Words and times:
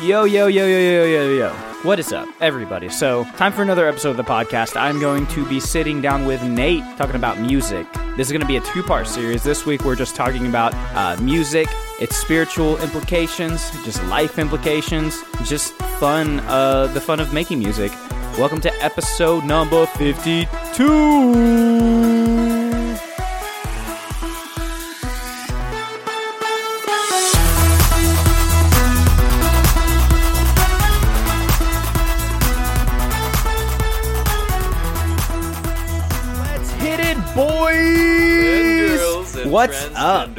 Yo, 0.00 0.24
yo, 0.24 0.46
yo, 0.46 0.64
yo, 0.64 0.78
yo, 0.78 1.04
yo, 1.04 1.28
yo. 1.38 1.50
What 1.82 1.98
is 1.98 2.12
up, 2.12 2.28
everybody? 2.40 2.88
So, 2.88 3.24
time 3.36 3.52
for 3.52 3.62
another 3.62 3.88
episode 3.88 4.10
of 4.10 4.16
the 4.16 4.22
podcast. 4.22 4.80
I'm 4.80 5.00
going 5.00 5.26
to 5.26 5.44
be 5.48 5.58
sitting 5.58 6.00
down 6.00 6.24
with 6.24 6.40
Nate 6.44 6.84
talking 6.96 7.16
about 7.16 7.40
music. 7.40 7.84
This 8.16 8.28
is 8.28 8.32
going 8.32 8.40
to 8.40 8.46
be 8.46 8.58
a 8.58 8.60
two 8.60 8.84
part 8.84 9.08
series. 9.08 9.42
This 9.42 9.66
week, 9.66 9.84
we're 9.84 9.96
just 9.96 10.14
talking 10.14 10.46
about 10.46 10.72
uh, 10.94 11.20
music, 11.20 11.66
its 12.00 12.16
spiritual 12.16 12.80
implications, 12.80 13.72
just 13.84 14.00
life 14.04 14.38
implications, 14.38 15.20
just 15.44 15.74
fun, 15.98 16.38
uh, 16.40 16.86
the 16.86 17.00
fun 17.00 17.18
of 17.18 17.34
making 17.34 17.58
music. 17.58 17.90
Welcome 18.38 18.60
to 18.60 18.72
episode 18.80 19.44
number 19.44 19.84
52. 19.86 22.07
What's 39.68 39.94
up? 39.96 40.30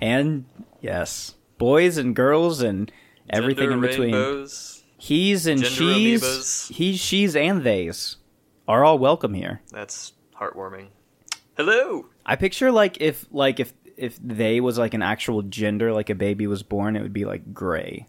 And 0.00 0.46
yes, 0.80 1.34
boys 1.58 1.98
and 1.98 2.16
girls 2.16 2.62
and 2.62 2.90
everything 3.28 3.68
Gender 3.68 3.74
in 3.74 3.90
between. 3.90 4.14
rainbows. 4.14 4.82
He's 4.96 5.46
and 5.46 5.60
Gender 5.60 5.74
she's, 5.74 6.22
amoebas. 6.22 6.72
he's, 6.72 6.98
she's, 6.98 7.36
and 7.36 7.62
theys 7.62 8.16
are 8.66 8.82
all 8.82 8.98
welcome 8.98 9.34
here. 9.34 9.60
That's 9.70 10.14
heartwarming. 10.40 10.86
Hello. 11.58 12.06
I 12.24 12.36
picture 12.36 12.72
like 12.72 12.98
if 12.98 13.26
like 13.30 13.60
if 13.60 13.74
if 13.98 14.18
they 14.22 14.62
was 14.62 14.78
like 14.78 14.94
an 14.94 15.02
actual 15.02 15.42
gender, 15.42 15.92
like 15.92 16.08
a 16.08 16.14
baby 16.14 16.46
was 16.46 16.62
born, 16.62 16.96
it 16.96 17.02
would 17.02 17.12
be 17.12 17.26
like 17.26 17.52
gray. 17.52 18.08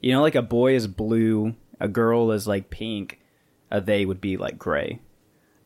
You 0.00 0.10
know, 0.10 0.22
like 0.22 0.34
a 0.34 0.42
boy 0.42 0.74
is 0.74 0.88
blue, 0.88 1.54
a 1.78 1.86
girl 1.86 2.32
is 2.32 2.48
like 2.48 2.68
pink, 2.68 3.20
a 3.70 3.80
they 3.80 4.04
would 4.04 4.20
be 4.20 4.38
like 4.38 4.58
gray. 4.58 5.00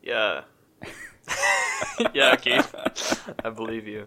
Yeah. 0.03 0.43
yeah, 2.13 2.35
Keith. 2.35 2.75
I 3.43 3.49
believe 3.49 3.87
you. 3.87 4.05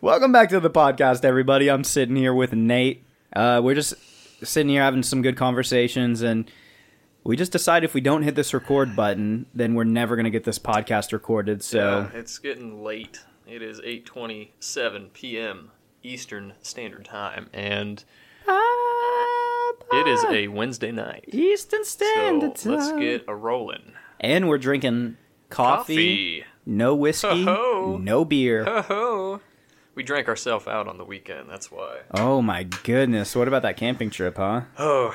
Welcome 0.00 0.32
back 0.32 0.48
to 0.50 0.60
the 0.60 0.70
podcast, 0.70 1.24
everybody. 1.24 1.68
I'm 1.70 1.84
sitting 1.84 2.16
here 2.16 2.32
with 2.34 2.52
Nate. 2.52 3.04
Uh, 3.34 3.60
we're 3.62 3.74
just 3.74 3.94
sitting 4.42 4.70
here 4.70 4.82
having 4.82 5.02
some 5.02 5.20
good 5.22 5.36
conversations, 5.36 6.22
and 6.22 6.50
we 7.24 7.36
just 7.36 7.52
decided 7.52 7.84
if 7.88 7.94
we 7.94 8.00
don't 8.00 8.22
hit 8.22 8.34
this 8.34 8.54
record 8.54 8.96
button, 8.96 9.46
then 9.54 9.74
we're 9.74 9.84
never 9.84 10.16
going 10.16 10.24
to 10.24 10.30
get 10.30 10.44
this 10.44 10.58
podcast 10.58 11.12
recorded. 11.12 11.62
So, 11.62 12.08
Yeah, 12.12 12.18
it's 12.18 12.38
getting 12.38 12.82
late. 12.82 13.20
It 13.46 13.62
is 13.62 13.80
8:27 13.80 15.12
p.m. 15.12 15.70
Eastern 16.02 16.54
Standard 16.62 17.04
Time, 17.04 17.48
and 17.52 18.04
it 19.92 20.06
is 20.08 20.24
a 20.30 20.48
Wednesday 20.48 20.92
night. 20.92 21.24
Eastern 21.28 21.84
Standard 21.84 22.56
So 22.58 22.70
let's 22.70 22.92
get 22.92 23.24
a 23.28 23.34
rolling. 23.34 23.92
and 24.20 24.48
we're 24.48 24.58
drinking 24.58 25.16
coffee, 25.50 26.40
Coffee. 26.40 26.44
no 26.66 26.94
whiskey, 26.94 27.44
Ho-ho. 27.44 27.98
no 27.98 28.24
beer. 28.24 28.64
Ho 28.64 28.82
ho. 28.82 29.40
We 29.98 30.04
drank 30.04 30.28
ourselves 30.28 30.68
out 30.68 30.86
on 30.86 30.96
the 30.96 31.04
weekend. 31.04 31.50
That's 31.50 31.72
why. 31.72 32.02
Oh 32.14 32.40
my 32.40 32.62
goodness! 32.62 33.34
What 33.34 33.48
about 33.48 33.62
that 33.62 33.76
camping 33.76 34.10
trip, 34.10 34.36
huh? 34.36 34.60
Oh, 34.78 35.12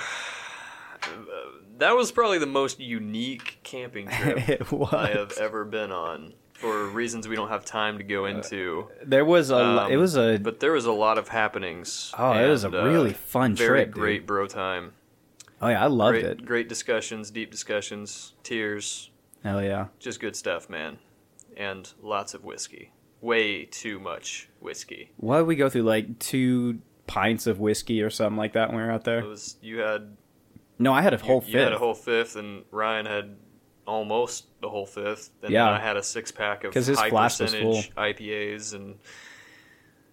that 1.77 1.95
was 1.95 2.11
probably 2.11 2.37
the 2.37 2.45
most 2.47 2.81
unique 2.81 3.59
camping 3.63 4.07
trip. 4.11 4.61
I 4.91 5.07
have 5.11 5.31
ever 5.39 5.63
been 5.63 5.93
on. 5.93 6.33
For 6.55 6.85
reasons 6.87 7.29
we 7.29 7.37
don't 7.37 7.47
have 7.47 7.63
time 7.63 7.97
to 7.97 8.03
go 8.03 8.25
into, 8.25 8.89
There 9.05 9.23
was 9.23 9.51
a. 9.51 9.55
Um, 9.55 9.89
it 9.91 9.95
was 9.95 10.17
a. 10.17 10.37
but 10.37 10.59
there 10.59 10.73
was 10.73 10.83
a 10.85 10.91
lot 10.91 11.17
of 11.17 11.29
happenings. 11.29 12.13
Oh, 12.19 12.33
it 12.33 12.49
was 12.49 12.65
a 12.65 12.67
and, 12.67 12.75
uh, 12.75 12.83
really 12.83 13.13
fun 13.13 13.55
very 13.55 13.83
trip, 13.83 13.87
dude. 13.87 13.93
great 14.01 14.27
bro 14.27 14.47
time. 14.47 14.91
oh 15.61 15.69
yeah, 15.69 15.81
I 15.81 15.87
loved 15.87 16.15
Great, 16.19 16.25
it. 16.25 16.45
great 16.45 16.67
discussions, 16.67 17.31
deep 17.31 17.51
discussions, 17.51 18.33
tears, 18.43 19.11
Hell 19.45 19.63
yeah. 19.63 19.87
just 19.99 20.19
good 20.19 20.35
stuff, 20.35 20.69
man. 20.69 20.97
And 21.55 21.89
lots 22.01 22.33
of 22.33 22.43
whiskey, 22.43 22.91
way 23.23 23.65
too 23.65 23.99
much 23.99 24.49
whiskey. 24.59 25.11
Why 25.17 25.37
did 25.37 25.47
we 25.47 25.55
go 25.55 25.69
through 25.69 25.83
like 25.83 26.19
two 26.19 26.79
pints 27.07 27.47
of 27.47 27.59
whiskey 27.59 28.01
or 28.01 28.09
something 28.09 28.37
like 28.37 28.53
that 28.53 28.69
when 28.69 28.77
we 28.77 28.83
were 28.83 28.91
out 28.91 29.01
It 29.01 29.05
there? 29.05 29.25
was 29.25 29.55
you 29.61 29.79
had 29.79 30.15
No, 30.77 30.93
I 30.93 31.01
had 31.01 31.13
a 31.13 31.17
you, 31.17 31.23
whole 31.23 31.43
you 31.47 31.57
had 31.57 31.69
fifth 31.69 31.75
a 31.75 31.79
whole 31.79 31.93
fifth, 31.93 32.35
and 32.35 32.63
Ryan 32.69 33.05
had 33.05 33.35
almost 33.87 34.45
the 34.61 34.69
whole 34.69 34.85
fifth. 34.85 35.29
And 35.41 35.51
Yeah. 35.51 35.65
then 35.65 35.73
I 35.73 35.79
had 35.79 35.97
a 35.97 36.03
six 36.03 36.31
pack 36.31 36.63
of 36.65 36.73
his 36.73 36.87
high 36.89 37.09
percentage 37.09 37.91
IPAs, 37.95 38.73
and 38.73 38.99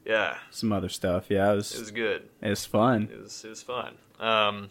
yeah, 0.05 0.37
some 0.51 0.73
other 0.73 0.89
stuff. 0.89 1.27
Yeah, 1.31 1.53
it 1.53 1.57
was 1.57 1.73
it 1.73 1.77
it 1.77 1.81
was 1.81 1.91
good. 1.91 2.29
It 2.41 2.49
was, 2.49 2.65
fun. 2.65 3.09
It 3.13 3.21
was 3.23 3.45
it 3.45 3.49
was 3.49 3.63
fun. 3.63 3.97
Um, 4.19 4.69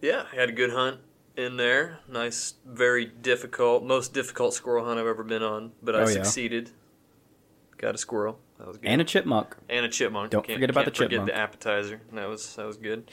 yeah, 0.00 0.24
I 0.32 0.36
had 0.36 0.48
a 0.48 0.52
good 0.52 0.70
hunt 0.70 1.00
in 1.40 1.56
there. 1.56 1.98
Nice, 2.08 2.54
very 2.66 3.06
difficult, 3.06 3.84
most 3.84 4.12
difficult 4.14 4.54
squirrel 4.54 4.84
hunt 4.84 4.98
I've 5.00 5.06
ever 5.06 5.24
been 5.24 5.42
on, 5.42 5.72
but 5.82 5.94
I 5.96 6.00
Oh, 6.00 6.02
yeah. 6.02 6.12
succeeded. 6.12 6.70
Got 7.78 7.94
a 7.94 7.98
squirrel. 7.98 8.38
That 8.58 8.68
was 8.68 8.76
good. 8.76 8.88
And 8.88 9.00
a 9.00 9.04
chipmunk. 9.04 9.56
And 9.68 9.86
a 9.86 9.88
chipmunk. 9.88 10.30
Don't 10.30 10.44
Can't- 10.46 10.56
forget 10.56 10.70
about 10.70 10.84
can't 10.84 10.94
the 10.94 10.98
forget 10.98 11.10
chipmunk. 11.12 11.30
the 11.30 11.36
appetizer. 11.36 12.00
That 12.12 12.28
was 12.28 12.54
that 12.56 12.66
was 12.66 12.76
good. 12.76 13.10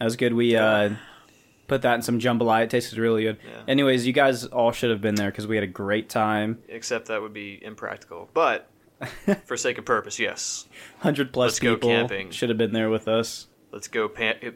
That 0.00 0.04
was 0.04 0.16
good. 0.16 0.34
We 0.34 0.56
uh, 0.56 0.90
put 1.68 1.82
that 1.82 1.94
in 1.94 2.02
some 2.02 2.18
jambalaya. 2.18 2.64
It 2.64 2.70
tasted 2.70 2.98
really 2.98 3.22
good. 3.22 3.38
Yeah. 3.48 3.62
Anyways, 3.68 4.04
you 4.06 4.12
guys 4.12 4.44
all 4.46 4.72
should 4.72 4.90
have 4.90 5.00
been 5.00 5.14
there 5.14 5.30
because 5.30 5.46
we 5.46 5.54
had 5.56 5.62
a 5.62 5.68
great 5.68 6.08
time. 6.08 6.58
Except 6.68 7.06
that 7.06 7.22
would 7.22 7.32
be 7.32 7.62
impractical. 7.64 8.28
But 8.34 8.68
for 9.46 9.56
sake 9.56 9.78
of 9.78 9.84
purpose, 9.84 10.18
yes. 10.18 10.66
Hundred 10.98 11.32
plus 11.32 11.52
Let's 11.52 11.58
go 11.60 11.74
people 11.76 11.90
camping. 11.90 12.30
should 12.32 12.48
have 12.48 12.58
been 12.58 12.72
there 12.72 12.90
with 12.90 13.06
us. 13.06 13.46
Let's 13.70 13.86
go 13.86 14.08
pam- 14.08 14.36
eh, 14.42 14.50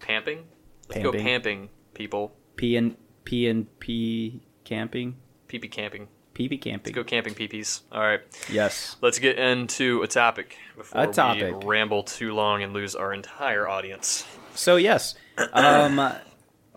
pamping. 0.00 0.46
Let's 0.88 1.02
go 1.02 1.12
Pamping. 1.12 1.24
pamping, 1.26 1.68
people. 1.92 2.32
P 2.58 2.76
and 2.76 2.96
P 3.24 3.48
and 3.48 3.78
P 3.80 4.42
camping. 4.64 5.16
Pee 5.46 5.58
pee 5.58 5.68
camping. 5.68 6.08
PP 6.34 6.60
camping. 6.60 6.92
Let's 6.92 6.94
go 6.94 7.04
camping 7.04 7.34
peepees. 7.34 7.80
All 7.90 8.00
right. 8.02 8.20
Yes. 8.50 8.96
Let's 9.00 9.18
get 9.18 9.38
into 9.38 10.02
a 10.02 10.06
topic 10.06 10.56
before 10.76 11.02
A 11.02 11.06
topic. 11.06 11.56
we 11.60 11.66
ramble 11.66 12.02
too 12.02 12.32
long 12.34 12.62
and 12.62 12.72
lose 12.72 12.94
our 12.94 13.12
entire 13.14 13.66
audience. 13.66 14.26
So 14.54 14.76
yes, 14.76 15.14
um, 15.52 16.12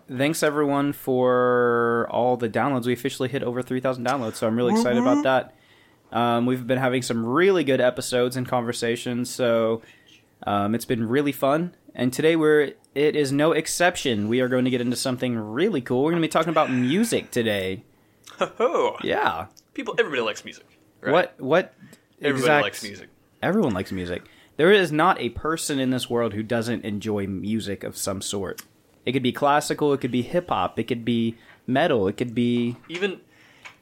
thanks 0.08 0.42
everyone 0.42 0.92
for 0.92 2.06
all 2.10 2.36
the 2.36 2.48
downloads. 2.48 2.86
We 2.86 2.92
officially 2.92 3.28
hit 3.28 3.42
over 3.42 3.60
three 3.60 3.80
thousand 3.80 4.06
downloads, 4.06 4.36
so 4.36 4.46
I'm 4.46 4.56
really 4.56 4.72
excited 4.72 4.98
about 5.02 5.24
that. 5.24 5.54
Um, 6.12 6.46
we've 6.46 6.66
been 6.66 6.78
having 6.78 7.02
some 7.02 7.26
really 7.26 7.64
good 7.64 7.80
episodes 7.80 8.36
and 8.36 8.46
conversations, 8.46 9.30
so 9.30 9.82
um, 10.46 10.74
it's 10.74 10.84
been 10.84 11.08
really 11.08 11.32
fun. 11.32 11.74
And 11.94 12.12
today 12.12 12.36
we're 12.36 12.74
it 12.94 13.16
is 13.16 13.32
no 13.32 13.52
exception. 13.52 14.28
We 14.28 14.40
are 14.40 14.48
going 14.48 14.64
to 14.64 14.70
get 14.70 14.80
into 14.80 14.96
something 14.96 15.36
really 15.36 15.80
cool. 15.80 16.02
We're 16.04 16.10
going 16.12 16.22
to 16.22 16.28
be 16.28 16.30
talking 16.32 16.50
about 16.50 16.70
music 16.70 17.30
today. 17.30 17.84
Oh, 18.40 18.96
Yeah. 19.02 19.46
people. 19.74 19.94
Everybody 19.98 20.22
likes 20.22 20.44
music. 20.44 20.66
Right? 21.00 21.12
What 21.12 21.34
what 21.38 21.74
Everybody 22.20 22.42
exact- 22.42 22.62
likes 22.62 22.82
music. 22.82 23.08
Everyone 23.42 23.72
likes 23.74 23.92
music. 23.92 24.22
There 24.56 24.70
is 24.70 24.92
not 24.92 25.18
a 25.20 25.30
person 25.30 25.78
in 25.80 25.90
this 25.90 26.08
world 26.10 26.34
who 26.34 26.42
doesn't 26.42 26.84
enjoy 26.84 27.26
music 27.26 27.82
of 27.84 27.96
some 27.96 28.20
sort. 28.22 28.62
It 29.04 29.12
could 29.12 29.22
be 29.22 29.32
classical, 29.32 29.92
it 29.92 30.00
could 30.00 30.12
be 30.12 30.22
hip 30.22 30.48
hop, 30.50 30.78
it 30.78 30.84
could 30.84 31.04
be 31.04 31.36
metal, 31.66 32.06
it 32.06 32.16
could 32.16 32.34
be 32.34 32.76
Even 32.88 33.20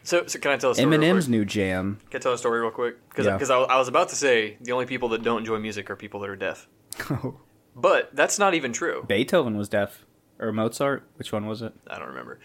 so, 0.02 0.24
so 0.26 0.38
can 0.38 0.52
I 0.52 0.56
tell 0.56 0.70
a 0.70 0.74
story? 0.74 0.96
Eminem's 0.96 1.28
new 1.28 1.44
jam. 1.44 1.98
Can 2.10 2.20
I 2.20 2.22
tell 2.22 2.32
a 2.32 2.38
story 2.38 2.60
real 2.60 2.70
quick? 2.70 2.96
Because 3.10 3.26
Yeah. 3.26 3.54
I, 3.54 3.62
I 3.74 3.78
was 3.78 3.88
about 3.88 4.08
to 4.10 4.16
say 4.16 4.56
the 4.62 4.72
only 4.72 4.86
people 4.86 5.10
that 5.10 5.22
don't 5.22 5.38
enjoy 5.40 5.58
music 5.58 5.90
are 5.90 5.96
people 5.96 6.20
that 6.20 6.30
are 6.30 6.36
deaf. 6.36 6.66
But 7.74 8.14
that's 8.14 8.38
not 8.38 8.54
even 8.54 8.72
true. 8.72 9.04
Beethoven 9.06 9.56
was 9.56 9.68
deaf. 9.68 10.04
Or 10.38 10.52
Mozart? 10.52 11.04
Which 11.16 11.32
one 11.32 11.46
was 11.46 11.60
it? 11.62 11.72
I 11.86 11.98
don't 11.98 12.08
remember. 12.08 12.38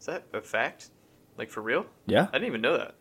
Is 0.00 0.06
that 0.06 0.24
a 0.32 0.40
fact? 0.40 0.90
Like 1.36 1.50
for 1.50 1.60
real? 1.62 1.86
Yeah. 2.06 2.26
I 2.30 2.32
didn't 2.32 2.48
even 2.48 2.60
know 2.60 2.76
that. 2.76 2.94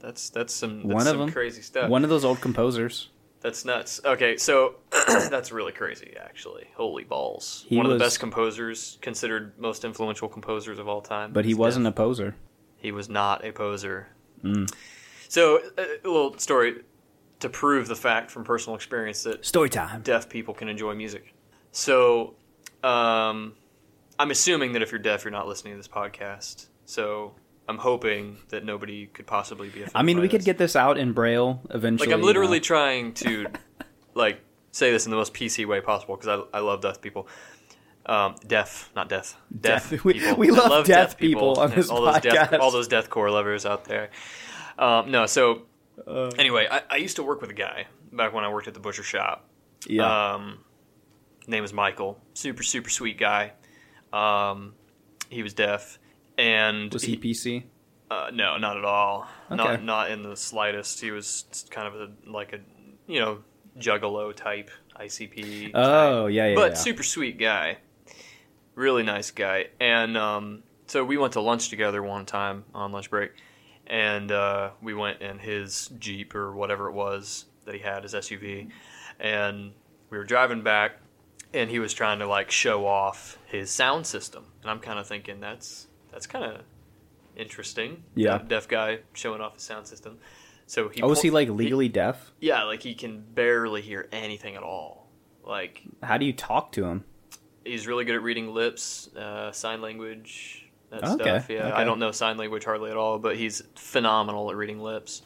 That's 0.00 0.30
that's 0.30 0.52
some 0.54 0.78
that's 0.82 0.86
One 0.94 1.02
of 1.02 1.08
some 1.08 1.18
them. 1.18 1.32
crazy 1.32 1.62
stuff. 1.62 1.88
One 1.90 2.02
of 2.04 2.10
those 2.10 2.24
old 2.24 2.40
composers. 2.40 3.08
That's 3.40 3.64
nuts. 3.64 4.00
Okay, 4.04 4.36
so 4.36 4.76
that's 5.08 5.50
really 5.52 5.72
crazy, 5.72 6.14
actually. 6.18 6.68
Holy 6.76 7.02
balls! 7.04 7.64
He 7.68 7.76
One 7.76 7.86
of 7.86 7.92
the 7.92 7.98
best 7.98 8.20
composers, 8.20 8.98
considered 9.02 9.52
most 9.58 9.84
influential 9.84 10.28
composers 10.28 10.78
of 10.78 10.86
all 10.88 11.00
time. 11.02 11.32
But 11.32 11.44
he 11.44 11.52
wasn't 11.52 11.84
deaf. 11.84 11.92
a 11.92 11.96
poser. 11.96 12.36
He 12.76 12.92
was 12.92 13.08
not 13.08 13.44
a 13.44 13.50
poser. 13.52 14.06
Mm. 14.44 14.72
So, 15.28 15.60
a 15.76 15.82
a 15.82 16.08
little 16.08 16.38
story 16.38 16.82
to 17.42 17.48
prove 17.48 17.86
the 17.88 17.94
fact 17.96 18.30
from 18.30 18.44
personal 18.44 18.74
experience 18.76 19.22
that 19.24 19.44
Story 19.44 19.68
time. 19.68 20.02
deaf 20.02 20.28
people 20.28 20.54
can 20.54 20.68
enjoy 20.68 20.94
music. 20.94 21.34
So, 21.70 22.34
um, 22.82 23.54
I'm 24.18 24.30
assuming 24.30 24.72
that 24.72 24.82
if 24.82 24.90
you're 24.92 24.98
deaf, 25.00 25.24
you're 25.24 25.30
not 25.32 25.46
listening 25.46 25.74
to 25.74 25.76
this 25.78 25.88
podcast. 25.88 26.66
So, 26.84 27.34
I'm 27.68 27.78
hoping 27.78 28.38
that 28.48 28.64
nobody 28.64 29.06
could 29.06 29.26
possibly 29.26 29.68
be 29.68 29.80
offended. 29.82 29.92
I 29.96 30.02
mean, 30.02 30.20
we 30.20 30.28
could 30.28 30.44
get 30.44 30.58
this 30.58 30.74
out 30.76 30.98
in 30.98 31.12
Braille 31.12 31.60
eventually. 31.70 32.08
like 32.08 32.14
I'm 32.14 32.20
you 32.20 32.26
literally 32.26 32.58
know. 32.58 32.62
trying 32.64 33.14
to 33.14 33.46
like 34.14 34.40
say 34.72 34.90
this 34.90 35.04
in 35.06 35.10
the 35.10 35.16
most 35.16 35.32
PC 35.34 35.66
way 35.66 35.80
possible 35.80 36.16
because 36.16 36.44
I, 36.52 36.58
I 36.58 36.60
love 36.60 36.80
deaf 36.80 37.00
people. 37.00 37.28
Um, 38.04 38.34
deaf, 38.46 38.90
not 38.96 39.08
deaf. 39.08 39.36
Deaf. 39.60 39.90
Deaf. 39.90 40.04
We- 40.04 40.14
people. 40.14 40.36
we 40.36 40.50
I 40.50 40.54
love 40.54 40.86
deaf 40.86 41.16
people 41.16 41.60
on 41.60 41.70
this 41.70 41.88
all 41.88 42.02
those 42.02 42.20
deaf, 42.20 42.50
podcast. 42.50 42.58
all 42.60 42.70
those 42.72 42.88
deathcore 42.88 43.30
lovers 43.30 43.64
out 43.64 43.84
there. 43.84 44.10
Um, 44.78 45.10
no, 45.10 45.26
so 45.26 45.62
Uh, 46.06 46.28
anyway, 46.38 46.66
I, 46.70 46.82
I 46.90 46.96
used 46.96 47.16
to 47.16 47.22
work 47.22 47.40
with 47.40 47.50
a 47.50 47.54
guy 47.54 47.86
back 48.12 48.32
when 48.32 48.44
I 48.44 48.48
worked 48.50 48.68
at 48.68 48.74
the 48.74 48.80
butcher 48.80 49.02
shop. 49.02 49.48
yeah. 49.86 50.34
Um, 50.34 50.58
name 51.46 51.64
is 51.64 51.72
Michael. 51.72 52.18
Super 52.34 52.62
super 52.62 52.90
sweet 52.90 53.18
guy. 53.18 53.52
Um, 54.12 54.74
he 55.28 55.42
was 55.42 55.54
deaf, 55.54 55.98
and 56.38 56.92
Was 56.92 57.02
he 57.04 57.16
PC? 57.16 57.64
uh, 58.10 58.30
no, 58.32 58.56
not 58.58 58.76
at 58.76 58.84
all. 58.84 59.26
Okay. 59.50 59.56
Not 59.56 59.82
not 59.84 60.10
in 60.10 60.22
the 60.22 60.36
slightest. 60.36 61.00
He 61.00 61.10
was 61.10 61.66
kind 61.70 61.86
of 61.88 61.94
a 61.94 62.30
like 62.30 62.52
a 62.52 62.58
you 63.06 63.20
know 63.20 63.38
juggalo 63.78 64.34
type 64.34 64.70
ICP. 65.00 65.70
Oh, 65.74 66.26
type. 66.26 66.32
yeah, 66.34 66.46
yeah, 66.48 66.54
But 66.54 66.72
yeah. 66.72 66.76
super 66.78 67.02
sweet 67.02 67.38
guy, 67.38 67.78
really 68.74 69.02
nice 69.02 69.30
guy. 69.30 69.68
And 69.80 70.16
um, 70.16 70.62
so 70.86 71.04
we 71.04 71.16
went 71.16 71.32
to 71.34 71.40
lunch 71.40 71.68
together 71.70 72.02
one 72.02 72.26
time 72.26 72.64
on 72.74 72.92
lunch 72.92 73.08
break, 73.10 73.32
and 73.86 74.30
uh, 74.32 74.70
we 74.80 74.94
went 74.94 75.20
in 75.22 75.38
his 75.38 75.88
Jeep 75.98 76.34
or 76.34 76.52
whatever 76.54 76.88
it 76.88 76.92
was 76.92 77.46
that 77.64 77.74
he 77.74 77.80
had 77.80 78.02
his 78.02 78.14
SUV, 78.14 78.70
and 79.20 79.72
we 80.10 80.18
were 80.18 80.24
driving 80.24 80.62
back, 80.62 80.92
and 81.54 81.70
he 81.70 81.78
was 81.78 81.92
trying 81.94 82.18
to 82.20 82.26
like 82.26 82.50
show 82.50 82.86
off 82.86 83.38
his 83.46 83.70
sound 83.70 84.06
system, 84.06 84.44
and 84.62 84.70
I'm 84.70 84.80
kind 84.80 84.98
of 84.98 85.06
thinking 85.06 85.40
that's 85.40 85.86
that's 86.10 86.26
kind 86.26 86.44
of 86.44 86.60
interesting. 87.36 88.02
Yeah. 88.14 88.38
Deaf 88.46 88.68
guy 88.68 88.98
showing 89.14 89.40
off 89.40 89.54
his 89.54 89.62
sound 89.62 89.86
system. 89.86 90.18
So 90.66 90.88
he 90.88 91.02
Oh, 91.02 91.08
was 91.08 91.22
he 91.22 91.30
like 91.30 91.48
legally 91.48 91.88
deaf? 91.88 92.32
yeah, 92.40 92.64
like 92.64 92.82
he 92.82 92.94
can 92.94 93.20
barely 93.20 93.82
hear 93.82 94.08
anything 94.12 94.54
at 94.56 94.62
all. 94.62 95.08
Like 95.44 95.82
How 96.02 96.18
do 96.18 96.24
you 96.26 96.32
talk 96.32 96.72
to 96.72 96.84
him? 96.84 97.04
he's 97.64 97.86
really 97.86 98.04
good 98.04 98.16
at 98.16 98.22
reading 98.22 98.52
lips, 98.52 99.08
uh, 99.16 99.52
sign 99.52 99.80
language, 99.80 100.68
that 100.92 101.04
Okay, 101.04 101.22
stuff. 101.22 101.50
Yeah, 101.50 101.66
okay. 101.68 101.72
I 101.72 101.84
don't 101.84 101.98
know 101.98 102.12
sign 102.12 102.36
language 102.36 102.64
hardly 102.64 102.90
at 102.90 102.96
all, 102.96 103.18
but 103.18 103.36
he's 103.36 103.62
phenomenal 103.74 104.50
at 104.50 104.56
reading 104.56 104.80
lips. 104.80 105.22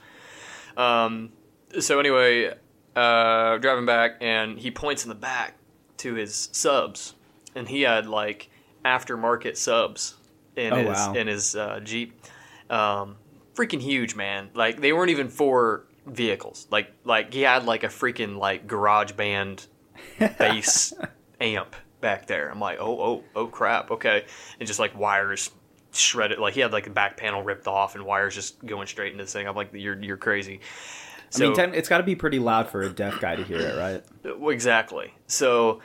Um, 0.76 1.32
so 1.78 1.98
anyway, 2.00 2.52
uh, 2.94 3.58
driving 3.58 3.86
back, 3.86 4.12
and 4.20 4.58
he 4.58 4.70
points 4.70 5.04
in 5.04 5.08
the 5.10 5.14
back 5.14 5.54
to 5.98 6.14
his 6.14 6.48
subs, 6.52 7.14
and 7.54 7.68
he 7.68 7.82
had 7.82 8.06
like 8.06 8.48
aftermarket 8.84 9.56
subs 9.56 10.14
in 10.56 10.72
Oh, 10.72 10.76
his 10.76 10.86
wow. 10.88 11.12
in 11.14 11.26
his 11.26 11.54
uh, 11.56 11.80
Jeep. 11.82 12.18
Um, 12.70 13.16
freaking 13.54 13.80
huge, 13.80 14.14
man! 14.14 14.50
Like 14.54 14.80
they 14.80 14.92
weren't 14.92 15.10
even 15.10 15.28
for 15.28 15.86
vehicles. 16.06 16.66
Like 16.70 16.92
like 17.04 17.32
he 17.34 17.42
had 17.42 17.64
like 17.64 17.82
a 17.84 17.88
freaking 17.88 18.36
like 18.38 18.66
garage 18.66 19.12
band 19.12 19.66
bass 20.18 20.92
amp 21.40 21.74
back 22.00 22.26
there. 22.26 22.50
I'm 22.50 22.60
like, 22.60 22.78
oh, 22.80 23.00
oh, 23.00 23.24
oh, 23.34 23.46
crap. 23.46 23.90
Okay, 23.90 24.24
and 24.58 24.66
just 24.66 24.78
like 24.78 24.98
wires 24.98 25.50
shredded. 25.92 26.38
Like 26.38 26.54
he 26.54 26.60
had 26.60 26.72
like 26.72 26.84
the 26.84 26.90
back 26.90 27.16
panel 27.16 27.42
ripped 27.42 27.66
off 27.66 27.94
and 27.94 28.04
wires 28.04 28.34
just 28.34 28.64
going 28.64 28.86
straight 28.86 29.12
into 29.12 29.24
this 29.24 29.32
thing. 29.32 29.46
I'm 29.46 29.56
like, 29.56 29.70
you're 29.72 30.00
you're 30.02 30.16
crazy. 30.16 30.60
I 31.34 31.38
mean, 31.38 31.74
it's 31.74 31.88
got 31.88 31.98
to 31.98 32.04
be 32.04 32.14
pretty 32.14 32.38
loud 32.38 32.68
for 32.68 32.82
a 32.82 32.88
deaf 32.88 33.20
guy 33.20 33.36
to 33.36 33.42
hear 33.42 33.58
it, 33.58 33.76
right? 33.76 34.04
Uh, 34.26 34.48
exactly. 34.48 35.14
So 35.26 35.80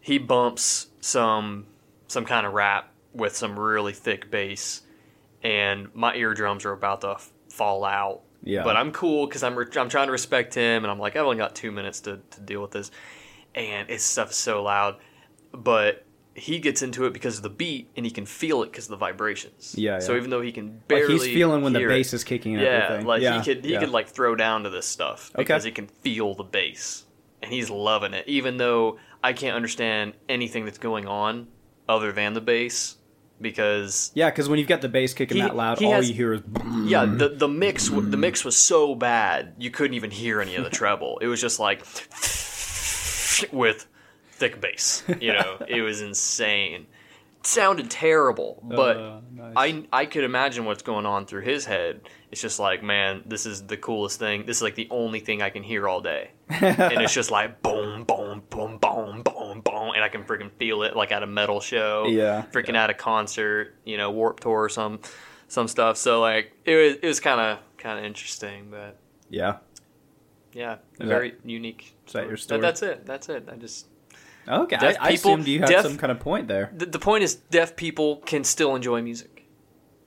he 0.00 0.18
bumps 0.18 0.88
some 1.00 1.66
some 2.06 2.24
kind 2.24 2.46
of 2.46 2.52
rap 2.54 2.92
with 3.12 3.36
some 3.36 3.58
really 3.58 3.92
thick 3.92 4.30
bass, 4.30 4.82
and 5.42 5.94
my 5.94 6.14
eardrums 6.14 6.64
are 6.64 6.72
about 6.72 7.02
to 7.02 7.10
f- 7.12 7.30
fall 7.50 7.84
out. 7.84 8.22
Yeah. 8.42 8.64
But 8.64 8.76
I'm 8.76 8.92
cool 8.92 9.26
because 9.26 9.42
I'm 9.42 9.56
re- 9.56 9.66
I'm 9.76 9.88
trying 9.88 10.06
to 10.06 10.12
respect 10.12 10.54
him, 10.54 10.84
and 10.84 10.90
I'm 10.90 10.98
like 10.98 11.16
I've 11.16 11.24
only 11.24 11.36
got 11.36 11.54
two 11.54 11.72
minutes 11.72 12.00
to, 12.00 12.20
to 12.30 12.40
deal 12.40 12.62
with 12.62 12.70
this, 12.70 12.90
and 13.54 13.90
it's 13.90 14.04
stuff 14.04 14.32
so 14.32 14.62
loud, 14.62 14.96
but 15.52 16.04
he 16.34 16.60
gets 16.60 16.82
into 16.82 17.04
it 17.04 17.12
because 17.12 17.36
of 17.38 17.42
the 17.42 17.50
beat, 17.50 17.90
and 17.96 18.06
he 18.06 18.12
can 18.12 18.24
feel 18.24 18.62
it 18.62 18.70
because 18.70 18.84
of 18.84 18.90
the 18.90 18.96
vibrations. 18.96 19.74
Yeah, 19.76 19.98
So 19.98 20.16
even 20.16 20.30
though 20.30 20.40
he 20.40 20.52
can 20.52 20.66
Like 20.74 20.86
barely 20.88 21.14
he's 21.14 21.24
feeling 21.24 21.62
when 21.62 21.72
the 21.72 21.80
hear 21.80 21.90
it- 21.90 21.94
bass 21.94 22.12
is 22.12 22.22
kicking 22.22 22.54
and 22.54 22.62
yeah, 22.62 22.68
everything. 22.84 23.06
like 23.06 23.22
yeah, 23.22 23.42
he 23.42 23.54
could 23.54 23.64
he 23.64 23.72
yeah. 23.72 23.80
could 23.80 23.90
like 23.90 24.08
throw 24.08 24.36
down 24.36 24.62
to 24.62 24.70
this 24.70 24.86
stuff 24.86 25.30
Okay. 25.34 25.42
because 25.42 25.64
he 25.64 25.72
can 25.72 25.88
feel 25.88 26.34
the 26.34 26.44
bass 26.44 27.04
and 27.42 27.52
he's 27.52 27.70
loving 27.70 28.14
it. 28.14 28.24
Even 28.28 28.56
though 28.56 28.98
I 29.24 29.32
can't 29.32 29.56
understand 29.56 30.12
anything 30.28 30.64
that's 30.64 30.78
going 30.78 31.06
on 31.08 31.48
other 31.88 32.12
than 32.12 32.34
the 32.34 32.40
bass 32.40 32.96
because 33.40 34.12
Yeah, 34.14 34.30
because 34.30 34.48
when 34.48 34.60
you've 34.60 34.68
got 34.68 34.80
the 34.80 34.88
bass 34.88 35.14
kicking 35.14 35.38
He- 35.38 35.42
that 35.42 35.56
loud, 35.56 35.82
all 35.82 35.90
has- 35.92 36.08
you 36.08 36.14
hear 36.14 36.34
is. 36.34 36.42
yeah 36.84 37.04
the 37.08 37.30
the 37.30 37.48
mix 37.48 37.88
the 37.88 38.16
mix 38.16 38.44
was 38.44 38.56
so 38.56 38.94
bad 38.94 39.54
you 39.58 39.72
couldn't 39.72 39.94
even 39.94 40.12
hear 40.12 40.40
any 40.40 40.54
of 40.54 40.62
the 40.62 40.70
treble. 40.80 41.18
It 41.18 41.26
was 41.26 41.40
just 41.40 41.58
like 41.58 41.80
with 43.52 43.86
thick 44.38 44.60
bass. 44.60 45.02
You 45.20 45.32
know, 45.34 45.58
it 45.68 45.82
was 45.82 46.00
insane. 46.00 46.86
It 47.40 47.46
sounded 47.46 47.88
terrible, 47.90 48.60
but 48.64 48.96
Uh, 48.96 49.20
nice. 49.32 49.52
I 49.56 49.84
I 49.92 50.06
could 50.06 50.24
imagine 50.24 50.64
what's 50.64 50.82
going 50.82 51.06
on 51.06 51.26
through 51.26 51.42
his 51.42 51.64
head. 51.66 52.00
It's 52.30 52.42
just 52.42 52.58
like, 52.58 52.82
man, 52.82 53.22
this 53.26 53.46
is 53.46 53.66
the 53.66 53.76
coolest 53.76 54.18
thing. 54.18 54.44
This 54.44 54.58
is 54.58 54.62
like 54.62 54.74
the 54.74 54.88
only 54.90 55.20
thing 55.20 55.40
I 55.40 55.50
can 55.50 55.62
hear 55.62 55.88
all 55.88 56.00
day, 56.02 56.30
and 56.50 57.00
it's 57.02 57.14
just 57.14 57.30
like 57.30 57.62
boom, 57.62 58.04
boom, 58.04 58.42
boom, 58.50 58.78
boom, 58.78 59.22
boom, 59.22 59.60
boom, 59.62 59.90
and 59.94 60.02
I 60.04 60.08
can 60.08 60.24
freaking 60.24 60.50
feel 60.58 60.82
it 60.82 60.94
like 60.96 61.10
at 61.12 61.22
a 61.22 61.26
metal 61.26 61.60
show, 61.60 62.06
Yeah, 62.08 62.44
freaking 62.52 62.74
at 62.74 62.90
a 62.90 62.94
concert, 62.94 63.76
you 63.84 63.96
know, 63.96 64.10
Warp 64.10 64.40
Tour 64.40 64.64
or 64.64 64.68
some 64.68 65.00
some 65.46 65.68
stuff. 65.68 65.96
So 65.96 66.20
like, 66.20 66.52
it 66.66 66.74
was 66.74 66.92
it 67.02 67.06
was 67.06 67.20
kind 67.20 67.40
of 67.40 67.58
kind 67.78 67.98
of 68.00 68.04
interesting, 68.04 68.66
but 68.70 68.98
yeah. 69.30 69.58
yeah, 70.52 70.76
Is 71.00 71.08
very 71.08 71.34
unique. 71.44 71.94
is 72.06 72.12
that 72.14 72.22
your 72.24 72.32
That- 72.32 72.40
story? 72.40 72.60
that's 72.60 72.82
it. 72.82 73.06
That's 73.06 73.28
it. 73.28 73.48
I 73.50 73.56
just 73.56 73.86
Okay, 74.48 74.76
I, 74.76 74.80
Deaf 74.80 74.96
I 75.00 75.10
people- 75.16 75.32
assumed 75.34 75.46
you 75.48 75.60
had 75.60 75.68
deaf- 75.68 75.82
some 75.84 75.96
kind 75.98 76.10
of 76.10 76.20
point 76.20 76.48
there. 76.48 76.70
the, 76.74 76.86
the 76.86 76.98
point 76.98 77.22
is 77.24 77.34
deaf 77.34 77.76
people 77.76 78.16
can 78.16 78.44
still 78.44 78.74
enjoy 78.74 79.02
music 79.02 79.44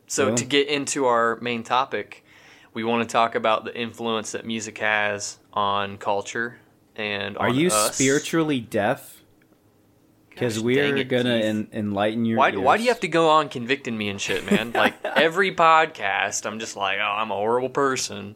so 0.08 0.28
Cool. 0.28 0.36
to 0.38 0.46
get 0.46 0.68
into 0.68 1.06
our 1.06 1.38
main 1.42 1.64
topic 1.64 2.26
we 2.74 2.84
want 2.84 3.08
to 3.08 3.12
talk 3.12 3.36
about 3.36 3.66
the 3.66 3.78
influence 3.80 4.32
that 4.32 4.46
music 4.46 4.78
has 4.80 5.38
on 5.54 5.98
culture 5.98 6.58
and 6.96 7.38
Are 7.38 7.50
on 7.50 7.56
you 7.56 7.68
us. 7.68 7.96
spiritually 7.96 8.60
deaf? 8.62 9.18
Because 10.30 10.60
we're 10.60 10.96
it, 10.96 11.10
gonna 11.10 11.36
en- 11.36 11.68
enlighten 11.74 12.24
your. 12.26 12.38
why, 12.38 12.56
why 12.56 12.78
do 12.78 12.84
you 12.84 12.90
have 12.90 13.02
to 13.02 13.08
go 13.10 13.30
on 13.30 13.50
convicting 13.50 13.98
me 13.98 14.08
and 14.10 14.20
shit 14.20 14.50
man 14.50 14.72
like 14.74 14.94
every 15.06 15.54
podcast 15.54 16.46
i'm 16.46 16.58
just 16.60 16.76
like 16.78 16.98
oh 17.00 17.04
i'm 17.18 17.30
a 17.32 17.36
horrible 17.36 17.70
person 17.70 18.36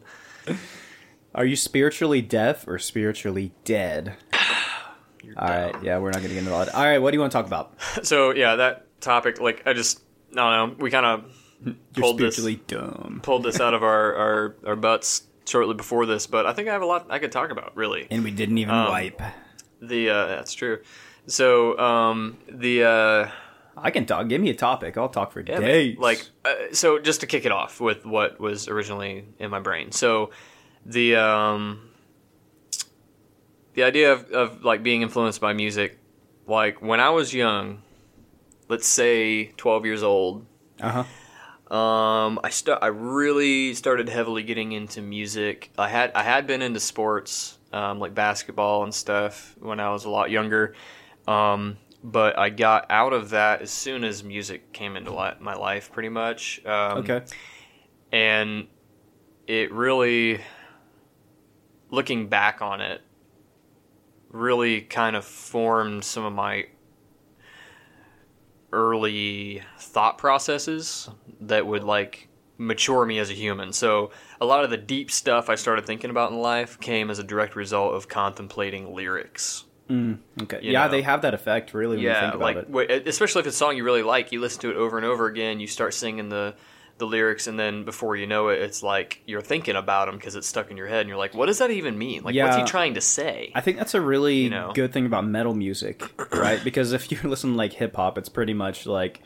Are 1.34 1.44
you 1.44 1.56
spiritually 1.56 2.22
deaf 2.22 2.66
or 2.66 2.78
spiritually 2.78 3.52
dead? 3.64 4.14
You're 5.26 5.38
All 5.38 5.48
right, 5.48 5.72
dumb. 5.72 5.84
yeah, 5.84 5.98
we're 5.98 6.10
not 6.10 6.16
gonna 6.22 6.28
get 6.28 6.38
into 6.38 6.50
that. 6.50 6.74
All 6.74 6.84
right, 6.84 6.98
what 6.98 7.10
do 7.10 7.16
you 7.16 7.20
want 7.20 7.32
to 7.32 7.38
talk 7.38 7.46
about? 7.46 7.74
so 8.06 8.30
yeah 8.32 8.56
that 8.56 8.86
topic 9.00 9.40
like 9.40 9.62
i 9.66 9.72
just 9.74 10.00
i 10.32 10.36
don't 10.36 10.70
know 10.70 10.76
we 10.82 10.90
kind 10.90 11.04
of 11.06 11.24
Pulled 11.94 12.18
this- 12.18 12.36
dumb, 12.66 13.20
pulled 13.22 13.42
this 13.42 13.60
out 13.60 13.74
of 13.74 13.82
our, 13.92 14.14
our 14.14 14.56
our 14.66 14.76
butts 14.76 15.22
shortly 15.46 15.74
before 15.74 16.06
this 16.06 16.26
but 16.26 16.44
i 16.46 16.52
think 16.52 16.68
i 16.68 16.72
have 16.72 16.82
a 16.82 16.86
lot 16.86 17.06
i 17.10 17.18
could 17.18 17.30
talk 17.32 17.50
about 17.50 17.76
really 17.76 18.06
and 18.10 18.24
we 18.24 18.30
didn't 18.30 18.58
even 18.58 18.74
Um, 18.74 18.88
wipe. 18.88 19.20
The 19.80 20.08
uh, 20.10 20.26
that's 20.28 20.54
true. 20.54 20.80
So 21.26 21.78
um, 21.78 22.38
the 22.48 22.84
uh, 22.84 23.30
I 23.76 23.90
can 23.90 24.06
talk. 24.06 24.26
Give 24.28 24.40
me 24.40 24.48
a 24.48 24.54
topic. 24.54 24.96
I'll 24.96 25.10
talk 25.10 25.32
for 25.32 25.40
yeah, 25.40 25.58
man, 25.58 25.62
days. 25.68 25.98
like 25.98 26.26
uh, 26.46 26.54
so 26.72 26.98
just 26.98 27.20
to 27.20 27.26
kick 27.26 27.44
it 27.44 27.52
off 27.52 27.78
with 27.80 28.06
what 28.06 28.40
was 28.40 28.68
originally 28.68 29.26
in 29.38 29.50
my 29.50 29.60
brain. 29.60 29.92
So 29.92 30.30
the 30.86 31.16
um, 31.16 31.85
the 33.76 33.84
idea 33.84 34.12
of, 34.12 34.30
of 34.32 34.64
like 34.64 34.82
being 34.82 35.02
influenced 35.02 35.40
by 35.40 35.52
music, 35.52 35.98
like 36.46 36.82
when 36.82 36.98
I 36.98 37.10
was 37.10 37.32
young, 37.32 37.82
let's 38.68 38.86
say 38.88 39.52
twelve 39.56 39.86
years 39.86 40.02
old, 40.02 40.44
uh 40.80 41.04
huh. 41.68 41.74
um, 41.76 42.40
I 42.42 42.50
st- 42.50 42.78
I 42.82 42.88
really 42.88 43.74
started 43.74 44.08
heavily 44.08 44.42
getting 44.42 44.72
into 44.72 45.00
music. 45.00 45.70
I 45.78 45.88
had 45.88 46.10
I 46.14 46.22
had 46.24 46.46
been 46.46 46.62
into 46.62 46.80
sports, 46.80 47.58
um, 47.72 48.00
like 48.00 48.14
basketball 48.14 48.82
and 48.82 48.92
stuff 48.92 49.54
when 49.60 49.78
I 49.78 49.90
was 49.90 50.04
a 50.04 50.10
lot 50.10 50.30
younger. 50.30 50.74
Um, 51.28 51.76
but 52.02 52.38
I 52.38 52.50
got 52.50 52.86
out 52.88 53.12
of 53.12 53.30
that 53.30 53.62
as 53.62 53.70
soon 53.70 54.04
as 54.04 54.22
music 54.22 54.72
came 54.72 54.96
into 54.96 55.12
li- 55.14 55.34
my 55.40 55.54
life, 55.54 55.90
pretty 55.92 56.08
much. 56.08 56.64
Um, 56.64 56.98
Okay. 56.98 57.22
And 58.12 58.68
it 59.48 59.72
really, 59.72 60.40
looking 61.90 62.28
back 62.28 62.62
on 62.62 62.80
it, 62.80 63.00
really 64.36 64.82
kind 64.82 65.16
of 65.16 65.24
formed 65.24 66.04
some 66.04 66.24
of 66.24 66.32
my 66.32 66.66
early 68.72 69.62
thought 69.78 70.18
processes 70.18 71.08
that 71.40 71.66
would 71.66 71.84
like 71.84 72.28
mature 72.58 73.04
me 73.06 73.18
as 73.18 73.30
a 73.30 73.32
human. 73.32 73.72
So 73.72 74.10
a 74.40 74.46
lot 74.46 74.64
of 74.64 74.70
the 74.70 74.76
deep 74.76 75.10
stuff 75.10 75.48
I 75.48 75.54
started 75.54 75.86
thinking 75.86 76.10
about 76.10 76.30
in 76.30 76.38
life 76.38 76.78
came 76.80 77.10
as 77.10 77.18
a 77.18 77.24
direct 77.24 77.56
result 77.56 77.94
of 77.94 78.08
contemplating 78.08 78.94
lyrics. 78.94 79.64
Mm, 79.88 80.18
okay. 80.42 80.58
You 80.62 80.72
yeah, 80.72 80.86
know. 80.86 80.90
they 80.90 81.02
have 81.02 81.22
that 81.22 81.34
effect. 81.34 81.72
Really, 81.72 81.96
when 81.96 82.02
you 82.02 82.08
yeah, 82.08 82.32
think 82.32 82.34
about 82.34 82.74
like 82.74 82.90
it. 82.90 83.06
especially 83.06 83.40
if 83.40 83.46
it's 83.46 83.56
a 83.56 83.58
song 83.58 83.76
you 83.76 83.84
really 83.84 84.02
like, 84.02 84.32
you 84.32 84.40
listen 84.40 84.60
to 84.62 84.70
it 84.70 84.76
over 84.76 84.96
and 84.96 85.06
over 85.06 85.26
again, 85.26 85.60
you 85.60 85.66
start 85.66 85.94
singing 85.94 86.28
the 86.28 86.54
the 86.98 87.06
lyrics, 87.06 87.46
and 87.46 87.58
then 87.58 87.84
before 87.84 88.16
you 88.16 88.26
know 88.26 88.48
it, 88.48 88.60
it's 88.60 88.82
like 88.82 89.20
you're 89.26 89.42
thinking 89.42 89.76
about 89.76 90.06
them 90.06 90.16
because 90.16 90.34
it's 90.34 90.46
stuck 90.46 90.70
in 90.70 90.76
your 90.76 90.86
head, 90.86 91.00
and 91.00 91.08
you're 91.08 91.18
like, 91.18 91.34
"What 91.34 91.46
does 91.46 91.58
that 91.58 91.70
even 91.70 91.98
mean? 91.98 92.22
Like, 92.22 92.34
what's 92.34 92.56
he 92.56 92.64
trying 92.64 92.94
to 92.94 93.00
say?" 93.00 93.52
I 93.54 93.60
think 93.60 93.76
that's 93.76 93.94
a 93.94 94.00
really 94.00 94.36
You 94.44 94.50
know? 94.50 94.72
good 94.74 94.92
thing 94.92 95.04
about 95.06 95.26
metal 95.26 95.54
music, 95.54 96.02
right? 96.32 96.62
because 96.64 96.92
if 96.92 97.12
you 97.12 97.18
listen 97.24 97.50
to 97.52 97.56
like 97.56 97.74
hip 97.74 97.96
hop, 97.96 98.16
it's 98.18 98.28
pretty 98.28 98.54
much 98.54 98.86
like 98.86 99.20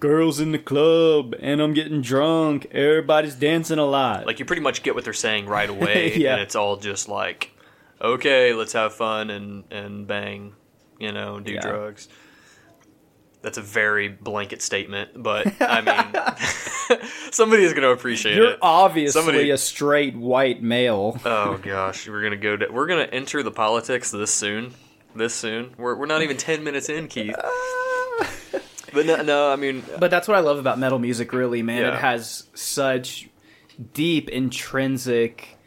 girls 0.00 0.40
in 0.40 0.52
the 0.52 0.58
club 0.58 1.34
and 1.40 1.60
I'm 1.62 1.72
getting 1.72 2.02
drunk, 2.02 2.66
everybody's 2.72 3.34
dancing 3.34 3.78
a 3.78 3.86
lot. 3.86 4.26
Like, 4.26 4.38
you 4.38 4.44
pretty 4.44 4.60
much 4.60 4.82
get 4.82 4.94
what 4.94 5.04
they're 5.04 5.12
saying 5.14 5.46
right 5.46 5.68
away, 5.76 6.14
Yeah. 6.16 6.34
and 6.34 6.42
it's 6.42 6.54
all 6.54 6.76
just 6.76 7.08
like, 7.08 7.50
"Okay, 8.00 8.52
let's 8.52 8.72
have 8.72 8.94
fun 8.94 9.30
and 9.30 9.64
and 9.70 10.06
bang." 10.06 10.54
you 11.00 11.10
know, 11.10 11.40
do 11.40 11.52
Yeah. 11.52 11.60
drugs. 11.60 12.08
That's 13.44 13.58
a 13.58 13.62
very 13.62 14.08
blanket 14.08 14.62
statement, 14.62 15.10
but 15.22 15.46
I 15.60 15.80
mean, 15.82 17.00
somebody 17.30 17.62
is 17.62 17.72
going 17.74 17.82
to 17.82 17.90
appreciate 17.90 18.36
You're 18.36 18.52
it. 18.52 18.58
obviously 18.62 19.20
Somebody- 19.20 19.50
a 19.50 19.58
straight 19.58 20.16
white 20.16 20.62
male. 20.62 21.20
Oh 21.26 21.58
gosh, 21.62 22.08
we're 22.08 22.22
gonna 22.22 22.36
go. 22.38 22.56
To, 22.56 22.68
we're 22.72 22.86
gonna 22.86 23.02
enter 23.12 23.42
the 23.42 23.50
politics 23.50 24.10
this 24.10 24.32
soon. 24.32 24.72
This 25.14 25.34
soon. 25.34 25.74
We're 25.76 25.94
we're 25.94 26.06
not 26.06 26.22
even 26.22 26.36
ten 26.38 26.64
minutes 26.64 26.88
in, 26.88 27.06
Keith. 27.08 27.36
But 28.94 29.06
no, 29.06 29.22
no, 29.22 29.50
I 29.52 29.56
mean, 29.56 29.82
But 29.98 30.10
that's 30.10 30.26
what 30.28 30.36
I 30.36 30.40
love 30.40 30.58
about 30.58 30.78
metal 30.78 30.98
music, 30.98 31.32
really, 31.32 31.62
man. 31.62 31.82
Yeah. 31.82 31.88
It 31.88 31.94
has 32.00 32.48
such 32.54 33.28
deep 33.92 34.28
intrinsic 34.30 35.58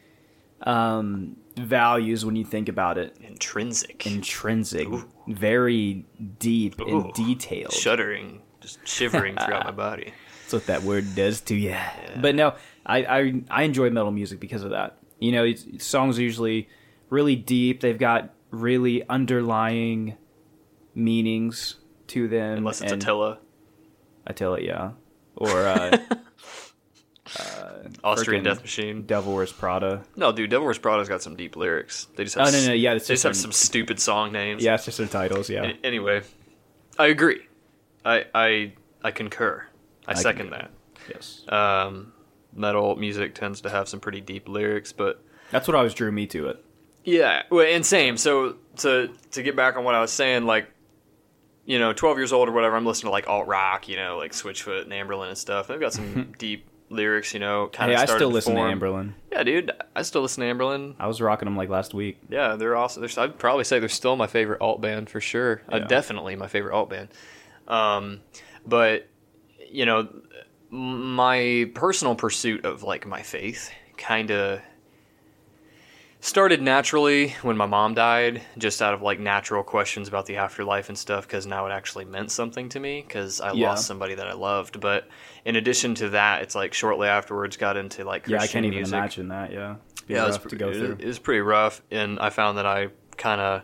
um, 0.61 1.35
values 1.57 2.25
when 2.25 2.35
you 2.37 2.45
think 2.45 2.69
about 2.69 2.97
it. 2.97 3.17
intrinsic, 3.21 4.05
Intrinsic, 4.07 4.87
very 5.27 6.05
deep 6.39 6.79
Ooh. 6.81 7.01
and 7.01 7.13
detailed. 7.13 7.73
shuddering, 7.73 8.41
just 8.61 8.85
shivering 8.87 9.35
throughout 9.35 9.65
my 9.65 9.71
body. 9.89 10.13
That's 10.41 10.53
what 10.53 10.65
that 10.67 10.83
word 10.83 11.15
does 11.15 11.41
to 11.41 11.55
you. 11.55 11.75
But 12.21 12.35
no, 12.35 12.55
I, 12.85 13.03
I 13.03 13.41
I 13.49 13.63
enjoy 13.63 13.89
metal 13.89 14.11
music 14.11 14.39
because 14.39 14.63
of 14.63 14.69
that. 14.71 14.97
You 15.19 15.31
know, 15.33 15.43
it's, 15.43 15.85
songs 15.85 16.17
are 16.17 16.21
usually 16.21 16.69
really 17.09 17.35
deep. 17.35 17.81
They've 17.81 17.97
got 17.97 18.33
really 18.51 19.07
underlying 19.09 20.15
meanings 20.95 21.75
to 22.07 22.27
them. 22.27 22.59
Unless 22.59 22.81
it's 22.81 22.91
and- 22.91 23.01
Attila, 23.01 23.39
Attila, 24.25 24.61
yeah, 24.61 24.91
or 25.35 25.49
uh, 25.49 25.97
Austrian 28.03 28.43
Death 28.43 28.61
Machine. 28.61 29.03
Devil 29.03 29.33
Wears 29.35 29.51
Prada. 29.51 30.03
No, 30.15 30.31
dude, 30.31 30.49
Devil 30.49 30.65
Wears 30.65 30.77
Prada's 30.77 31.09
got 31.09 31.21
some 31.21 31.35
deep 31.35 31.55
lyrics. 31.55 32.07
They 32.15 32.23
just 32.23 32.35
have 32.35 32.47
Oh 32.47 32.51
no, 32.51 32.67
no, 32.67 32.73
yeah, 32.73 32.93
they 32.93 32.99
just 32.99 33.23
have 33.23 33.35
some- 33.35 33.51
stupid 33.51 33.99
song 33.99 34.31
names. 34.31 34.63
Yeah, 34.63 34.75
it's 34.75 34.85
just 34.85 34.97
their 34.97 35.07
titles. 35.07 35.49
Yeah, 35.49 35.63
An- 35.63 35.77
Anyway, 35.83 36.21
I 36.97 37.07
agree. 37.07 37.41
I 38.05 38.25
I 38.33 38.73
I 39.03 39.11
concur. 39.11 39.65
I, 40.07 40.13
second 40.13 40.49
concur. 40.51 40.67
that. 41.07 41.13
yes, 41.13 41.43
Um, 41.49 42.13
metal 42.53 42.95
music 42.95 43.35
tends 43.35 43.61
to 43.61 43.69
have 43.69 43.89
some 43.89 43.99
pretty 43.99 44.21
deep 44.21 44.47
lyrics, 44.47 44.93
but 44.93 45.21
that's 45.51 45.67
what 45.67 45.75
always 45.75 45.93
drew 45.93 46.11
me 46.11 46.27
to 46.27 46.47
it. 46.47 46.63
yeah, 47.03 47.43
well, 47.49 47.65
and 47.65 47.85
same. 47.85 48.15
So 48.17 48.55
to 48.77 49.09
to 49.31 49.43
get 49.43 49.55
back 49.55 49.75
on 49.77 49.83
what 49.83 49.95
I 49.95 50.01
was 50.01 50.11
saying, 50.11 50.45
like 50.45 50.67
you 51.65 51.79
know, 51.79 51.91
twelve 51.91 52.17
years 52.17 52.31
old 52.31 52.47
or 52.47 52.53
whatever, 52.53 52.77
I'm 52.77 52.85
listening 52.85 53.07
to 53.09 53.11
like 53.11 53.27
alt 53.27 53.47
rock, 53.47 53.89
you 53.89 53.97
know, 53.97 54.17
like 54.17 54.31
Switchfoot 54.31 54.83
and 54.83 54.91
Anberlin 54.93 55.27
and 55.27 55.37
stuff. 55.37 55.67
They've 55.67 55.79
got 55.79 55.91
some 55.91 56.33
deep 56.37 56.65
lyrics, 56.89 57.33
you 57.33 57.39
know. 57.39 57.67
Kind 57.67 57.91
of. 57.91 57.97
Hey, 57.97 58.03
I 58.03 58.05
still 58.05 58.29
listen 58.29 58.55
to 58.55 58.61
Anberlin. 58.61 59.13
Yeah, 59.31 59.43
dude, 59.43 59.71
I 59.95 60.01
still 60.01 60.21
listen 60.21 60.41
to 60.41 60.53
Anberlin. 60.53 60.95
I 60.99 61.07
was 61.07 61.21
rocking 61.21 61.45
them 61.45 61.57
like 61.57 61.69
last 61.69 61.93
week. 61.93 62.19
Yeah, 62.29 62.55
they're 62.55 62.75
also. 62.75 63.01
They're, 63.01 63.23
I'd 63.23 63.37
probably 63.37 63.63
say 63.63 63.79
they're 63.79 63.89
still 63.89 64.15
my 64.15 64.27
favorite 64.27 64.61
alt 64.61 64.81
band 64.81 65.09
for 65.09 65.21
sure. 65.21 65.61
Uh, 65.69 65.79
definitely 65.79 66.35
my 66.35 66.47
favorite 66.47 66.73
alt 66.75 66.89
band. 66.89 67.09
Um, 67.67 68.21
but 68.65 69.07
you 69.69 69.85
know, 69.85 70.07
my 70.69 71.69
personal 71.73 72.15
pursuit 72.15 72.65
of 72.65 72.83
like 72.83 73.05
my 73.05 73.21
faith 73.21 73.71
kind 73.97 74.31
of 74.31 74.61
started 76.19 76.61
naturally 76.61 77.29
when 77.41 77.55
my 77.57 77.65
mom 77.65 77.93
died, 77.93 78.41
just 78.57 78.81
out 78.81 78.93
of 78.93 79.01
like 79.01 79.19
natural 79.19 79.63
questions 79.63 80.07
about 80.07 80.25
the 80.25 80.37
afterlife 80.37 80.89
and 80.89 80.97
stuff, 80.97 81.27
because 81.27 81.45
now 81.45 81.65
it 81.67 81.71
actually 81.71 82.05
meant 82.05 82.31
something 82.31 82.69
to 82.69 82.79
me 82.79 83.03
because 83.07 83.39
I 83.39 83.53
Yeah. 83.53 83.69
lost 83.69 83.85
somebody 83.87 84.15
that 84.15 84.27
I 84.27 84.33
loved. 84.33 84.79
But 84.79 85.07
in 85.45 85.55
addition 85.55 85.95
to 85.95 86.09
that, 86.09 86.41
it's 86.41 86.55
like 86.55 86.73
shortly 86.73 87.07
afterwards 87.07 87.55
got 87.57 87.77
into 87.77 88.03
like 88.03 88.23
Christian 88.23 88.33
yeah, 88.39 88.43
I 88.43 88.47
can't 88.47 88.65
even 88.65 88.77
music 88.77 88.93
imagine 88.97 89.27
that. 89.29 89.51
Yeah, 89.53 89.75
It'd 89.97 90.09
yeah, 90.09 90.23
it 90.23 90.27
was, 90.27 90.35
rough 90.37 90.47
to 90.47 90.55
go 90.55 90.69
it- 90.69 91.01
It 91.01 91.05
was 91.05 91.19
pretty 91.19 91.41
rough, 91.41 91.81
and 91.91 92.19
I 92.19 92.29
found 92.29 92.57
that 92.57 92.65
I 92.65 92.89
kind 93.17 93.39
of 93.41 93.61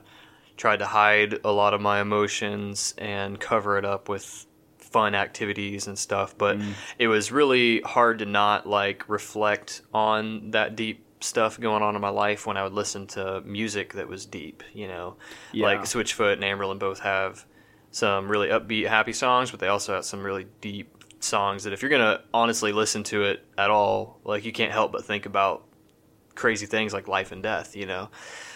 tried 0.55 0.77
to 0.79 0.85
hide 0.85 1.39
a 1.43 1.51
lot 1.51 1.73
of 1.73 1.81
my 1.81 1.99
emotions 2.01 2.93
and 2.99 3.39
cover 3.39 3.77
it 3.79 3.85
up 3.85 4.07
with 4.07 4.45
fun 4.77 5.15
activities 5.15 5.87
and 5.87 5.97
stuff. 5.97 6.37
But 6.37 6.59
Mm. 6.59 6.73
it 6.99 7.07
was 7.07 7.31
really 7.31 7.81
hard 7.81 8.19
to 8.19 8.25
not 8.27 8.67
like 8.69 9.03
reflect 9.09 9.81
on 9.91 10.51
that 10.51 10.75
deep 10.75 11.02
stuff 11.23 11.59
going 11.59 11.81
on 11.81 11.95
in 11.95 12.01
my 12.01 12.09
life 12.09 12.45
when 12.45 12.57
I 12.57 12.63
would 12.63 12.73
listen 12.73 13.07
to 13.07 13.41
music 13.45 13.93
that 13.93 14.07
was 14.07 14.25
deep. 14.25 14.63
You 14.73 14.87
know, 14.87 15.15
Yeah. 15.51 15.65
like 15.67 15.81
Switchfoot 15.83 16.33
and 16.33 16.43
Anberlin 16.43 16.79
both 16.79 16.99
have 16.99 17.45
some 17.91 18.27
really 18.29 18.49
upbeat, 18.49 18.87
happy 18.87 19.13
songs, 19.13 19.51
but 19.51 19.59
they 19.59 19.67
also 19.67 19.93
have 19.93 20.05
some 20.05 20.23
really 20.23 20.47
deep 20.61 21.03
songs 21.19 21.63
that 21.63 21.73
if 21.73 21.81
you're 21.81 21.91
gonna 21.91 22.21
honestly 22.33 22.71
listen 22.73 23.03
to 23.03 23.23
it 23.23 23.45
at 23.57 23.69
all, 23.69 24.19
like 24.25 24.43
you 24.45 24.51
can't 24.51 24.71
help 24.71 24.91
but 24.91 25.05
think 25.05 25.25
about 25.25 25.63
crazy 26.35 26.65
things 26.65 26.91
like 26.93 27.07
life 27.07 27.31
and 27.31 27.43
death, 27.43 27.75
you 27.75 27.85
know. 27.85 28.09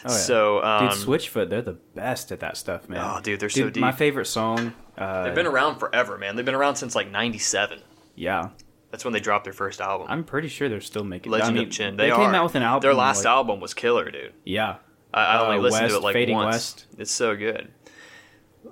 Oh, 0.04 0.10
yeah. 0.12 0.16
So, 0.18 0.64
um, 0.64 0.90
Dude, 0.90 0.98
Switchfoot, 0.98 1.50
they're 1.50 1.62
the 1.62 1.78
best 1.96 2.32
at 2.32 2.40
that 2.40 2.58
stuff, 2.58 2.90
man. 2.90 3.00
Oh, 3.04 3.22
dude, 3.22 3.40
they're 3.40 3.50
so 3.50 3.70
deep. 3.70 3.82
My 3.82 3.92
favorite 3.92 4.26
song. 4.26 4.74
Uh, 4.98 5.24
they've 5.24 5.36
been 5.36 5.46
around 5.48 5.78
forever, 5.78 6.18
man. 6.18 6.36
They've 6.36 6.44
been 6.46 6.56
around 6.56 6.76
since 6.78 6.96
like 6.96 7.10
'97. 7.12 7.80
yeah, 8.16 8.50
That's 8.92 9.04
when 9.04 9.14
they 9.14 9.20
dropped 9.20 9.44
their 9.44 9.54
first 9.54 9.82
album, 9.82 10.08
I'm 10.10 10.24
pretty 10.24 10.48
sure 10.48 10.70
they're 10.70 10.80
still 10.82 11.04
making. 11.04 11.32
Legend 11.32 11.50
I 11.52 11.54
mean, 11.60 11.68
of 11.68 11.74
Chin. 11.74 11.98
They, 11.98 12.10
They, 12.10 12.16
came 12.16 12.30
are. 12.32 12.36
out 12.36 12.44
with 12.46 12.56
an 12.56 12.64
album. 12.64 12.82
Their 12.82 12.94
last 12.94 13.20
like- 13.26 13.26
album 13.26 13.60
was 13.60 13.74
killer, 13.74 14.10
dude. 14.12 14.34
Yeah, 14.46 14.78
I, 15.14 15.24
I 15.24 15.40
only 15.46 15.58
Uh, 15.58 15.62
listened 15.62 15.84
West, 15.84 15.94
to 15.94 15.98
it 16.00 16.04
like 16.04 16.14
Fading 16.14 16.36
once. 16.36 16.54
West. 16.54 16.86
It's 16.98 17.12
so 17.12 17.36
good. 17.36 17.70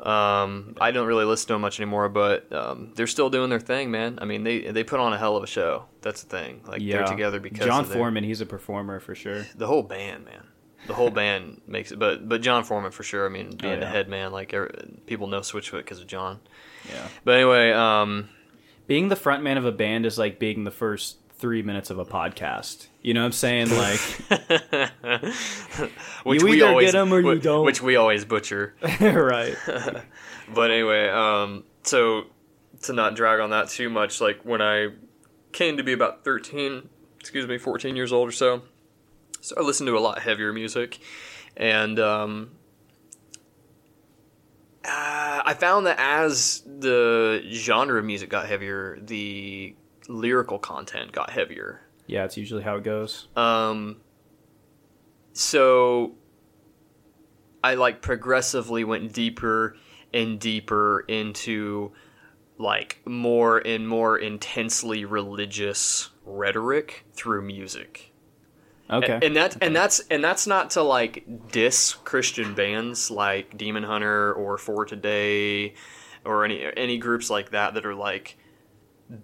Um, 0.02 0.76
I 0.82 0.92
don't 0.92 1.08
really 1.08 1.26
listen 1.26 1.48
to 1.48 1.54
them 1.54 1.62
much 1.62 1.80
anymore, 1.80 2.10
but 2.10 2.52
um, 2.52 2.92
they're 2.96 3.08
still 3.08 3.30
doing 3.30 3.50
their 3.50 3.60
thing, 3.62 3.92
man. 3.92 4.20
I 4.22 4.26
mean, 4.26 4.44
they 4.44 4.60
they 4.72 4.84
put 4.84 5.00
on 5.00 5.14
a 5.14 5.18
hell 5.18 5.38
of 5.38 5.44
a 5.44 5.48
show. 5.48 5.86
That's 6.02 6.24
the 6.24 6.30
thing. 6.30 6.62
Like 6.68 6.82
yeah. 6.82 6.98
they're 6.98 7.08
together 7.08 7.40
because 7.40 7.66
Jon 7.66 7.86
their- 7.86 7.94
Foreman, 7.96 8.24
he's 8.24 8.42
a 8.42 8.46
performer 8.46 9.00
for 9.00 9.16
sure. 9.16 9.46
the 9.56 9.68
whole 9.68 9.84
band, 9.84 10.26
man. 10.26 10.48
The 10.88 10.94
whole 10.94 11.10
band 11.10 11.62
makes 11.66 11.92
it, 11.92 11.98
but 12.00 12.28
but 12.28 12.42
Jon 12.42 12.64
Foreman 12.64 12.92
for 12.92 13.04
sure. 13.04 13.26
I 13.26 13.30
mean, 13.30 13.56
being 13.56 13.76
Oh, 13.76 13.80
the 13.80 13.86
head 13.88 14.08
man, 14.10 14.32
like 14.32 14.54
every, 14.54 14.70
people 15.08 15.28
know 15.28 15.40
Switchfoot 15.40 15.78
because 15.80 16.00
of 16.00 16.08
Jon. 16.08 16.40
Yeah, 16.90 17.08
But 17.24 17.36
anyway, 17.36 17.72
um, 17.72 18.30
being 18.88 19.10
the 19.10 19.16
front 19.16 19.44
man 19.44 19.58
of 19.58 19.66
a 19.66 19.72
band 19.72 20.06
is 20.06 20.18
like 20.18 20.40
being 20.40 20.64
the 20.64 20.72
first 20.72 21.18
three 21.38 21.62
minutes 21.62 21.90
of 21.90 22.00
a 22.00 22.06
podcast. 22.06 22.88
You 23.02 23.14
know 23.14 23.22
what 23.22 23.26
I'm 23.28 23.32
saying? 23.34 23.70
Like, 23.70 24.00
which 26.24 26.42
You 26.42 26.48
we 26.48 26.58
either 26.58 26.68
always 26.68 26.92
get 26.92 27.00
'em 27.00 27.14
or 27.14 27.22
you 27.22 27.40
don't. 27.40 27.66
which 27.66 27.82
we 27.82 27.96
always 27.96 28.26
butcher. 28.26 28.76
right? 29.02 29.56
But 30.54 30.72
anyway, 30.72 31.10
um, 31.10 31.64
so 31.84 32.26
to 32.84 32.94
not 32.94 33.16
drag 33.16 33.40
on 33.40 33.50
that 33.52 33.70
too 33.70 33.90
much, 33.90 34.22
like 34.22 34.42
when 34.44 34.62
I 34.62 34.90
came 35.52 35.78
to 35.78 35.84
be 35.84 35.94
about 35.94 36.24
13, 36.24 36.88
excuse 37.20 37.48
me, 37.48 37.58
14 37.58 37.96
years 37.96 38.12
old 38.14 38.30
or 38.30 38.32
so, 38.32 38.62
so 39.42 39.56
I 39.58 39.62
listened 39.62 39.88
to 39.88 39.98
a 39.98 40.00
lot 40.00 40.20
heavier 40.20 40.52
music, 40.54 41.00
and 41.58 42.00
um, 42.00 42.52
I 45.46 45.54
found 45.54 45.86
that 45.86 46.00
as 46.00 46.64
the 46.66 47.44
genre 47.52 48.00
of 48.00 48.06
music 48.06 48.30
got 48.30 48.48
heavier, 48.48 48.98
the 49.00 49.76
lyrical 50.10 50.58
content 50.58 51.12
got 51.12 51.30
heavier. 51.30 51.82
Yeah, 52.08 52.26
it's 52.26 52.36
usually 52.36 52.64
how 52.64 52.78
it 52.78 52.84
goes. 52.84 53.28
Um, 53.36 53.98
so 55.34 56.16
I 57.64 57.76
like 57.76 58.02
progressively 58.02 58.84
went 58.84 59.14
deeper 59.14 59.78
and 60.12 60.40
deeper 60.40 61.06
into 61.08 61.92
like 62.58 63.02
more 63.06 63.60
and 63.60 63.88
more 63.88 64.18
intensely 64.18 65.06
religious 65.06 66.10
rhetoric 66.24 67.06
through 67.14 67.44
music. 67.44 68.14
Okay. 68.90 69.20
And 69.22 69.36
that 69.36 69.58
and 69.62 69.76
that's 69.76 70.00
and 70.12 70.24
that's 70.24 70.46
not 70.46 70.72
to 70.72 70.84
like 70.84 71.52
diss 71.52 71.94
Christian 71.94 72.54
bands 72.54 73.10
like 73.10 73.58
Demon 73.58 73.84
Hunter 73.84 74.34
or 74.34 74.58
For 74.58 74.86
Today 74.86 75.74
or 76.24 76.46
any 76.46 76.66
any 76.78 76.98
groups 76.98 77.30
like 77.30 77.52
that 77.52 77.74
that 77.74 77.86
are 77.86 77.96
like 77.96 78.38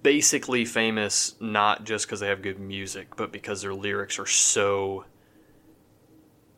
basically 0.04 0.66
famous 0.66 1.36
not 1.40 1.84
just 1.84 2.08
because 2.08 2.20
they 2.20 2.28
have 2.28 2.42
good 2.42 2.60
music, 2.60 3.16
but 3.16 3.32
because 3.32 3.62
their 3.62 3.74
lyrics 3.74 4.18
are 4.20 4.26
so 4.26 5.06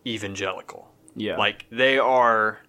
evangelical. 0.06 0.94
yeah. 1.16 1.38
Like 1.38 1.66
they 1.72 1.98
are 1.98 2.60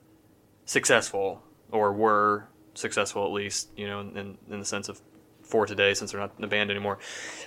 successful 0.65 1.43
or 1.71 1.93
were 1.93 2.49
successful 2.75 3.25
at 3.25 3.33
least, 3.33 3.71
you 3.77 3.87
know, 3.87 4.01
in, 4.01 4.39
in 4.51 4.59
the 4.59 4.65
sense 4.65 4.89
of 4.89 5.01
for 5.43 5.67
today 5.67 5.95
since 5.95 6.11
they're 6.13 6.21
not 6.21 6.33
in 6.37 6.43
the 6.43 6.49
band 6.49 6.71
anymore. 6.71 6.99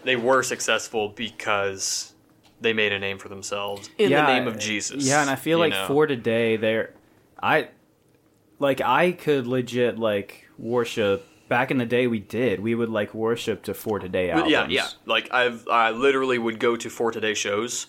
They 0.03 0.15
were 0.15 0.43
successful 0.43 1.09
because 1.09 2.13
they 2.61 2.73
made 2.73 2.91
a 2.91 2.99
name 2.99 3.17
for 3.17 3.29
themselves 3.29 3.89
in 3.97 4.09
Yeah, 4.11 4.25
the 4.25 4.33
name 4.33 4.47
of 4.47 4.57
Jesus. 4.59 5.05
Yeah, 5.05 5.21
and 5.21 5.29
I 5.29 5.35
feel 5.35 5.59
like 5.59 5.73
know? 5.73 5.87
for 5.87 6.07
today, 6.07 6.57
there, 6.57 6.93
I, 7.41 7.69
like 8.59 8.81
I 8.81 9.11
could 9.11 9.47
legit 9.47 9.97
like 9.99 10.47
worship. 10.57 11.25
Back 11.49 11.71
in 11.71 11.77
the 11.77 11.85
day, 11.85 12.07
we 12.07 12.19
did. 12.19 12.59
We 12.59 12.75
would 12.75 12.89
like 12.89 13.13
worship 13.13 13.63
to 13.63 13.73
for 13.73 13.99
today 13.99 14.31
albums. 14.31 14.51
yeah, 14.51 14.67
yeah. 14.67 14.87
Like 15.05 15.31
I've 15.33 15.65
I 15.69 15.91
literally 15.91 16.37
would 16.37 16.59
go 16.59 16.75
to 16.75 16.89
for 16.89 17.11
today 17.11 17.33
shows 17.35 17.87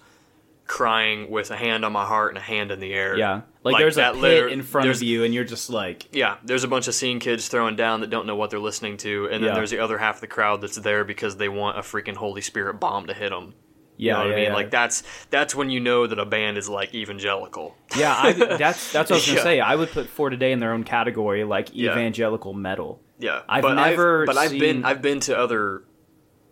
crying 0.66 1.30
with 1.30 1.50
a 1.50 1.56
hand 1.56 1.82
on 1.84 1.92
my 1.92 2.04
heart 2.04 2.28
and 2.30 2.36
a 2.38 2.42
hand 2.42 2.70
in 2.70 2.78
the 2.78 2.92
air. 2.92 3.16
yeah. 3.16 3.40
Like, 3.64 3.72
Like, 3.74 3.78
there's 3.78 3.96
a 3.96 4.00
that 4.00 4.12
pit 4.14 4.22
liter- 4.22 4.48
in 4.48 4.62
front 4.62 4.88
of 4.90 5.02
you, 5.02 5.24
and 5.24 5.32
you're 5.32 5.44
just 5.44 5.70
like, 5.70 6.06
Yeah, 6.14 6.36
there's 6.44 6.62
a 6.62 6.68
bunch 6.68 6.88
of 6.88 6.94
scene 6.94 7.20
kids 7.20 7.48
throwing 7.48 7.74
down 7.74 8.00
that 8.00 8.10
don't 8.10 8.26
know 8.26 8.36
what 8.36 8.50
they're 8.50 8.58
listening 8.60 8.98
to, 8.98 9.24
and 9.32 9.42
then 9.42 9.48
Yeah. 9.48 9.54
there's 9.54 9.70
the 9.70 9.78
other 9.78 9.96
half 9.96 10.16
of 10.16 10.20
the 10.20 10.26
crowd 10.26 10.60
that's 10.60 10.76
there 10.76 11.04
because 11.04 11.38
they 11.38 11.48
want 11.48 11.78
a 11.78 11.80
freaking 11.80 12.16
Holy 12.16 12.42
Spirit 12.42 12.74
bomb 12.80 13.06
to 13.06 13.14
hit 13.14 13.30
them. 13.30 13.54
You 13.98 14.12
know 14.12 14.18
Yeah, 14.18 14.22
what 14.22 14.28
yeah, 14.28 14.32
I 14.32 14.36
mean? 14.36 14.44
yeah. 14.46 14.54
Like 14.54 14.70
that's 14.70 15.02
that's 15.30 15.54
when 15.54 15.68
you 15.70 15.80
know 15.80 16.06
that 16.06 16.18
a 16.18 16.24
band 16.24 16.56
is 16.56 16.68
like 16.68 16.94
evangelical. 16.94 17.76
Yeah, 17.96 18.14
I, 18.16 18.32
that's 18.32 18.92
that's 18.92 19.10
what 19.10 19.16
I 19.16 19.18
was 19.18 19.26
gonna 19.26 19.36
Yeah. 19.38 19.42
say. 19.42 19.60
I 19.60 19.74
would 19.74 19.90
put 19.90 20.08
For 20.08 20.30
Today 20.30 20.52
in 20.52 20.60
their 20.60 20.72
own 20.72 20.84
category, 20.84 21.44
like 21.44 21.74
evangelical 21.76 22.54
metal. 22.54 23.00
Yeah, 23.18 23.42
I've 23.48 23.62
but 23.62 23.74
never 23.74 24.22
I've, 24.22 24.26
but 24.26 24.36
I've 24.38 24.50
seen- 24.50 24.60
been 24.60 24.84
I've 24.84 25.02
been 25.02 25.20
to 25.20 25.36
other 25.36 25.82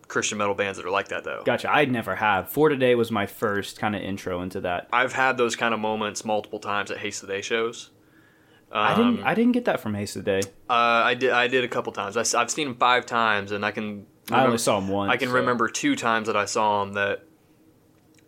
Christian 0.07 0.37
metal 0.37 0.55
bands 0.55 0.77
that 0.77 0.85
are 0.85 0.89
like 0.91 1.07
that 1.09 1.23
though. 1.23 1.41
Gotcha. 1.45 1.69
I 1.71 1.85
never 1.85 2.15
have. 2.15 2.49
For 2.49 2.69
Today 2.69 2.95
was 2.95 3.11
my 3.11 3.25
first 3.25 3.79
kind 3.79 3.95
of 3.95 4.01
intro 4.01 4.41
into 4.41 4.61
that. 4.61 4.87
I've 4.91 5.13
had 5.13 5.37
those 5.37 5.55
kind 5.55 5.73
of 5.73 5.79
moments 5.79 6.23
multiple 6.25 6.59
times 6.59 6.91
at 6.91 6.97
Haste 6.99 7.21
the 7.21 7.27
Day 7.27 7.41
shows. 7.41 7.89
I 8.71 8.93
Um, 8.93 9.15
didn't. 9.15 9.27
I 9.27 9.33
didn't 9.33 9.53
get 9.53 9.65
that 9.65 9.79
from 9.79 9.93
Haste 9.95 10.13
Today. 10.15 10.41
Uh, 10.69 10.73
I 10.73 11.13
did. 11.13 11.29
I 11.31 11.47
did 11.47 11.63
a 11.63 11.67
couple 11.69 11.93
times. 11.93 12.17
I, 12.17 12.39
have 12.39 12.51
seen 12.51 12.67
him 12.67 12.75
five 12.75 13.05
times, 13.05 13.51
and 13.53 13.65
I 13.65 13.71
can. 13.71 14.05
I 14.29 14.43
only 14.45 14.57
saw 14.57 14.77
him 14.77 14.89
once. 14.89 15.09
I 15.09 15.15
can 15.15 15.29
so- 15.29 15.35
remember 15.35 15.69
two 15.69 15.95
times 15.95 16.27
that 16.27 16.35
I 16.35 16.43
saw 16.45 16.83
him 16.83 16.93
that 16.93 17.23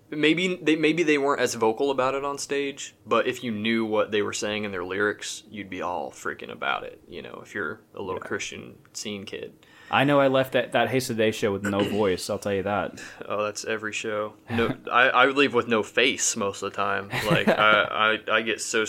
maybe 0.09 0.55
they 0.61 0.75
maybe 0.75 1.03
they 1.03 1.17
weren't 1.17 1.41
as 1.41 1.53
vocal 1.55 1.91
about 1.91 2.15
it 2.15 2.23
on 2.23 2.37
stage, 2.37 2.95
but 3.05 3.27
if 3.27 3.43
you 3.43 3.51
knew 3.51 3.85
what 3.85 4.11
they 4.11 4.21
were 4.21 4.33
saying 4.33 4.63
in 4.63 4.71
their 4.71 4.83
lyrics, 4.83 5.43
you'd 5.49 5.69
be 5.69 5.81
all 5.81 6.11
freaking 6.11 6.51
about 6.51 6.83
it. 6.83 7.01
You 7.07 7.21
know, 7.21 7.41
if 7.43 7.53
you're 7.53 7.81
a 7.95 8.01
little 8.01 8.19
Christian 8.19 8.75
scene 8.93 9.25
kid. 9.25 9.53
I 9.91 10.03
know 10.03 10.19
I 10.19 10.27
left 10.27 10.53
that 10.53 10.73
that 10.73 10.89
Haste 10.89 11.07
Today 11.07 11.31
show 11.31 11.51
with 11.51 11.63
no 11.63 11.79
voice. 11.83 12.29
I'll 12.29 12.37
tell 12.39 12.53
you 12.53 12.63
that. 12.63 13.01
Oh, 13.27 13.43
that's 13.43 13.63
every 13.63 13.93
show. 13.93 14.33
No, 14.49 14.75
I, 14.91 15.09
I 15.09 15.25
leave 15.27 15.53
with 15.53 15.67
no 15.67 15.83
face 15.83 16.35
most 16.35 16.63
of 16.63 16.71
the 16.71 16.75
time. 16.75 17.09
Like 17.29 17.47
I, 17.47 18.17
I, 18.29 18.37
I 18.37 18.41
get 18.41 18.59
so 18.59 18.85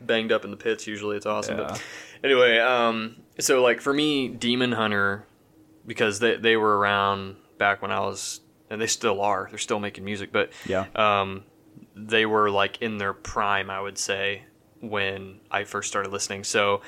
banged 0.00 0.32
up 0.32 0.44
in 0.44 0.50
the 0.50 0.56
pits. 0.56 0.88
Usually, 0.88 1.16
it's 1.16 1.26
awesome. 1.26 1.58
Yeah. 1.58 1.68
But 1.68 1.82
anyway, 2.24 2.58
um, 2.58 3.16
so 3.38 3.62
like 3.62 3.80
for 3.80 3.94
me, 3.94 4.26
Demon 4.28 4.72
Hunter, 4.72 5.24
because 5.86 6.18
they 6.18 6.36
they 6.36 6.56
were 6.56 6.78
around 6.78 7.36
back 7.58 7.80
when 7.80 7.92
I 7.92 8.00
was, 8.00 8.40
and 8.70 8.80
they 8.80 8.86
still 8.86 9.20
are. 9.20 9.46
They're 9.50 9.58
still 9.58 9.80
making 9.80 10.04
music, 10.04 10.30
but 10.32 10.50
Yeah. 10.66 10.86
um, 10.94 11.44
they 11.94 12.26
were 12.26 12.50
like 12.50 12.80
in 12.82 12.98
their 12.98 13.12
prime, 13.12 13.70
I 13.70 13.80
would 13.80 13.98
say, 13.98 14.42
when 14.80 15.40
I 15.50 15.64
first 15.64 15.88
started 15.88 16.12
listening. 16.12 16.44
So, 16.44 16.82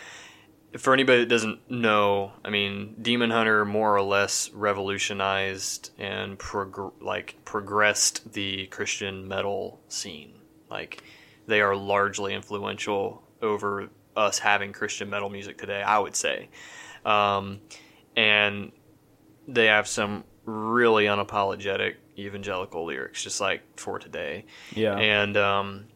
for 0.79 0.93
anybody 0.95 1.21
that 1.21 1.29
doesn't 1.29 1.69
know, 1.69 2.33
I 2.45 2.51
mean, 2.51 2.95
Demon 3.03 3.31
Hunter 3.31 3.65
more 3.65 3.93
or 3.97 4.03
less 4.03 4.51
revolutionized 4.53 5.91
and 5.99 6.39
prog- 6.39 6.93
like 7.01 7.37
progressed 7.45 8.33
the 8.35 8.67
Christian 8.67 9.27
metal 9.27 9.81
scene. 9.89 10.35
Like, 10.71 11.03
they 11.47 11.61
are 11.61 11.75
largely 11.75 12.35
influential 12.35 13.23
over 13.43 13.89
us 14.17 14.39
having 14.39 14.73
Christian 14.73 15.11
metal 15.11 15.29
music 15.29 15.59
today. 15.59 15.83
I 15.83 15.99
would 15.99 16.15
say, 16.15 16.49
um, 17.05 17.61
and 18.15 18.71
they 19.49 19.67
have 19.67 19.89
some 19.89 20.23
really 20.45 21.05
unapologetic 21.05 21.97
evangelical 22.19 22.85
lyrics, 22.85 23.23
just 23.23 23.41
like 23.41 23.63
for 23.79 23.99
today. 23.99 24.45
Yeah. 24.75 24.97
And 24.97 25.37
um, 25.37 25.87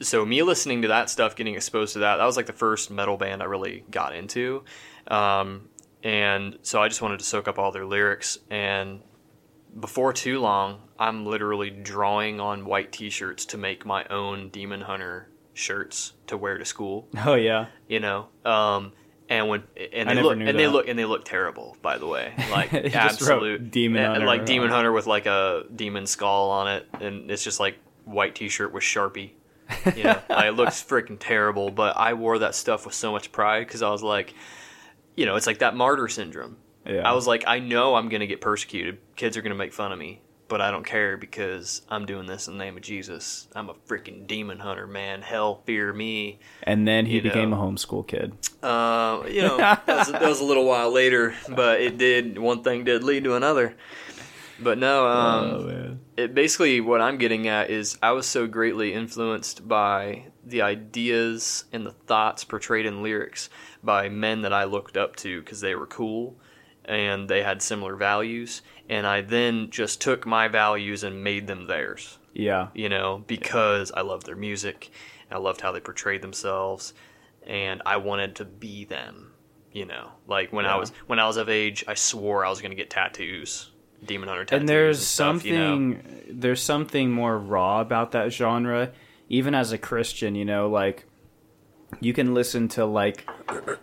so 0.00 0.24
me 0.24 0.42
listening 0.42 0.82
to 0.82 0.88
that 0.88 1.10
stuff, 1.10 1.36
getting 1.36 1.54
exposed 1.54 1.94
to 1.94 2.00
that, 2.00 2.16
that 2.16 2.24
was 2.24 2.36
like 2.36 2.46
the 2.46 2.52
first 2.52 2.90
metal 2.90 3.16
band 3.16 3.42
I 3.42 3.46
really 3.46 3.84
got 3.90 4.14
into. 4.14 4.64
Um, 5.08 5.68
and 6.02 6.58
so 6.62 6.80
I 6.82 6.88
just 6.88 7.02
wanted 7.02 7.18
to 7.18 7.24
soak 7.24 7.48
up 7.48 7.58
all 7.58 7.72
their 7.72 7.86
lyrics. 7.86 8.38
And 8.50 9.00
before 9.78 10.12
too 10.12 10.40
long, 10.40 10.80
I'm 10.98 11.26
literally 11.26 11.70
drawing 11.70 12.40
on 12.40 12.64
white 12.64 12.92
T-shirts 12.92 13.46
to 13.46 13.58
make 13.58 13.84
my 13.84 14.04
own 14.06 14.48
Demon 14.50 14.82
Hunter 14.82 15.28
shirts 15.54 16.12
to 16.26 16.36
wear 16.36 16.58
to 16.58 16.64
school. 16.64 17.08
oh 17.24 17.34
yeah. 17.34 17.66
You 17.88 18.00
know. 18.00 18.28
Um, 18.44 18.92
and 19.28 19.48
when 19.48 19.62
and 19.92 20.08
they 20.08 20.22
look 20.22 20.38
and 20.38 20.58
they 20.58 20.66
look 20.68 20.88
and 20.88 20.98
they 20.98 21.04
look 21.04 21.24
terrible, 21.24 21.76
by 21.82 21.98
the 21.98 22.06
way. 22.06 22.32
Like 22.50 22.72
You 22.72 22.88
just 22.90 23.20
wrote 23.22 23.36
absolute 23.36 23.70
Demon 23.70 24.02
and- 24.02 24.12
Hunter 24.14 24.26
like 24.26 24.46
Demon 24.46 24.70
Hunter 24.70 24.92
with 24.92 25.06
like 25.06 25.26
a 25.26 25.64
demon 25.74 26.06
skull 26.06 26.50
on 26.50 26.68
it, 26.68 26.86
and 27.00 27.30
it's 27.30 27.42
just 27.44 27.60
like 27.60 27.76
white 28.04 28.34
T-shirt 28.34 28.72
with 28.72 28.82
Sharpie. 28.84 29.32
You 29.96 30.04
know, 30.04 30.20
like, 30.30 30.46
it 30.46 30.52
looks 30.52 30.82
freaking 30.82 31.16
terrible. 31.18 31.70
But 31.70 31.96
I 31.96 32.14
wore 32.14 32.38
that 32.38 32.54
stuff 32.54 32.86
with 32.86 32.94
so 32.94 33.10
much 33.12 33.32
pride 33.32 33.66
because 33.66 33.82
I 33.82 33.90
was 33.90 34.02
like, 34.02 34.32
you 35.16 35.26
know, 35.26 35.36
it's 35.36 35.46
like 35.46 35.58
that 35.58 35.74
martyr 35.74 36.08
syndrome. 36.08 36.56
Yeah. 36.86 37.08
I 37.08 37.14
was 37.14 37.26
like, 37.26 37.44
I 37.48 37.58
know 37.58 37.96
I'm 37.96 38.08
gonna 38.08 38.28
get 38.28 38.40
persecuted. 38.40 38.98
Kids 39.16 39.36
are 39.36 39.42
gonna 39.42 39.56
make 39.56 39.72
fun 39.72 39.90
of 39.90 39.98
me, 39.98 40.20
but 40.48 40.60
I 40.60 40.70
don't 40.70 40.86
care 40.86 41.16
because 41.16 41.82
I'm 41.88 42.06
doing 42.06 42.26
this 42.26 42.48
in 42.48 42.56
the 42.56 42.64
name 42.64 42.76
of 42.76 42.82
Jesus. 42.82 43.48
I'm 43.54 43.68
a 43.68 43.74
freaking 43.74 44.26
demon 44.26 44.58
hunter, 44.58 44.86
man. 44.86 45.22
Hell, 45.22 45.62
fear 45.66 45.92
me. 45.92 46.38
And 46.62 46.86
then 46.86 47.06
he 47.06 47.16
you 47.16 47.22
became 47.22 47.50
know. 47.50 47.56
a 47.56 47.60
homeschool 47.60 48.06
kid. 48.06 48.32
Uh, 48.62 49.22
you 49.28 49.42
know, 49.42 49.56
that 49.56 49.86
was, 49.86 50.12
that 50.12 50.22
was 50.22 50.40
a 50.40 50.44
little 50.44 50.64
while 50.64 50.90
later, 50.92 51.34
but 51.48 51.80
it 51.80 51.98
did. 51.98 52.38
One 52.38 52.62
thing 52.62 52.84
did 52.84 53.02
lead 53.02 53.24
to 53.24 53.34
another. 53.34 53.76
But 54.58 54.78
no, 54.78 55.06
um, 55.06 55.44
Oh, 55.50 55.96
it 56.16 56.34
basically 56.34 56.80
what 56.80 57.02
I'm 57.02 57.18
getting 57.18 57.46
at 57.46 57.68
is 57.68 57.98
I 58.02 58.12
was 58.12 58.26
so 58.26 58.46
greatly 58.46 58.94
influenced 58.94 59.68
by 59.68 60.28
the 60.44 60.62
ideas 60.62 61.64
and 61.72 61.84
the 61.84 61.92
thoughts 61.92 62.44
portrayed 62.44 62.86
in 62.86 63.02
lyrics 63.02 63.50
by 63.82 64.08
men 64.08 64.42
that 64.42 64.52
I 64.54 64.64
looked 64.64 64.96
up 64.96 65.16
to 65.16 65.40
because 65.40 65.60
they 65.60 65.74
were 65.74 65.86
cool 65.86 66.38
and 66.86 67.28
they 67.28 67.42
had 67.42 67.60
similar 67.62 67.96
values, 67.96 68.62
and 68.88 69.06
I 69.06 69.20
then 69.20 69.68
just 69.70 70.00
took 70.00 70.24
my 70.26 70.48
values 70.48 71.02
and 71.02 71.22
made 71.22 71.46
them 71.46 71.66
theirs 71.66 72.18
Yeah. 72.32 72.68
you 72.74 72.88
know, 72.88 73.24
because 73.26 73.90
I 73.92 74.00
loved 74.02 74.26
their 74.26 74.36
music, 74.36 74.90
and 75.28 75.36
I 75.36 75.40
loved 75.40 75.60
how 75.60 75.72
they 75.72 75.80
portrayed 75.80 76.22
themselves, 76.22 76.94
and 77.46 77.82
I 77.84 77.96
wanted 77.98 78.36
to 78.36 78.44
be 78.44 78.84
them. 78.84 79.32
You 79.72 79.84
know, 79.84 80.12
like 80.26 80.52
when 80.54 80.64
I 80.64 80.76
was 80.76 80.90
when 81.06 81.18
I 81.18 81.26
was 81.26 81.36
of 81.36 81.50
age, 81.50 81.84
I 81.86 81.92
swore 81.94 82.46
I 82.46 82.48
was 82.48 82.60
going 82.62 82.70
to 82.70 82.76
get 82.76 82.88
tattoos, 82.88 83.70
demon 84.02 84.26
hunter 84.28 84.46
tattoos, 84.46 84.60
and 84.60 84.68
there's 84.68 84.98
stuff, 85.06 85.26
something 85.42 85.52
you 85.52 85.94
know? 85.94 86.00
there's 86.30 86.62
something 86.62 87.10
more 87.12 87.36
raw 87.38 87.80
about 87.82 88.12
that 88.12 88.32
genre 88.32 88.92
even 89.28 89.54
as 89.54 89.72
a 89.72 89.78
christian 89.78 90.34
you 90.34 90.44
know 90.44 90.68
like 90.70 91.04
you 92.00 92.12
can 92.12 92.34
listen 92.34 92.68
to 92.68 92.84
like 92.84 93.28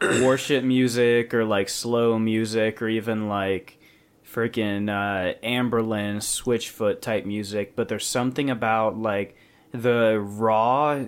worship 0.02 0.64
music 0.64 1.34
or 1.34 1.46
like 1.46 1.70
slow 1.70 2.20
music 2.20 2.82
or 2.82 2.88
even 2.88 3.28
like 3.28 3.80
freaking 4.26 4.90
uh 4.90 5.38
anberlin 5.46 6.18
switchfoot 6.18 7.02
type 7.02 7.26
music 7.26 7.76
but 7.76 7.88
there's 7.88 8.06
something 8.06 8.50
about 8.50 8.98
like 8.98 9.38
the 9.72 10.20
raw 10.20 11.04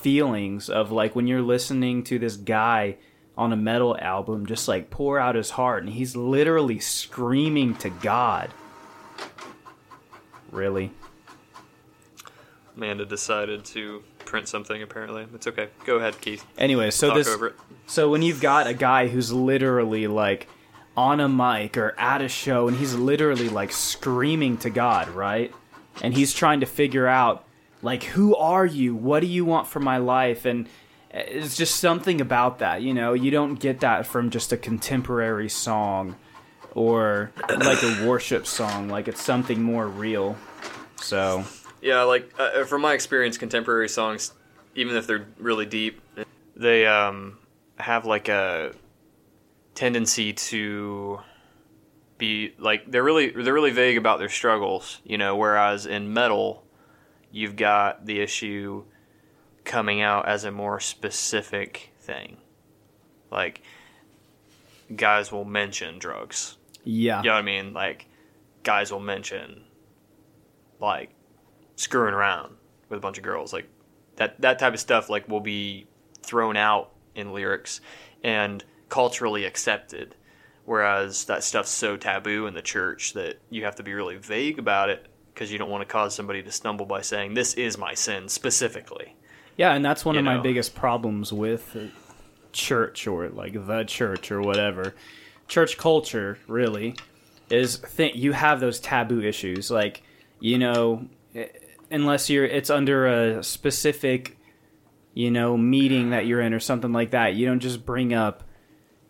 feelings 0.00 0.70
of 0.70 0.90
like 0.90 1.14
when 1.14 1.26
you're 1.26 1.42
listening 1.42 2.02
to 2.02 2.18
this 2.18 2.36
guy 2.36 2.96
on 3.36 3.52
a 3.52 3.56
metal 3.56 3.96
album 4.00 4.46
just 4.46 4.66
like 4.66 4.90
pour 4.90 5.18
out 5.18 5.34
his 5.34 5.50
heart 5.50 5.82
and 5.82 5.92
he's 5.92 6.16
literally 6.16 6.78
screaming 6.78 7.74
to 7.74 7.88
God. 7.88 8.50
Really? 10.50 10.90
Amanda 12.76 13.04
decided 13.04 13.64
to 13.66 14.02
print 14.24 14.48
something. 14.48 14.82
Apparently, 14.82 15.26
it's 15.34 15.46
okay. 15.46 15.68
Go 15.84 15.96
ahead, 15.96 16.20
Keith. 16.20 16.44
Anyway, 16.58 16.90
so 16.90 17.14
this 17.14 17.28
over 17.28 17.48
it. 17.48 17.56
so 17.86 18.10
when 18.10 18.22
you've 18.22 18.40
got 18.40 18.66
a 18.66 18.74
guy 18.74 19.08
who's 19.08 19.32
literally 19.32 20.06
like 20.06 20.48
on 20.96 21.20
a 21.20 21.28
mic 21.28 21.76
or 21.76 21.94
at 21.98 22.20
a 22.20 22.28
show 22.28 22.68
and 22.68 22.76
he's 22.76 22.94
literally 22.94 23.48
like 23.48 23.72
screaming 23.72 24.56
to 24.58 24.70
God, 24.70 25.08
right? 25.08 25.52
And 26.02 26.14
he's 26.14 26.32
trying 26.32 26.60
to 26.60 26.66
figure 26.66 27.06
out 27.06 27.44
like 27.82 28.04
who 28.04 28.34
are 28.36 28.66
you? 28.66 28.94
What 28.94 29.20
do 29.20 29.26
you 29.26 29.44
want 29.44 29.66
for 29.66 29.80
my 29.80 29.98
life? 29.98 30.44
And 30.44 30.66
eh, 31.10 31.22
it's 31.26 31.56
just 31.56 31.76
something 31.76 32.20
about 32.20 32.58
that, 32.58 32.82
you 32.82 32.94
know. 32.94 33.12
You 33.14 33.30
don't 33.30 33.54
get 33.54 33.80
that 33.80 34.06
from 34.06 34.30
just 34.30 34.52
a 34.52 34.56
contemporary 34.56 35.48
song 35.48 36.16
or 36.74 37.32
like 37.48 37.82
a 37.82 38.06
worship 38.06 38.46
song. 38.46 38.88
Like 38.88 39.08
it's 39.08 39.22
something 39.22 39.62
more 39.62 39.86
real. 39.86 40.36
So, 41.00 41.44
Yeah, 41.80 42.02
like 42.02 42.30
uh, 42.38 42.64
from 42.64 42.82
my 42.82 42.94
experience, 42.94 43.38
contemporary 43.38 43.88
songs, 43.88 44.32
even 44.74 44.96
if 44.96 45.06
they're 45.06 45.26
really 45.38 45.66
deep, 45.66 46.00
they 46.56 46.86
um, 46.86 47.38
have 47.78 48.04
like 48.04 48.28
a 48.28 48.72
tendency 49.74 50.32
to 50.32 51.20
be 52.18 52.54
like 52.58 52.90
they're 52.90 53.02
really 53.02 53.30
they're 53.30 53.54
really 53.54 53.70
vague 53.70 53.96
about 53.96 54.18
their 54.18 54.28
struggles, 54.28 55.00
you 55.04 55.16
know. 55.16 55.36
Whereas 55.36 55.86
in 55.86 56.12
metal, 56.12 56.64
you've 57.30 57.56
got 57.56 58.04
the 58.06 58.20
issue 58.20 58.84
coming 59.64 60.02
out 60.02 60.28
as 60.28 60.44
a 60.44 60.50
more 60.50 60.80
specific 60.80 61.92
thing, 62.00 62.36
like 63.30 63.62
guys 64.94 65.30
will 65.30 65.44
mention 65.44 65.98
drugs. 65.98 66.56
yeah. 66.84 67.18
You 67.22 67.28
know 67.28 67.34
what 67.34 67.38
I 67.38 67.42
mean? 67.42 67.72
Like, 67.72 68.06
guys 68.62 68.92
will 68.92 69.00
mention, 69.00 69.64
like, 70.80 71.10
screwing 71.80 72.14
around 72.14 72.54
with 72.88 72.98
a 72.98 73.00
bunch 73.00 73.18
of 73.18 73.24
girls. 73.24 73.52
Like, 73.52 73.66
that, 74.16 74.40
that 74.40 74.58
type 74.58 74.74
of 74.74 74.80
stuff, 74.80 75.08
like, 75.08 75.28
will 75.28 75.40
be 75.40 75.86
thrown 76.22 76.56
out 76.56 76.92
in 77.14 77.32
lyrics 77.32 77.80
and 78.22 78.62
culturally 78.88 79.44
accepted. 79.44 80.14
Whereas 80.66 81.24
that 81.24 81.42
stuff's 81.42 81.70
so 81.70 81.96
taboo 81.96 82.46
in 82.46 82.54
the 82.54 82.62
church 82.62 83.14
that 83.14 83.38
you 83.48 83.64
have 83.64 83.76
to 83.76 83.82
be 83.82 83.94
really 83.94 84.16
vague 84.16 84.58
about 84.58 84.90
it 84.90 85.06
because 85.32 85.50
you 85.50 85.58
don't 85.58 85.70
want 85.70 85.80
to 85.80 85.90
cause 85.90 86.14
somebody 86.14 86.42
to 86.42 86.52
stumble 86.52 86.86
by 86.86 87.00
saying, 87.00 87.34
this 87.34 87.54
is 87.54 87.78
my 87.78 87.94
sin 87.94 88.28
specifically. 88.28 89.16
Yeah, 89.56 89.72
and 89.74 89.84
that's 89.84 90.04
one 90.04 90.14
You 90.14 90.20
of 90.20 90.24
my 90.24 90.38
biggest 90.38 90.74
problems 90.74 91.32
with 91.32 91.76
church 92.52 93.06
or 93.06 93.28
like 93.30 93.54
the 93.54 93.84
church 93.84 94.30
or 94.30 94.42
whatever. 94.42 94.94
Church 95.48 95.78
culture, 95.78 96.38
really, 96.46 96.94
is 97.48 97.76
think 97.76 98.16
you 98.16 98.32
have 98.32 98.60
those 98.60 98.80
taboo 98.80 99.22
issues, 99.22 99.70
like 99.70 100.02
you 100.40 100.58
know, 100.58 101.06
unless 101.90 102.30
you're 102.30 102.44
it's 102.44 102.70
under 102.70 103.06
a 103.06 103.42
specific, 103.42 104.38
you 105.14 105.30
know, 105.30 105.56
meeting 105.56 106.10
that 106.10 106.26
you're 106.26 106.40
in 106.40 106.54
or 106.54 106.60
something 106.60 106.92
like 106.92 107.10
that. 107.10 107.34
You 107.34 107.46
don't 107.46 107.60
just 107.60 107.84
bring 107.84 108.14
up 108.14 108.44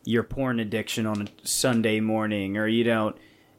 your 0.04 0.22
porn 0.22 0.60
addiction 0.60 1.06
on 1.06 1.22
a 1.22 1.46
Sunday 1.46 2.00
morning, 2.00 2.56
or 2.56 2.66
you 2.66 2.84
don't 2.84 3.16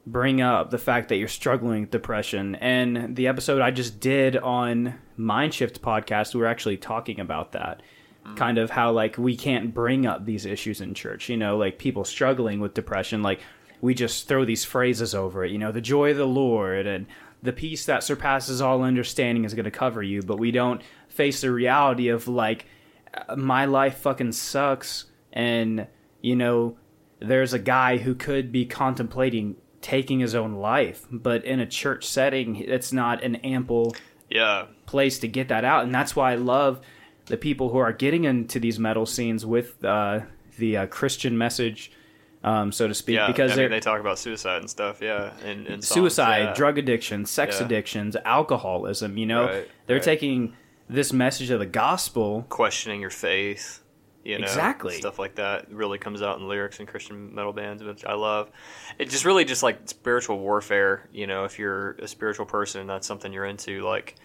bring 0.08 0.42
up 0.42 0.72
the 0.72 0.78
fact 0.78 1.10
that 1.10 1.18
you're 1.18 1.28
struggling 1.28 1.82
with 1.82 1.92
depression. 1.92 2.56
And 2.56 3.16
the 3.16 3.28
episode 3.28 3.62
I 3.62 3.72
just 3.72 4.00
did 4.00 4.36
on 4.36 4.96
Mindshift 5.18 5.80
podcast, 5.80 6.34
we 6.34 6.42
were 6.42 6.48
actually 6.48 6.78
talking 6.78 7.20
about 7.20 7.52
that. 7.52 7.82
Mm. 8.26 8.38
Kind 8.38 8.58
of 8.58 8.70
how 8.72 8.92
like 8.92 9.18
we 9.18 9.36
can't 9.36 9.74
bring 9.74 10.06
up 10.06 10.26
these 10.26 10.46
issues 10.46 10.82
in 10.82 10.94
church, 10.94 11.30
you 11.30 11.38
know, 11.38 11.58
like 11.58 11.78
people 11.78 12.04
struggling 12.04 12.60
with 12.60 12.74
depression, 12.74 13.22
like 13.22 13.42
we 13.82 13.94
just 13.94 14.28
throw 14.28 14.46
these 14.46 14.66
phrases 14.66 15.16
over 15.16 15.44
it, 15.44 15.52
you 15.52 15.58
know, 15.58 15.72
the 15.72 15.82
joy 15.82 16.12
of 16.12 16.18
the 16.18 16.28
Lord 16.28 16.86
and 16.86 17.08
the 17.44 17.54
peace 17.54 17.86
that 17.86 18.04
surpasses 18.04 18.62
all 18.62 18.84
understanding 18.84 19.46
is 19.46 19.54
going 19.54 19.66
to 19.66 19.72
cover 19.72 20.02
you, 20.04 20.22
but 20.22 20.38
we 20.38 20.52
don't 20.52 20.82
face 21.10 21.42
the 21.42 21.52
reality 21.52 22.08
of 22.10 22.28
like 22.28 22.66
my 23.36 23.66
life 23.66 23.98
fucking 23.98 24.32
sucks 24.32 25.06
and 25.34 25.88
you 26.22 26.36
know 26.36 26.78
there's 27.20 27.54
a 27.54 27.60
guy 27.60 27.98
who 27.98 28.16
could 28.16 28.52
be 28.52 28.66
contemplating 28.66 29.56
taking 29.82 30.20
his 30.20 30.36
own 30.36 30.54
life, 30.54 31.06
but 31.12 31.44
in 31.44 31.60
a 31.60 31.66
church 31.66 32.06
setting, 32.06 32.56
it's 32.58 32.94
not 32.94 33.24
an 33.24 33.36
ample 33.38 33.96
Yeah. 34.30 34.66
place 34.86 35.18
to 35.20 35.28
get 35.28 35.48
that 35.50 35.66
out, 35.66 35.84
and 35.84 35.94
that's 35.94 36.16
why 36.16 36.32
I 36.34 36.36
love 36.36 36.80
the 37.26 37.38
people 37.38 37.70
who 37.70 37.78
are 37.80 37.92
getting 37.94 38.24
into 38.26 38.60
these 38.60 38.78
metal 38.80 39.06
scenes 39.06 39.46
with 39.46 39.84
uh, 39.84 40.22
the 40.60 40.78
uh, 40.78 40.86
Christian 40.88 41.38
message, 41.38 41.92
um, 42.44 42.72
so 42.72 42.88
to 42.88 42.94
speak, 42.94 43.16
Yeah. 43.16 43.28
because 43.28 43.52
I 43.52 43.56
mean, 43.56 43.72
they 43.72 43.80
talk 43.80 44.00
about 44.00 44.18
suicide 44.20 44.58
and 44.62 44.70
stuff. 44.70 45.02
Yeah. 45.02 45.34
And, 45.44 45.68
and 45.68 45.84
suicide, 45.84 46.44
yeah. 46.44 46.54
drug 46.54 46.78
addiction, 46.78 47.26
sex 47.26 47.60
Yeah. 47.60 47.66
addictions, 47.66 48.16
alcoholism. 48.26 49.18
You 49.18 49.26
know, 49.28 49.46
Right, 49.46 49.68
they're 49.88 49.98
right. 49.98 50.04
taking 50.04 50.56
this 50.90 51.14
message 51.14 51.50
of 51.52 51.60
the 51.60 51.66
gospel. 51.66 52.46
questioning 52.50 53.00
your 53.02 53.10
faith. 53.12 53.80
You 54.24 54.38
know, 54.38 54.44
Exactly. 54.44 54.94
stuff 54.98 55.18
like 55.18 55.36
that 55.36 55.72
really 55.72 55.98
comes 55.98 56.22
out 56.22 56.38
in 56.38 56.48
lyrics 56.48 56.80
in 56.80 56.86
Christian 56.86 57.34
metal 57.34 57.54
bands, 57.54 57.84
which 57.84 58.06
I 58.06 58.14
love. 58.14 58.52
It 59.00 59.10
just 59.10 59.26
really 59.26 59.46
just 59.46 59.64
like 59.64 59.80
spiritual 59.86 60.38
warfare. 60.38 61.08
You 61.12 61.26
know, 61.26 61.44
if 61.46 61.58
you're 61.58 61.94
a 61.94 62.08
spiritual 62.08 62.46
person 62.46 62.82
and 62.82 62.90
that's 62.90 63.08
something 63.08 63.34
you're 63.34 63.46
into, 63.46 63.82
like 63.82 64.16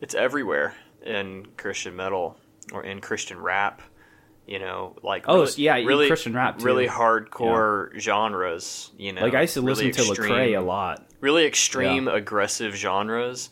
it's 0.00 0.14
everywhere 0.14 0.74
in 1.04 1.46
Christian 1.58 1.94
metal 1.94 2.38
or 2.72 2.84
in 2.84 3.00
Christian 3.02 3.38
rap. 3.38 3.82
You 4.48 4.58
know, 4.58 4.96
like 5.02 5.26
Oh, 5.28 5.40
really, 5.40 5.52
yeah, 5.58 5.74
really 5.74 6.06
Christian 6.08 6.32
rap, 6.34 6.58
too. 6.58 6.64
really 6.64 6.86
hardcore 6.88 7.90
genres. 8.00 8.90
You 8.96 9.12
know, 9.12 9.20
Like 9.22 9.34
I 9.34 9.42
used 9.42 9.54
to 9.54 9.60
really 9.60 9.88
listen 9.88 10.04
to 10.06 10.10
extreme- 10.10 10.32
Lecrae 10.32 10.58
a 10.58 10.62
lot. 10.62 11.06
really 11.20 11.44
extreme 11.46 12.08
aggressive 12.08 12.74
genres 12.74 13.50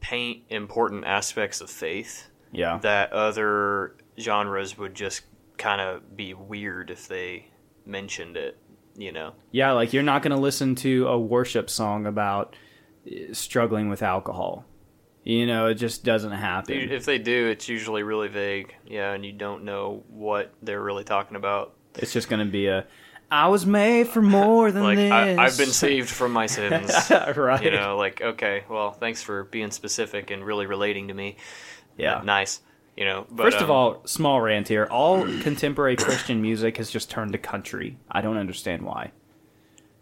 paint 0.00 0.42
important 0.48 1.04
aspects 1.06 1.60
of 1.60 1.70
faith 1.70 2.28
Yeah, 2.52 2.78
that 2.82 3.12
other 3.12 3.96
genres 4.18 4.76
would 4.78 4.94
just 4.94 5.22
kind 5.58 5.80
of 5.80 6.16
be 6.16 6.34
weird 6.34 6.90
if 6.90 7.06
they 7.08 7.46
mentioned 7.86 8.36
it 8.36 8.56
you 8.96 9.12
know 9.12 9.32
yeah. 9.52 9.72
Like 9.72 9.92
you're 9.92 10.02
not 10.02 10.22
going 10.22 10.32
to 10.36 10.40
listen 10.40 10.74
to 10.76 11.06
a 11.08 11.18
worship 11.18 11.70
song 11.70 12.06
about 12.06 12.56
uh, 13.06 13.32
struggling 13.32 13.88
with 13.88 14.02
alcohol. 14.02 14.64
You 15.22 15.46
know, 15.46 15.66
it 15.66 15.74
just 15.74 16.02
doesn't 16.02 16.32
happen. 16.32 16.74
if 16.90 17.04
they 17.04 17.18
do 17.18 17.46
it's 17.48 17.68
usually 17.68 18.02
really 18.02 18.28
vague 18.28 18.74
yeah 18.86 19.12
and 19.12 19.24
you 19.24 19.32
don't 19.32 19.64
know 19.64 20.02
what 20.08 20.52
they're 20.62 20.82
really 20.82 21.04
talking 21.04 21.36
about 21.36 21.74
It's 21.96 22.12
just 22.12 22.28
going 22.28 22.44
to 22.44 22.50
be 22.50 22.66
a. 22.68 22.86
I 23.30 23.46
was 23.48 23.64
made 23.66 24.08
for 24.08 24.22
more 24.22 24.72
than 24.72 24.82
like 24.82 24.96
this. 24.96 25.12
I, 25.12 25.36
i've 25.36 25.56
been 25.56 25.68
saved 25.68 26.08
from 26.08 26.32
my 26.32 26.46
sins 26.46 26.90
right. 27.36 27.62
you 27.62 27.70
know 27.70 27.96
like 27.96 28.20
okay 28.20 28.64
well 28.68 28.90
thanks 28.92 29.22
for 29.22 29.44
being 29.44 29.70
specific 29.70 30.30
and 30.32 30.44
really 30.44 30.66
relating 30.66 31.08
to 31.08 31.14
me 31.14 31.36
Yeah. 31.96 32.22
nice 32.24 32.60
you 32.96 33.04
know 33.04 33.26
but, 33.30 33.44
First 33.44 33.58
of 33.58 33.70
um, 33.70 33.76
all, 33.76 34.02
small 34.06 34.40
rant 34.40 34.66
here. 34.68 34.88
All 34.90 35.22
contemporary 35.42 35.96
Christian 35.96 36.42
music 36.42 36.76
has 36.78 36.90
just 36.90 37.08
turned 37.10 37.32
to 37.32 37.38
country. 37.38 37.98
I 38.10 38.20
don't 38.20 38.36
understand 38.36 38.82
why. 38.82 39.12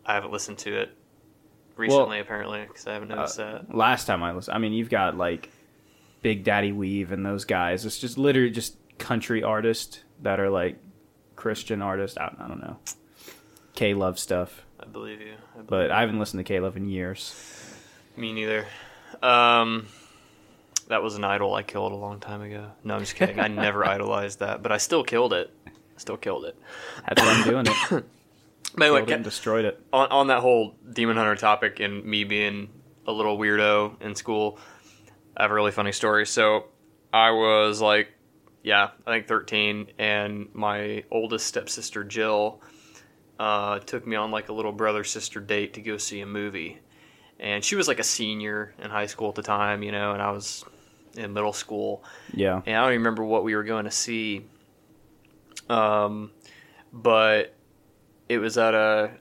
i 0.07 0.15
haven't 0.15 0.33
listened 0.33 0.59
to 0.59 0.75
it 0.81 0.97
recently 1.79 2.19
apparently 2.21 2.63
because 2.67 2.87
i 2.87 2.93
haven't 2.93 3.09
noticed 3.09 3.37
that 3.37 3.75
Last 3.75 4.07
time 4.07 4.23
I 4.23 4.33
listened, 4.33 4.55
I 4.55 4.59
mean, 4.59 4.73
you've 4.73 4.91
got 4.91 5.17
like 5.17 5.51
Big 6.23 6.45
Daddy 6.45 6.73
Weave 6.73 7.13
and 7.13 7.25
those 7.25 7.45
guys. 7.45 7.87
It's 7.87 7.99
just 7.99 8.19
literally 8.19 8.51
just 8.51 8.77
country 8.99 9.43
artists 9.43 10.01
that 10.23 10.41
are 10.41 10.51
like 10.51 10.77
Christian 11.37 11.81
artists. 11.81 12.19
I, 12.19 12.35
I 12.39 12.49
don't 12.49 12.61
know. 12.61 12.79
K 13.75 13.95
Love 13.95 14.19
stuff, 14.19 14.65
i 14.81 14.87
believe 14.87 15.21
you 15.21 15.35
I 15.55 15.63
believe 15.63 15.67
but 15.69 15.91
I 15.93 16.01
haven't 16.01 16.19
listened 16.19 16.41
to 16.41 16.45
K 16.45 16.59
Love 16.59 16.77
in 16.77 16.89
years. 16.89 17.33
Me 18.17 18.33
neither. 18.33 18.67
Um, 19.23 19.87
that 20.89 21.03
was 21.03 21.15
an 21.15 21.23
idol 21.25 21.55
I 21.55 21.63
killed 21.63 21.93
a 21.93 21.97
long 21.97 22.19
time 22.19 22.43
ago. 22.43 22.73
No, 22.83 22.95
I'm 22.95 23.01
just 23.01 23.15
kidding. 23.15 23.39
I 23.39 23.47
never 23.49 23.85
idolized 23.87 24.41
that, 24.41 24.63
but 24.63 24.73
I 24.73 24.79
still 24.79 25.05
killed 25.05 25.33
it. 25.33 25.53
Still 25.97 26.17
killed 26.17 26.45
it. 26.45 26.57
That's 27.09 27.23
why 27.23 27.33
I'm 27.33 27.45
doing 27.49 27.67
it. 27.69 28.05
But 28.77 28.85
anyway, 28.85 29.07
Killed 29.07 29.21
it 29.21 29.23
destroyed 29.23 29.65
it. 29.65 29.83
on, 29.93 30.09
on 30.11 30.27
that 30.29 30.41
whole 30.41 30.77
demon 30.93 31.17
hunter 31.17 31.37
topic 31.37 31.81
and 31.81 32.05
me 32.05 32.25
being 32.25 32.71
a 33.07 33.13
little 33.13 33.39
weirdo 33.39 34.01
in 34.03 34.15
school, 34.15 34.59
I 35.37 35.43
have 35.43 35.51
a 35.51 35.55
really 35.55 35.73
funny 35.73 35.93
story. 35.93 36.27
So 36.27 36.67
I 37.13 37.31
was 37.31 37.81
like, 37.81 38.09
yeah, 38.63 38.91
I 39.07 39.13
think 39.13 39.29
13, 39.29 39.93
and 39.99 40.49
my 40.53 41.05
oldest 41.11 41.47
stepsister 41.47 42.05
Jill 42.05 42.61
uh, 43.39 43.79
took 43.79 44.07
me 44.07 44.17
on 44.17 44.31
like 44.31 44.49
a 44.49 44.53
little 44.53 44.73
brother 44.73 45.05
sister 45.05 45.41
date 45.41 45.75
to 45.75 45.81
go 45.81 45.97
see 45.97 46.21
a 46.21 46.27
movie. 46.27 46.79
And 47.41 47.65
she 47.65 47.77
was 47.77 47.87
like 47.89 48.01
a 48.01 48.05
senior 48.05 48.75
in 48.83 48.91
high 48.91 49.07
school 49.07 49.29
at 49.29 49.37
the 49.37 49.43
time, 49.43 49.83
you 49.83 49.93
know, 49.93 50.13
and 50.13 50.21
I 50.21 50.33
was 50.33 50.65
in 51.17 51.33
middle 51.33 51.53
school. 51.53 52.05
Yeah. 52.35 52.61
And 52.67 52.77
I 52.77 52.81
don't 52.81 52.91
even 52.91 53.01
remember 53.01 53.25
what 53.25 53.45
we 53.45 53.55
were 53.55 53.65
going 53.65 53.85
to 53.85 53.91
see. 53.91 54.45
Um, 55.69 56.33
but 56.93 57.55
it 58.29 58.39
was 58.39 58.59
at 58.59 58.75
a 58.75 59.13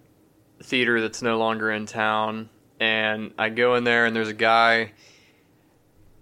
theater 0.61 1.01
that's 1.01 1.21
no 1.21 1.37
longer 1.37 1.71
in 1.71 1.85
town, 1.85 2.49
and 2.79 3.33
I 3.37 3.49
go 3.49 3.75
in 3.75 3.83
there, 3.83 4.05
and 4.05 4.15
there's 4.15 4.27
a 4.27 4.33
guy 4.33 4.91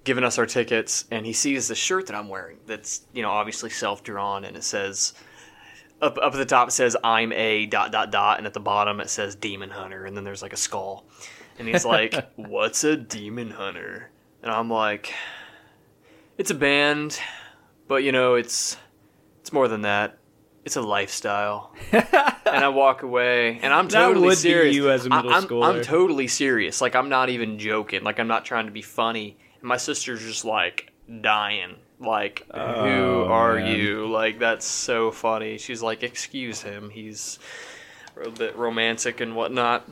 giving 0.03 0.23
us 0.23 0.37
our 0.37 0.45
tickets, 0.45 1.05
and 1.11 1.25
he 1.25 1.33
sees 1.33 1.67
the 1.67 1.75
shirt 1.75 2.07
that 2.07 2.15
I'm 2.15 2.29
wearing. 2.29 2.59
That's 2.65 3.01
you 3.13 3.21
know 3.21 3.31
obviously 3.31 3.69
self 3.69 4.03
drawn, 4.03 4.45
and 4.45 4.55
it 4.55 4.63
says 4.63 5.13
up 6.01 6.17
up 6.17 6.33
at 6.33 6.37
the 6.37 6.45
top 6.45 6.69
it 6.69 6.71
says 6.71 6.95
I'm 7.03 7.31
a 7.33 7.65
dot 7.65 7.91
dot 7.91 8.11
dot, 8.11 8.37
and 8.37 8.47
at 8.47 8.53
the 8.53 8.59
bottom 8.59 8.99
it 9.01 9.09
says 9.09 9.35
Demon 9.35 9.69
Hunter, 9.69 10.05
and 10.05 10.15
then 10.15 10.23
there's 10.23 10.41
like 10.41 10.53
a 10.53 10.57
skull, 10.57 11.05
and 11.59 11.67
he's 11.67 11.83
like, 11.85 12.15
"What's 12.35 12.83
a 12.83 12.95
Demon 12.95 13.51
Hunter?" 13.51 14.09
And 14.41 14.51
I'm 14.51 14.69
like, 14.69 15.13
"It's 16.37 16.51
a 16.51 16.55
band, 16.55 17.19
but 17.87 18.03
you 18.03 18.11
know 18.11 18.35
it's 18.35 18.77
it's 19.41 19.51
more 19.51 19.67
than 19.67 19.81
that. 19.81 20.17
It's 20.65 20.75
a 20.75 20.81
lifestyle." 20.81 21.71
and 21.91 22.03
I 22.45 22.67
walk 22.69 23.03
away, 23.03 23.59
and 23.61 23.73
I'm 23.73 23.87
totally 23.87 24.35
serious. 24.35 24.75
you 24.75 24.89
as 24.91 25.05
a 25.05 25.13
I- 25.13 25.15
middle 25.21 25.33
I'm, 25.33 25.43
schooler. 25.43 25.75
I'm 25.77 25.81
totally 25.83 26.27
serious. 26.27 26.81
Like 26.81 26.95
I'm 26.95 27.07
not 27.09 27.29
even 27.29 27.57
joking. 27.59 28.03
Like 28.03 28.19
I'm 28.19 28.27
not 28.27 28.43
trying 28.45 28.65
to 28.65 28.71
be 28.71 28.81
funny. 28.81 29.37
And 29.61 29.67
my 29.69 29.77
sister's 29.77 30.21
just 30.21 30.43
like 30.43 30.91
dying. 31.21 31.75
Like 31.99 32.43
who 32.53 32.59
Oh, 32.59 33.27
are 33.29 33.55
man. 33.55 33.77
you? 33.77 34.07
Like 34.07 34.39
that's 34.39 34.65
so 34.65 35.11
funny. 35.11 35.57
She's 35.59 35.81
like, 35.81 36.03
excuse 36.03 36.61
him. 36.61 36.89
He's 36.89 37.39
a 38.21 38.29
bit 38.29 38.57
romantic 38.57 39.21
and 39.21 39.35
whatnot. 39.35 39.87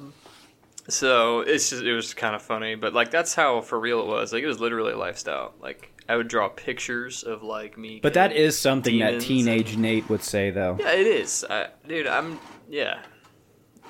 So 0.89 1.39
it's 1.41 1.69
just 1.69 1.83
it 1.83 1.93
was 1.95 2.13
kind 2.13 2.35
of 2.35 2.41
funny, 2.41 2.75
but 2.75 2.93
like 2.93 3.09
that's 3.09 3.33
how 3.35 3.61
for 3.61 3.79
real 3.79 4.01
it 4.01 4.07
was. 4.07 4.33
Like 4.33 4.43
it 4.43 4.47
was 4.47 4.59
literally 4.59 4.91
a 4.91 4.97
lifestyle. 4.97 5.53
Like 5.61 5.92
I 6.09 6.15
would 6.15 6.27
draw 6.27 6.49
pictures 6.49 7.23
of 7.23 7.43
like 7.43 7.77
me. 7.77 7.99
But 8.01 8.13
that 8.15 8.33
is 8.33 8.57
something 8.57 8.99
that 8.99 9.21
teenage 9.21 9.77
Nate 9.77 10.09
would 10.09 10.23
say, 10.23 10.49
though. 10.51 10.77
yeah, 10.79 10.91
it 10.91 11.07
is. 11.07 11.45
I, 11.49 11.67
dude, 11.87 12.07
I'm 12.07 12.39
yeah. 12.69 12.99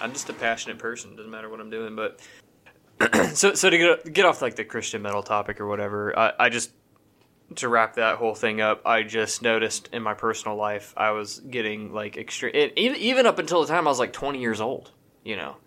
I'm 0.02 0.12
just 0.12 0.30
a 0.30 0.34
passionate 0.34 0.80
person. 0.80 1.16
Doesn't 1.16 1.32
matter 1.32 1.50
what 1.50 1.60
I'm 1.60 1.70
doing, 1.70 1.96
but 1.96 2.20
so 3.36 3.54
so 3.54 3.70
to 3.70 3.78
get 3.78 4.14
get 4.14 4.26
off 4.26 4.42
like 4.42 4.56
the 4.56 4.64
Christian 4.66 5.02
metal 5.02 5.24
topic 5.24 5.60
or 5.60 5.68
whatever, 5.68 6.18
I, 6.18 6.34
I 6.40 6.50
just 6.50 6.72
to 7.56 7.70
wrap 7.70 7.96
that 7.96 8.18
whole 8.18 8.34
thing 8.34 8.62
up, 8.62 8.82
I 8.86 9.04
just 9.04 9.42
noticed 9.42 9.90
in 9.94 10.02
my 10.02 10.14
personal 10.16 10.58
life 10.58 10.94
I 10.98 11.12
was 11.12 11.40
getting 11.40 11.94
like 11.94 12.18
extreme. 12.18 12.54
Even 12.76 12.98
even 12.98 13.26
up 13.26 13.40
until 13.40 13.62
the 13.62 13.68
time 13.68 13.88
I 13.88 13.92
was 13.92 14.00
like 14.00 14.14
20 14.14 14.40
years 14.40 14.60
old, 14.62 14.92
you 15.24 15.36
know, 15.36 15.58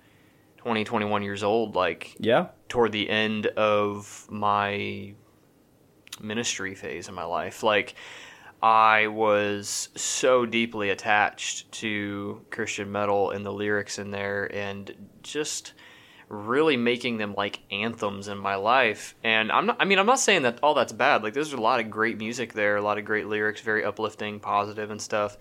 20, 0.59 0.85
21 0.85 1.23
years 1.23 1.43
old, 1.45 1.77
like 1.77 2.17
Yeah. 2.19 2.47
toward 2.69 2.91
the 2.93 3.09
end 3.09 3.47
of 3.47 4.27
my 4.29 5.15
ministry 6.21 6.75
phase 6.75 7.09
in 7.09 7.15
my 7.15 7.25
life. 7.25 7.63
Like, 7.63 7.95
I 8.63 9.09
was 9.09 9.91
so 9.95 10.47
deeply 10.47 10.91
attached 10.91 11.71
to 11.73 12.41
Christian 12.51 12.91
metal 12.91 13.31
and 13.31 13.45
the 13.45 13.53
lyrics 13.53 13.99
in 13.99 14.11
there, 14.11 14.53
and 14.55 14.93
just 15.23 15.75
really 16.29 16.77
making 16.77 17.19
them 17.19 17.35
like 17.37 17.61
anthems 17.71 18.27
in 18.27 18.39
my 18.39 18.57
life. 18.57 19.15
And 19.23 19.53
I'm 19.53 19.67
not, 19.67 19.77
I 19.79 19.85
mean, 19.85 19.99
I'm 19.99 20.07
not 20.07 20.19
saying 20.19 20.43
that 20.43 20.59
all 20.63 20.75
that's 20.75 20.93
bad. 20.93 21.23
Like, 21.23 21.35
there's 21.35 21.53
a 21.53 21.61
lot 21.61 21.81
of 21.81 21.91
great 21.91 22.19
music 22.19 22.53
there, 22.53 22.77
a 22.77 22.83
lot 22.83 22.99
of 22.99 23.05
great 23.05 23.27
lyrics, 23.27 23.61
very 23.61 23.85
uplifting, 23.85 24.41
positive, 24.41 24.91
and 24.91 25.01
stuff. 25.01 25.37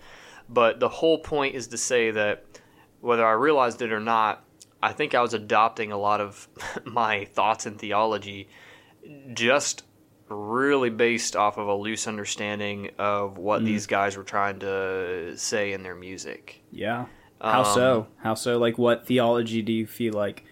But 0.48 0.78
the 0.78 0.88
whole 0.88 1.18
point 1.18 1.54
is 1.54 1.68
to 1.68 1.78
say 1.78 2.10
that 2.12 2.44
whether 3.00 3.26
I 3.26 3.32
realized 3.32 3.82
it 3.82 3.92
or 3.92 4.00
not, 4.00 4.44
I 4.82 4.92
think 4.92 5.14
I 5.14 5.22
was 5.22 5.34
adopting 5.34 5.90
a 5.90 5.98
lot 5.98 6.20
of 6.20 6.48
my 6.84 7.24
thoughts 7.24 7.66
and 7.66 7.78
theology 7.78 8.48
just 9.34 9.84
really 10.28 10.90
based 10.90 11.36
off 11.36 11.56
of 11.58 11.68
a 11.68 11.74
loose 11.74 12.06
understanding 12.08 12.90
of 12.98 13.38
what 13.38 13.62
Mm. 13.62 13.66
these 13.66 13.86
guys 13.86 14.16
were 14.16 14.24
trying 14.24 14.58
to 14.60 15.36
say 15.36 15.72
in 15.72 15.82
their 15.82 15.94
music. 15.94 16.62
Yeah. 16.72 17.06
How 17.40 17.60
Um, 17.60 17.74
so? 17.74 18.06
How 18.18 18.34
so? 18.34 18.58
Like, 18.58 18.76
what 18.78 19.06
theology 19.06 19.62
do 19.62 19.72
you 19.72 19.86
feel 19.86 20.14
like 20.14 20.44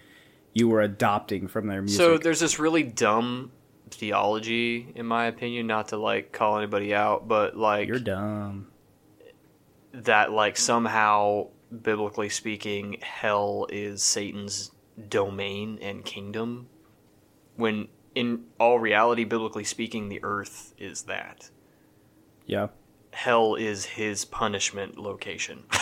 you 0.53 0.67
were 0.69 0.81
adopting 0.81 1.47
from 1.47 1.67
their 1.67 1.81
music? 1.81 1.97
So 1.97 2.17
there's 2.17 2.39
this 2.39 2.59
really 2.59 2.83
dumb 2.83 3.51
theology, 3.91 4.91
in 4.95 5.05
my 5.05 5.25
opinion, 5.25 5.67
not 5.67 5.89
to 5.89 5.97
like 5.97 6.31
call 6.31 6.57
anybody 6.57 6.93
out, 6.93 7.27
but 7.27 7.57
like 7.57 7.87
You're 7.87 7.99
dumb. 7.99 8.67
that 9.93 10.31
like 10.31 10.57
somehow 10.57 11.47
biblically 11.81 12.29
speaking 12.29 12.97
hell 13.01 13.65
is 13.69 14.01
satan's 14.03 14.71
domain 15.09 15.77
and 15.81 16.05
kingdom 16.05 16.67
when 17.55 17.87
in 18.15 18.43
all 18.59 18.79
reality 18.79 19.23
biblically 19.25 19.63
speaking 19.63 20.09
the 20.09 20.19
earth 20.23 20.73
is 20.77 21.03
that 21.03 21.49
Yeah. 22.47 22.67
hell 23.13 23.55
is 23.55 23.85
his 23.85 24.25
punishment 24.25 24.97
location 24.97 25.63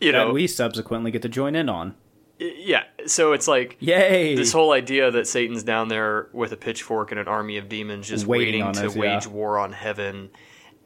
you 0.00 0.12
That 0.12 0.18
know 0.26 0.32
we 0.32 0.46
subsequently 0.46 1.10
get 1.10 1.22
to 1.22 1.28
join 1.28 1.54
in 1.56 1.68
on. 1.68 1.94
yeah 2.38 2.84
so 3.06 3.32
it's 3.32 3.48
like 3.48 3.76
Yay! 3.80 4.34
this 4.34 4.52
whole 4.52 4.72
idea 4.72 5.10
that 5.10 5.26
Satan's 5.26 5.62
down 5.62 5.88
there 5.88 6.28
with 6.32 6.52
a 6.52 6.56
pitchfork 6.56 7.10
and 7.10 7.20
an 7.20 7.28
army 7.28 7.56
of 7.56 7.68
demons 7.68 8.08
just 8.08 8.26
Waiting 8.26 8.64
waiting, 8.64 8.72
to 8.80 8.86
us, 8.86 8.94
yeah. 8.96 9.00
wage 9.00 9.26
war 9.26 9.58
on 9.58 9.72
heaven, 9.72 10.30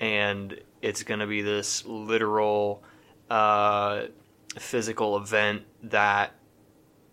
and 0.01 0.59
it's 0.83 1.03
going 1.03 1.21
to 1.21 1.27
be 1.27 1.43
this 1.43 1.85
literal 1.87 2.83
uh, 3.31 4.03
physical 4.59 5.17
event 5.17 5.63
that 5.85 6.33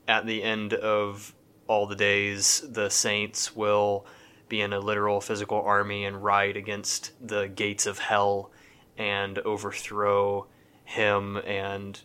at 0.08 0.26
the 0.26 0.44
end 0.44 0.74
of 0.74 1.34
all 1.72 1.88
the 1.88 1.96
days, 1.96 2.62
the 2.70 2.90
saints 2.90 3.56
will 3.56 4.06
be 4.50 4.60
in 4.60 4.74
a 4.74 4.80
literal 4.82 5.22
physical 5.22 5.62
army 5.62 6.04
and 6.04 6.22
ride 6.22 6.58
against 6.58 7.14
the 7.26 7.48
gates 7.48 7.86
of 7.86 7.98
hell 7.98 8.52
and 8.98 9.40
overthrow 9.40 10.46
him 10.84 11.38
and 11.38 12.02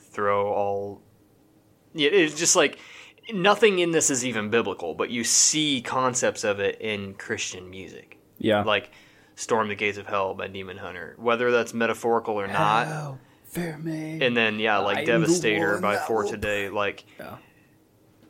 throw 0.00 0.48
all 0.52 1.02
yeah, 1.94 2.10
it's 2.10 2.36
just 2.36 2.56
like 2.56 2.80
nothing 3.32 3.78
in 3.78 3.92
this 3.92 4.10
is 4.10 4.26
even 4.26 4.50
biblical, 4.50 4.92
but 4.92 5.08
you 5.08 5.22
see 5.22 5.82
concepts 5.82 6.42
of 6.42 6.58
it 6.58 6.80
in 6.80 7.14
Christian 7.14 7.70
music, 7.70 8.18
yeah. 8.38 8.64
like 8.64 8.90
"Storm 9.36 9.68
the 9.68 9.76
Gates 9.76 9.98
of 9.98 10.08
Hell" 10.08 10.34
by 10.34 10.48
Demon 10.48 10.78
Hunter, 10.78 11.14
whether 11.16 11.52
that's 11.52 11.72
metaphorical 11.72 12.34
or 12.34 12.48
not. 12.48 12.88
me. 13.78 14.18
And 14.20 14.36
then 14.36 14.58
yeah, 14.58 14.78
like 14.78 15.06
the 15.06 15.12
"Devastator" 15.12 15.74
one 15.74 15.82
by 15.82 15.96
For 15.96 16.24
Today, 16.24 16.68
like 16.68 17.04
Yeah. 17.20 17.36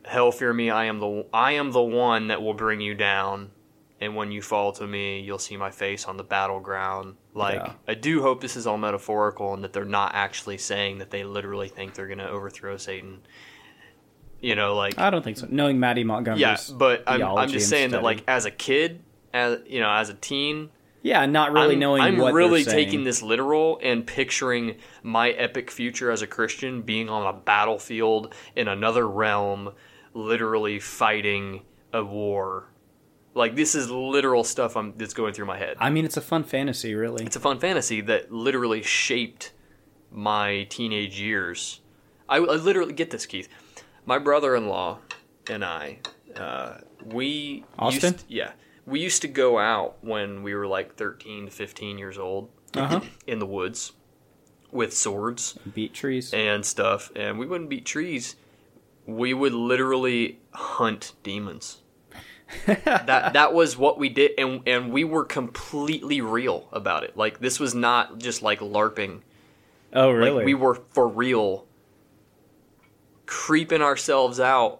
"Hell 0.07 0.31
fear 0.31 0.53
me, 0.53 0.69
I 0.69 0.85
am 0.85 0.99
the 0.99 1.25
I 1.33 1.53
am 1.53 1.71
the 1.71 1.81
one 1.81 2.27
that 2.27 2.41
will 2.41 2.53
bring 2.53 2.81
you 2.81 2.95
down." 2.95 3.51
And 3.99 4.15
when 4.15 4.31
you 4.31 4.43
fall 4.43 4.71
to 4.73 4.85
me, 4.85 5.21
you'll 5.21 5.39
see 5.39 5.57
my 5.57 5.71
face 5.71 6.05
on 6.05 6.17
the 6.17 6.23
battleground. 6.23 7.15
Like, 7.33 7.55
Yeah. 7.55 7.71
I 7.87 7.95
do 7.95 8.21
hope 8.21 8.41
this 8.41 8.55
is 8.55 8.67
all 8.67 8.77
metaphorical 8.77 9.55
and 9.55 9.63
that 9.63 9.73
they're 9.73 9.85
not 9.85 10.11
actually 10.13 10.59
saying 10.59 10.99
that 10.99 11.09
they 11.09 11.23
literally 11.23 11.67
think 11.67 11.95
they're 11.95 12.05
going 12.05 12.19
to 12.19 12.29
overthrow 12.29 12.77
Satan. 12.77 13.21
You 14.39 14.53
know, 14.53 14.75
like 14.75 14.99
I 14.99 15.09
don't 15.09 15.23
think 15.23 15.37
so. 15.37 15.47
Knowing 15.49 15.79
Mattie 15.79 16.03
Montgomery's. 16.03 16.41
yeah, 16.69 16.75
but 16.77 17.03
I'm, 17.07 17.23
I'm 17.23 17.49
just 17.49 17.69
saying 17.69 17.89
that 17.91 18.03
like 18.03 18.23
as 18.27 18.45
a 18.45 18.51
kid, 18.51 19.01
as 19.33 19.59
you 19.65 19.79
know, 19.79 19.89
as 19.89 20.09
a 20.09 20.13
teen, 20.13 20.69
Yeah, 21.01 21.25
not 21.25 21.51
really 21.51 21.73
I'm, 21.73 21.79
knowing 21.79 22.01
I'm 22.03 22.19
really 22.21 22.63
taking 22.63 23.03
this 23.03 23.23
literal 23.23 23.79
and 23.81 24.05
picturing 24.05 24.75
my 25.01 25.29
epic 25.31 25.71
future 25.71 26.11
as 26.11 26.21
a 26.21 26.27
Christian 26.27 26.83
being 26.83 27.09
on 27.09 27.25
a 27.25 27.33
battlefield 27.35 28.35
in 28.55 28.67
another 28.67 29.07
realm, 29.07 29.71
literally 30.13 30.79
fighting 30.79 31.61
a 31.93 32.03
war. 32.03 32.69
Like 33.33 33.55
this 33.55 33.75
is 33.75 33.89
literal 33.89 34.43
stuff 34.43 34.75
I'm, 34.75 34.93
that's 34.97 35.13
going 35.13 35.33
through 35.33 35.45
my 35.45 35.57
head. 35.57 35.77
I 35.79 35.89
mean, 35.89 36.05
it's 36.05 36.17
a 36.17 36.21
fun 36.21 36.43
fantasy, 36.43 36.95
really. 36.95 37.25
It's 37.25 37.35
a 37.35 37.39
fun 37.39 37.59
fantasy 37.59 38.01
that 38.01 38.31
literally 38.31 38.81
shaped 38.81 39.51
my 40.11 40.63
teenage 40.69 41.19
years. 41.19 41.81
I, 42.27 42.37
I 42.37 42.39
literally 42.55 42.93
get 42.93 43.11
this, 43.11 43.25
Keith. 43.25 43.47
My 44.05 44.17
brother-in-law 44.19 44.99
and 45.49 45.63
I, 45.63 45.99
uh, 46.35 46.77
we 47.05 47.63
Austin? 47.77 48.13
Used, 48.13 48.25
yeah, 48.27 48.51
we 48.85 48.99
used 49.01 49.21
to 49.21 49.27
go 49.27 49.59
out 49.59 49.97
when 50.01 50.43
we 50.43 50.55
were 50.55 50.65
like 50.67 50.95
thirteen 50.95 51.45
to 51.45 51.51
fifteen 51.51 51.97
years 51.97 52.17
old 52.17 52.49
Uh-huh. 52.75 53.01
in 53.27 53.39
the 53.39 53.45
woods 53.45 53.93
with 54.71 54.93
swords 54.95 55.57
Beat 55.73 55.93
trees. 55.93 56.33
and 56.33 56.65
stuff, 56.65 57.11
and 57.15 57.37
we 57.37 57.45
wouldn't 57.45 57.69
beat 57.69 57.85
trees. 57.85 58.35
We 59.07 59.33
would 59.33 59.53
literally 59.53 60.39
hunt 60.53 61.13
demons. 61.23 61.77
that 62.65 63.33
that 63.33 63.53
was 63.53 63.77
what 63.77 63.97
we 63.97 64.09
did, 64.09 64.31
and 64.37 64.61
and 64.67 64.91
we 64.91 65.03
were 65.03 65.25
completely 65.25 66.21
real 66.21 66.67
about 66.71 67.03
it. 67.03 67.17
Like 67.17 67.39
this 67.39 67.59
was 67.59 67.73
not 67.75 68.19
just 68.19 68.41
like 68.41 68.59
LARPing. 68.59 69.21
oh, 69.93 70.11
really? 70.11 70.31
Like 70.31 70.45
we 70.45 70.53
were 70.53 70.75
for 70.91 71.07
real, 71.07 71.65
creeping 73.25 73.81
ourselves 73.81 74.39
out, 74.39 74.79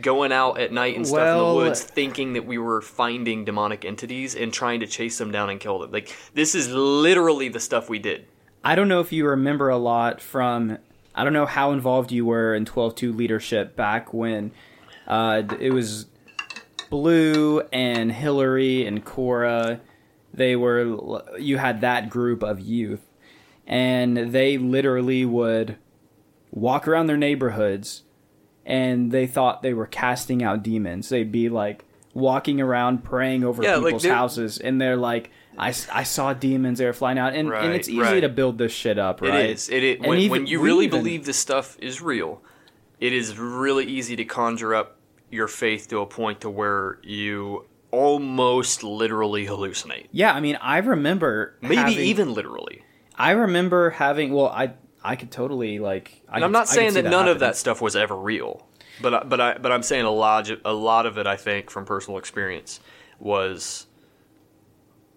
going 0.00 0.32
out 0.32 0.58
at 0.58 0.72
night 0.72 0.96
and 0.96 1.06
stuff 1.06 1.20
in 1.20 1.38
the 1.38 1.54
woods, 1.54 1.82
thinking 1.82 2.32
that 2.32 2.46
we 2.46 2.58
were 2.58 2.80
finding 2.80 3.44
demonic 3.44 3.84
entities 3.84 4.34
and 4.34 4.52
trying 4.52 4.80
to 4.80 4.86
chase 4.86 5.18
them 5.18 5.30
down 5.30 5.50
and 5.50 5.60
kill 5.60 5.78
them. 5.78 5.92
Like 5.92 6.14
this 6.34 6.54
is 6.56 6.68
literally 6.70 7.48
the 7.48 7.60
stuff 7.60 7.88
we 7.88 8.00
did. 8.00 8.26
I 8.64 8.74
don't 8.74 8.88
know 8.88 9.00
if 9.00 9.12
you 9.12 9.28
remember 9.28 9.68
a 9.68 9.76
lot 9.76 10.20
from. 10.20 10.78
I 11.14 11.24
don't 11.24 11.32
know 11.32 11.46
how 11.46 11.72
involved 11.72 12.10
you 12.12 12.24
were 12.26 12.54
in 12.54 12.64
12-2 12.64 13.16
leadership 13.16 13.76
back 13.76 14.12
when 14.12 14.50
uh, 15.06 15.42
it 15.60 15.72
was 15.72 16.06
Blue 16.90 17.60
and 17.72 18.10
Hillary 18.12 18.86
and 18.86 19.04
Cora. 19.04 19.80
They 20.32 20.56
were. 20.56 21.22
You 21.38 21.58
had 21.58 21.80
that 21.82 22.10
group 22.10 22.42
of 22.42 22.60
youth, 22.60 23.02
and 23.66 24.16
they 24.32 24.58
literally 24.58 25.24
would 25.24 25.76
walk 26.50 26.88
around 26.88 27.06
their 27.06 27.16
neighborhoods, 27.16 28.02
and 28.66 29.12
they 29.12 29.26
thought 29.26 29.62
they 29.62 29.74
were 29.74 29.86
casting 29.86 30.42
out 30.42 30.62
demons. 30.62 31.08
They'd 31.08 31.30
be 31.30 31.48
like 31.48 31.84
walking 32.12 32.60
around 32.60 33.04
praying 33.04 33.44
over 33.44 33.62
Yeah, 33.62 33.76
people's 33.80 34.02
they're- 34.02 34.14
houses, 34.14 34.58
and 34.58 34.80
they're 34.80 34.96
like. 34.96 35.30
I, 35.58 35.68
I 35.92 36.02
saw 36.02 36.32
demons 36.34 36.78
they 36.78 36.84
were 36.86 36.92
flying 36.92 37.18
out 37.18 37.34
and, 37.34 37.52
and 37.52 37.72
it's 37.74 37.88
easy 37.88 38.00
right. 38.00 38.20
to 38.20 38.28
build 38.28 38.58
this 38.58 38.72
shit 38.72 38.98
up 38.98 39.20
right 39.20 39.34
It 39.46 39.50
is. 39.50 39.68
It. 39.68 39.98
And 39.98 40.06
When, 40.06 40.18
even- 40.18 40.30
when 40.30 40.46
you 40.46 40.60
really 40.60 40.86
even- 40.86 41.00
believe 41.00 41.24
this 41.26 41.38
stuff 41.38 41.76
is 41.80 42.00
real, 42.02 42.42
it 43.00 43.12
is 43.12 43.38
really 43.38 43.84
easy 43.84 44.16
to 44.16 44.24
conjure 44.24 44.74
up 44.74 44.96
your 45.30 45.48
faith 45.48 45.88
to 45.88 45.98
a 46.00 46.06
point 46.06 46.40
to 46.42 46.50
where 46.50 46.98
you 47.02 47.66
almost 47.90 48.82
literally 48.82 49.46
hallucinate. 49.46 50.06
yeah 50.10 50.32
i 50.34 50.40
mean 50.40 50.56
i 50.60 50.78
remember 50.78 51.54
Maybe 51.62 51.76
having- 51.76 51.98
even 51.98 52.34
literally. 52.34 52.82
i 53.16 53.30
remember 53.30 53.90
having 53.90 54.32
well 54.32 54.48
i 54.48 54.72
i 55.02 55.14
could 55.14 55.30
totally 55.30 55.78
like 55.78 56.20
I 56.28 56.40
I'm 56.40 56.50
not 56.50 56.68
saying 56.68 56.90
see 56.90 57.02
that, 57.02 57.10
none 57.10 57.28
of 57.28 57.38
that 57.38 57.54
stuff 57.56 57.80
was 57.80 57.94
ever 57.94 58.16
real, 58.16 58.66
but 59.00 59.14
I, 59.14 59.22
but 59.22 59.40
I 59.40 59.58
but 59.58 59.70
I'm 59.70 59.84
saying 59.84 60.04
a 60.04 60.10
lot 60.10 60.50
a 60.64 60.72
lot 60.72 61.06
of 61.06 61.18
it 61.18 61.26
I 61.28 61.36
think 61.36 61.70
from 61.70 61.84
personal 61.84 62.18
experience 62.18 62.80
was 63.20 63.86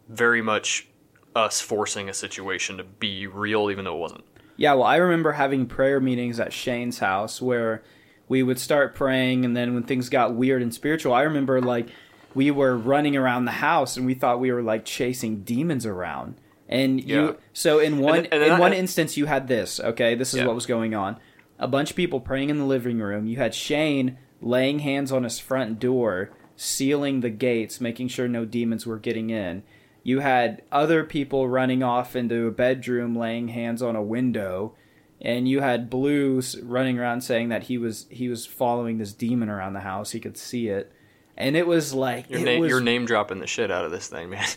very 0.09 0.41
much 0.41 0.87
us 1.35 1.61
forcing 1.61 2.09
a 2.09 2.13
situation 2.13 2.77
to 2.77 2.83
be 2.83 3.27
real 3.27 3.69
even 3.69 3.85
though 3.85 3.95
it 3.95 3.99
wasn't. 3.99 4.23
Yeah, 4.55 4.73
well, 4.73 4.83
I 4.83 4.95
remember 4.95 5.33
having 5.33 5.67
prayer 5.67 5.99
meetings 5.99 6.39
at 6.39 6.51
Shane's 6.51 6.99
house 6.99 7.41
where 7.41 7.83
we 8.27 8.41
would 8.41 8.59
start 8.59 8.95
praying, 8.95 9.45
and 9.45 9.55
then 9.55 9.73
when 9.75 9.83
things 9.83 10.09
got 10.09 10.33
weird 10.33 10.61
and 10.63 10.73
spiritual, 10.73 11.13
I 11.13 11.21
remember 11.21 11.61
like 11.61 11.89
we 12.33 12.49
were 12.51 12.75
running 12.75 13.15
around 13.15 13.45
the 13.45 13.51
house 13.51 13.97
and 13.97 14.05
we 14.05 14.13
thought 14.15 14.39
we 14.39 14.51
were 14.51 14.63
like 14.63 14.83
chasing 14.83 15.41
demons 15.43 15.85
around. 15.85 16.35
And 16.67 17.01
Yeah. 17.03 17.15
you, 17.15 17.37
so 17.53 17.79
in 17.79 17.99
one 17.99 18.25
and 18.25 18.41
then 18.41 18.43
in 18.43 18.51
I- 18.53 18.59
one 18.59 18.73
instance, 18.73 19.15
you 19.15 19.27
had 19.27 19.47
this. 19.47 19.79
Okay, 19.79 20.15
this 20.15 20.33
is 20.33 20.39
Yeah. 20.41 20.47
what 20.47 20.55
was 20.55 20.65
going 20.65 20.93
on. 20.95 21.17
A 21.59 21.67
bunch 21.67 21.91
of 21.91 21.95
people 21.95 22.19
praying 22.19 22.49
in 22.49 22.57
the 22.57 22.65
living 22.65 22.99
room. 22.99 23.27
You 23.27 23.37
had 23.37 23.53
Shane 23.55 24.17
laying 24.41 24.79
hands 24.79 25.11
on 25.11 25.23
his 25.23 25.39
front 25.39 25.79
door, 25.79 26.31
sealing 26.55 27.21
the 27.21 27.29
gates, 27.29 27.79
making 27.79 28.07
sure 28.09 28.27
no 28.27 28.43
demons 28.45 28.85
were 28.85 28.97
getting 28.99 29.29
in. 29.29 29.63
You 30.07 30.19
had 30.21 30.61
other 30.71 31.03
people 31.03 31.49
running 31.49 31.83
off 31.83 32.15
into 32.15 32.47
a 32.47 32.51
bedroom, 32.51 33.13
laying 33.13 33.49
hands 33.49 33.81
on 33.81 33.97
a 33.97 34.01
window, 34.01 34.73
and 35.19 35.49
you 35.49 35.59
had 35.59 35.89
Blues 35.89 36.57
running 36.63 36.97
around 36.97 37.21
saying 37.21 37.49
that 37.49 37.63
he 37.63 37.77
was 37.77 38.05
he 38.09 38.29
was 38.29 38.45
following 38.45 38.99
this 38.99 39.11
demon 39.11 39.49
around 39.49 39.73
the 39.73 39.81
house. 39.81 40.11
He 40.11 40.21
could 40.21 40.37
see 40.37 40.69
it, 40.69 40.93
and 41.35 41.57
it 41.57 41.67
was 41.67 41.93
like 41.93 42.29
Your 42.29 42.39
it 42.39 42.43
name, 42.45 42.61
was, 42.61 42.69
you're 42.69 42.79
name 42.79 43.05
dropping 43.05 43.39
the 43.39 43.47
shit 43.47 43.69
out 43.69 43.83
of 43.83 43.91
this 43.91 44.07
thing, 44.07 44.29
man. 44.29 44.45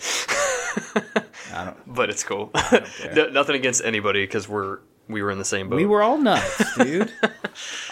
But 1.85 2.11
it's 2.11 2.23
cool. 2.23 2.53
No- 3.15 3.31
Nothing 3.31 3.57
against 3.57 3.85
anybody 3.85 4.23
because 4.23 4.49
we're 4.49 4.79
we 5.09 5.21
were 5.21 5.33
in 5.33 5.39
the 5.39 5.45
same 5.45 5.69
boat. 5.69 5.75
we 5.77 5.85
were 5.87 6.01
all 6.01 6.17
nuts, 6.19 6.77
dude. 6.77 7.13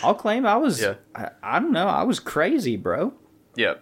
I'll 0.04 0.14
claim 0.14 0.46
I 0.46 0.56
was. 0.58 0.80
Yeah. 0.80 0.94
I, 1.16 1.30
I 1.42 1.58
don't 1.58 1.72
know. 1.72 1.88
I 1.88 2.04
was 2.04 2.20
crazy, 2.20 2.76
bro. 2.76 3.12
Yeah. 3.56 3.74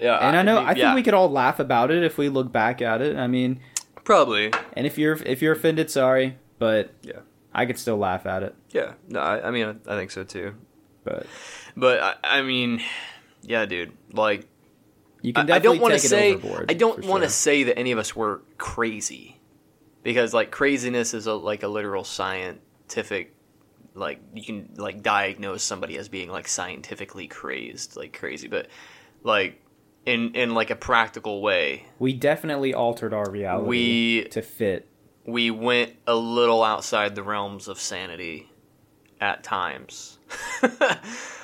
Yeah. 0.00 0.16
And 0.16 0.36
I, 0.36 0.42
know. 0.42 0.58
I 0.60 0.68
think 0.74 0.78
yeah, 0.78 0.94
we 0.94 1.02
could 1.02 1.14
all 1.14 1.30
laugh 1.30 1.58
about 1.58 1.90
it 1.90 2.02
if 2.02 2.18
we 2.18 2.28
look 2.28 2.52
back 2.52 2.82
at 2.82 3.00
it. 3.00 3.16
I 3.16 3.26
mean, 3.26 3.60
probably. 4.04 4.52
and 4.74 4.86
if 4.86 4.98
you're 4.98 5.14
if 5.24 5.40
you're 5.42 5.54
offended, 5.54 5.90
sorry, 5.90 6.36
but 6.58 6.92
Yeah. 7.02 7.20
I 7.54 7.64
could 7.64 7.78
still 7.78 7.96
laugh 7.96 8.26
at 8.26 8.42
it, 8.42 8.54
Yeah, 8.70 8.92
no, 9.08 9.20
I, 9.20 9.48
I 9.48 9.50
mean, 9.50 9.64
I, 9.86 9.94
I 9.94 9.96
think 9.96 10.10
so 10.10 10.24
too. 10.24 10.54
but 11.04 11.26
But 11.74 12.02
I, 12.22 12.38
I 12.38 12.42
mean, 12.42 12.82
yeah, 13.42 13.64
dude. 13.64 13.92
Like, 14.12 14.46
you 15.22 15.32
I, 15.34 15.40
can 15.40 15.50
I 15.50 15.58
don't 15.58 15.80
want 15.80 15.94
to 15.94 15.98
say. 15.98 16.38
I 16.68 16.74
don't 16.74 17.04
want 17.06 17.22
to 17.22 17.28
sure. 17.28 17.30
say 17.30 17.62
that 17.64 17.78
any 17.78 17.92
of 17.92 17.98
us 17.98 18.14
were 18.14 18.42
crazy, 18.58 19.40
because 20.02 20.34
like 20.34 20.50
craziness 20.50 21.14
is 21.14 21.26
a 21.26 21.32
like 21.32 21.62
a 21.62 21.68
literal 21.68 22.04
scientific. 22.04 23.32
Like 23.94 24.20
you 24.34 24.44
can 24.44 24.74
like 24.76 25.02
diagnose 25.02 25.62
somebody 25.62 25.96
as 25.96 26.10
being 26.10 26.28
like 26.28 26.48
scientifically 26.48 27.26
crazed, 27.28 27.96
like 27.96 28.12
crazy, 28.18 28.48
but 28.48 28.68
like 29.22 29.62
in 30.06 30.34
in 30.34 30.54
like 30.54 30.70
a 30.70 30.76
practical 30.76 31.42
way, 31.42 31.84
We 31.98 32.12
definitely 32.14 32.72
altered 32.72 33.12
our 33.12 33.28
reality 33.30 33.68
We- 33.68 34.24
to 34.30 34.40
fit. 34.42 34.88
we 35.26 35.50
went 35.50 35.92
a 36.06 36.14
little 36.14 36.62
outside 36.62 37.14
the 37.16 37.22
realms 37.22 37.66
of 37.68 37.78
sanity 37.80 38.50
at 39.20 39.42
times. 39.42 40.18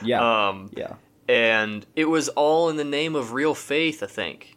Yeah, 0.04 0.48
um, 0.48 0.70
yeah, 0.76 0.94
and 1.28 1.86
it 1.94 2.06
was 2.06 2.28
all 2.30 2.68
in 2.70 2.76
the 2.76 2.84
name 2.84 3.14
of 3.14 3.32
real 3.32 3.54
faith. 3.54 4.02
I 4.02 4.06
think. 4.06 4.56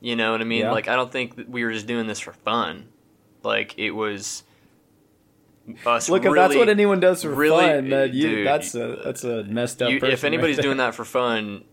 You 0.00 0.16
know 0.16 0.32
what 0.32 0.40
I 0.40 0.44
mean? 0.44 0.62
Yeah. 0.62 0.72
Like 0.72 0.88
I 0.88 0.96
don't 0.96 1.12
think 1.12 1.36
that 1.36 1.48
we 1.48 1.64
were 1.64 1.72
just 1.72 1.86
doing 1.86 2.06
this 2.08 2.18
for 2.18 2.32
fun. 2.32 2.88
Like 3.44 3.78
it 3.78 3.92
was 3.92 4.42
us. 5.86 6.08
Look, 6.10 6.24
if 6.24 6.34
that's 6.34 6.56
what 6.56 6.68
anyone 6.68 6.98
does 7.00 7.22
for 7.22 7.30
really- 7.30 7.64
fun, 7.64 7.88
then 7.88 8.12
you, 8.12 8.28
dude, 8.28 8.46
that's 8.46 8.74
a 8.74 9.00
that's 9.04 9.22
a 9.24 9.44
messed 9.44 9.80
up. 9.80 9.90
you- 9.90 10.00
person 10.00 10.12
if 10.12 10.24
anybody's 10.24 10.56
right 10.58 10.62
doing 10.64 10.78
that 10.78 10.94
for 10.96 11.04
fun, 11.04 11.64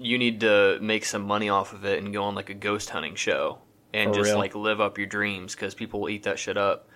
you 0.00 0.16
need 0.16 0.40
to 0.40 0.78
make 0.80 1.04
some 1.04 1.22
money 1.22 1.50
off 1.50 1.72
of 1.72 1.84
it 1.84 2.02
and 2.02 2.12
go 2.12 2.24
on 2.24 2.34
like 2.34 2.48
a 2.48 2.54
ghost 2.54 2.88
hunting 2.90 3.14
show 3.14 3.58
and 3.92 4.10
For 4.10 4.20
just 4.20 4.30
real. 4.30 4.38
like 4.38 4.54
live 4.54 4.80
up 4.80 4.96
your 4.96 5.06
dreams 5.06 5.54
because 5.54 5.74
people 5.74 6.00
will 6.00 6.08
eat 6.08 6.22
that 6.22 6.38
shit 6.38 6.56
up. 6.56 6.88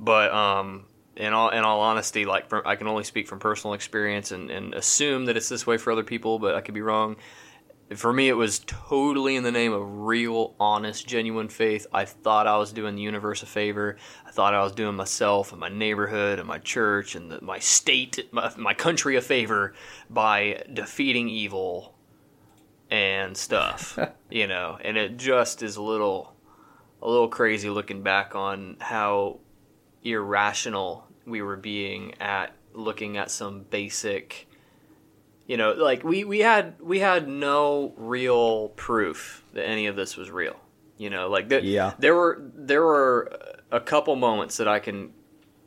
But 0.00 0.32
um, 0.32 0.86
in 1.16 1.32
all 1.32 1.50
in 1.50 1.62
all 1.62 1.80
honesty, 1.80 2.24
like 2.24 2.48
from, 2.48 2.62
I 2.66 2.74
can 2.74 2.88
only 2.88 3.04
speak 3.04 3.28
from 3.28 3.38
personal 3.38 3.74
experience 3.74 4.32
and, 4.32 4.50
and 4.50 4.74
assume 4.74 5.26
that 5.26 5.36
it's 5.36 5.48
this 5.48 5.66
way 5.66 5.78
for 5.78 5.92
other 5.92 6.02
people, 6.02 6.38
but 6.40 6.56
I 6.56 6.60
could 6.60 6.74
be 6.74 6.82
wrong. 6.82 7.16
For 7.94 8.12
me, 8.12 8.28
it 8.28 8.34
was 8.34 8.60
totally 8.60 9.36
in 9.36 9.42
the 9.44 9.52
name 9.52 9.72
of 9.72 9.82
real, 9.84 10.54
honest, 10.58 11.06
genuine 11.06 11.48
faith. 11.48 11.86
I 11.92 12.06
thought 12.06 12.46
I 12.46 12.56
was 12.56 12.72
doing 12.72 12.96
the 12.96 13.02
universe 13.02 13.42
a 13.42 13.46
favor. 13.46 13.98
I 14.26 14.30
thought 14.30 14.54
I 14.54 14.62
was 14.62 14.72
doing 14.72 14.96
myself 14.96 15.52
and 15.52 15.60
my 15.60 15.68
neighborhood 15.68 16.38
and 16.38 16.48
my 16.48 16.58
church 16.58 17.14
and 17.14 17.30
the, 17.30 17.40
my 17.42 17.58
state, 17.58 18.32
my, 18.32 18.50
my 18.56 18.72
country 18.72 19.16
a 19.16 19.20
favor 19.20 19.74
by 20.08 20.64
defeating 20.72 21.28
evil 21.28 21.94
and 22.92 23.34
stuff, 23.36 23.98
you 24.30 24.46
know. 24.46 24.76
And 24.84 24.98
it 24.98 25.16
just 25.16 25.62
is 25.62 25.76
a 25.76 25.82
little, 25.82 26.34
a 27.00 27.08
little 27.08 27.28
crazy 27.28 27.70
looking 27.70 28.02
back 28.02 28.34
on 28.34 28.76
how 28.80 29.40
irrational 30.04 31.06
we 31.26 31.40
were 31.40 31.56
being 31.56 32.14
at 32.20 32.52
looking 32.74 33.16
at 33.16 33.30
some 33.30 33.62
basic 33.70 34.48
you 35.46 35.56
know 35.56 35.72
like 35.74 36.02
we 36.02 36.24
we 36.24 36.40
had 36.40 36.74
we 36.80 36.98
had 36.98 37.28
no 37.28 37.92
real 37.96 38.68
proof 38.70 39.44
that 39.52 39.64
any 39.64 39.86
of 39.86 39.94
this 39.94 40.16
was 40.16 40.30
real 40.30 40.56
you 40.96 41.08
know 41.10 41.28
like 41.28 41.48
there, 41.48 41.60
Yeah. 41.60 41.92
there 42.00 42.14
were 42.16 42.42
there 42.54 42.82
were 42.82 43.38
a 43.70 43.78
couple 43.78 44.16
moments 44.16 44.56
that 44.56 44.66
i 44.66 44.80
can 44.80 45.12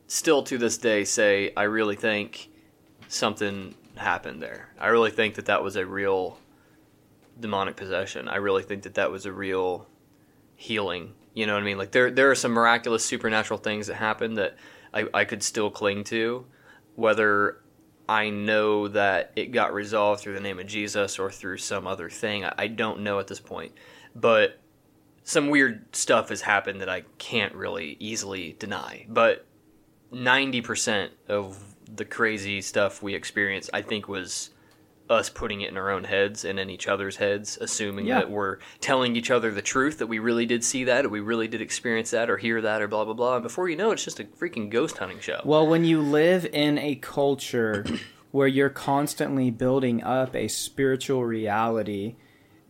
still 0.07 0.43
to 0.43 0.57
this 0.57 0.77
day 0.77 1.05
say 1.05 1.53
i 1.55 1.63
really 1.63 1.95
think 1.95 2.49
something 3.07 3.73
happened 3.95 4.41
there 4.41 4.69
i 4.79 4.87
really 4.87 5.11
think 5.11 5.35
that 5.35 5.45
that 5.45 5.63
was 5.63 5.75
a 5.77 5.85
real 5.85 6.37
demonic 7.39 7.75
possession 7.75 8.27
i 8.27 8.35
really 8.35 8.63
think 8.63 8.83
that 8.83 8.95
that 8.95 9.11
was 9.11 9.25
a 9.25 9.31
real 9.31 9.87
healing 10.55 11.13
you 11.33 11.45
know 11.45 11.53
what 11.53 11.61
i 11.61 11.65
mean 11.65 11.77
like 11.77 11.91
there 11.91 12.11
there 12.11 12.29
are 12.31 12.35
some 12.35 12.51
miraculous 12.51 13.03
supernatural 13.03 13.59
things 13.59 13.87
that 13.87 13.95
happen 13.95 14.35
that 14.35 14.55
i, 14.93 15.05
I 15.13 15.25
could 15.25 15.43
still 15.43 15.69
cling 15.69 16.03
to 16.05 16.45
whether 16.95 17.61
I 18.07 18.29
know 18.29 18.87
that 18.89 19.31
it 19.35 19.47
got 19.47 19.73
resolved 19.73 20.21
through 20.21 20.35
the 20.35 20.39
name 20.39 20.59
of 20.59 20.67
Jesus 20.67 21.17
or 21.17 21.31
through 21.31 21.57
some 21.57 21.87
other 21.87 22.09
thing. 22.09 22.45
I, 22.45 22.53
I 22.57 22.67
don't 22.67 23.01
know 23.01 23.19
at 23.19 23.27
this 23.27 23.39
point. 23.39 23.73
But 24.15 24.59
some 25.23 25.49
weird 25.49 25.95
stuff 25.95 26.29
has 26.29 26.41
happened 26.41 26.81
that 26.81 26.89
I 26.89 27.01
can't 27.17 27.53
really 27.55 27.97
easily 27.99 28.55
deny. 28.59 29.05
But 29.09 29.45
90% 30.13 31.09
of 31.27 31.75
the 31.93 32.05
crazy 32.05 32.61
stuff 32.61 33.01
we 33.01 33.15
experienced, 33.15 33.69
I 33.73 33.81
think, 33.81 34.07
was 34.07 34.51
us 35.09 35.29
putting 35.29 35.61
it 35.61 35.69
in 35.69 35.77
our 35.77 35.91
own 35.91 36.03
heads 36.03 36.43
and 36.45 36.59
in 36.59 36.69
each 36.69 36.87
other's 36.87 37.17
heads, 37.17 37.57
assuming 37.61 38.07
Yeah. 38.07 38.19
that 38.19 38.31
we're 38.31 38.57
telling 38.81 39.15
each 39.15 39.29
other 39.29 39.51
the 39.51 39.61
truth, 39.61 39.99
that 39.99 40.07
we 40.07 40.17
really 40.19 40.45
did 40.45 40.63
see 40.63 40.83
that, 40.85 41.05
or 41.05 41.09
we 41.09 41.19
really 41.19 41.47
did 41.47 41.61
experience 41.61 42.11
that, 42.11 42.29
or 42.29 42.37
hear 42.37 42.59
that, 42.61 42.81
or 42.81 42.87
blah, 42.87 43.05
blah, 43.05 43.13
blah. 43.13 43.35
And 43.35 43.43
before 43.43 43.69
you 43.69 43.75
know 43.75 43.91
it, 43.91 43.93
it's 43.93 44.03
just 44.03 44.19
a 44.19 44.23
freaking 44.23 44.69
ghost 44.69 44.97
hunting 44.97 45.19
show. 45.19 45.41
Well, 45.45 45.67
when 45.67 45.85
you 45.85 46.01
live 46.01 46.45
in 46.51 46.77
a 46.79 46.95
culture 46.95 47.85
where 48.31 48.47
you're 48.47 48.69
constantly 48.69 49.51
building 49.51 50.01
up 50.03 50.35
a 50.35 50.47
spiritual 50.47 51.23
reality 51.23 52.15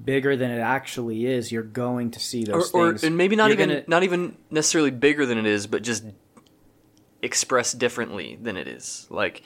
bigger 0.03 0.35
than 0.35 0.51
it 0.51 0.59
actually 0.59 1.25
is, 1.25 1.53
you're 1.53 1.63
going 1.63 2.11
to 2.11 2.19
see 2.19 2.43
or, 2.43 2.45
those 2.59 2.71
or 2.73 2.89
things. 2.89 3.03
and 3.05 3.15
maybe 3.17 3.37
not 3.37 3.45
You're 3.45 3.53
even 3.61 3.69
gonna- 3.69 3.83
not 3.87 4.03
even 4.03 4.35
necessarily 4.51 4.91
bigger 4.91 5.25
than 5.25 5.37
it 5.37 5.45
is, 5.45 5.67
but 5.67 5.83
just 5.83 6.03
expressed 7.25 7.79
differently 7.79 8.37
than 8.39 8.55
it 8.55 8.67
is. 8.67 9.07
Like, 9.09 9.41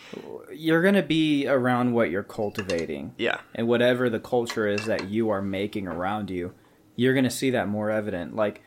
you're 0.51 0.81
going 0.81 0.95
to 0.95 1.01
be 1.01 1.47
around 1.47 1.93
what 1.93 2.11
you're 2.11 2.23
cultivating. 2.23 3.13
yeah, 3.17 3.39
and 3.55 3.67
whatever 3.67 4.09
the 4.09 4.19
culture 4.19 4.67
is 4.67 4.85
that 4.85 5.09
you 5.09 5.29
are 5.29 5.41
making 5.41 5.87
around 5.87 6.29
you, 6.29 6.53
you're 6.95 7.13
going 7.13 7.23
to 7.23 7.29
see 7.29 7.49
that 7.51 7.69
more 7.69 7.89
evident. 7.89 8.35
Like, 8.35 8.61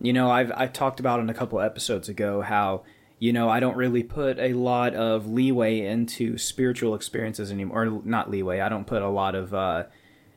you 0.00 0.12
know, 0.12 0.30
I've 0.30 0.52
I 0.52 0.66
talked 0.66 1.00
about 1.00 1.20
in 1.20 1.30
a 1.30 1.34
couple 1.34 1.60
episodes 1.60 2.08
ago 2.08 2.42
how 2.42 2.84
you 3.18 3.32
know 3.32 3.48
I 3.48 3.58
don't 3.58 3.76
really 3.76 4.02
put 4.02 4.38
a 4.38 4.52
lot 4.52 4.94
of 4.94 5.26
leeway 5.26 5.80
into 5.80 6.36
spiritual 6.36 6.94
experiences 6.94 7.50
anymore. 7.50 7.84
Or 7.84 8.02
not 8.04 8.30
leeway. 8.30 8.60
I 8.60 8.68
don't 8.68 8.86
put 8.86 9.02
a 9.02 9.08
lot 9.08 9.34
of 9.34 9.54
uh, 9.54 9.84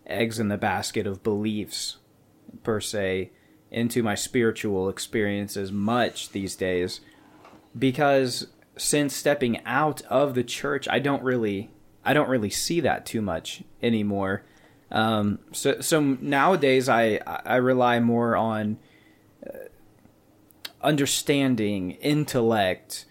eggs 0.08 0.40
in 0.40 0.48
the 0.48 0.58
basket 0.58 1.06
of 1.06 1.22
beliefs 1.22 1.98
per 2.64 2.80
se 2.80 3.32
into 3.70 4.04
my 4.04 4.16
spiritual 4.16 4.90
experiences 4.90 5.72
much 5.72 6.30
these 6.30 6.56
days 6.56 7.02
because 7.78 8.48
since 8.78 9.16
stepping 9.16 9.64
out 9.66 10.02
of 10.04 10.34
the 10.36 10.44
church 10.44 10.88
i 10.90 11.00
don't 11.00 11.24
really 11.24 11.70
i 12.04 12.14
don't 12.14 12.30
really 12.30 12.50
see 12.50 12.80
that 12.80 13.06
too 13.06 13.22
much 13.22 13.64
anymore. 13.82 14.44
Um, 14.92 15.40
so 15.54 15.80
so 15.80 16.02
nowadays 16.02 16.90
i 16.90 17.20
i 17.26 17.56
rely 17.56 18.00
more 18.02 18.36
on 18.36 18.78
uh, 19.46 19.58
understanding 20.82 21.92
intellect 21.92 23.06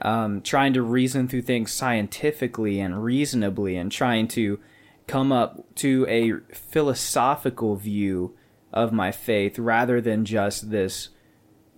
um, 0.00 0.42
trying 0.42 0.74
to 0.74 0.82
reason 0.82 1.26
through 1.26 1.42
things 1.42 1.72
scientifically 1.72 2.78
and 2.78 3.02
reasonably 3.02 3.76
and 3.76 3.90
trying 3.90 4.28
to 4.28 4.60
come 5.08 5.32
up 5.32 5.74
to 5.76 6.06
a 6.08 6.34
philosophical 6.54 7.74
view 7.76 8.36
of 8.72 8.92
my 8.92 9.10
faith 9.10 9.58
rather 9.58 10.00
than 10.00 10.24
just 10.24 10.70
this 10.70 11.08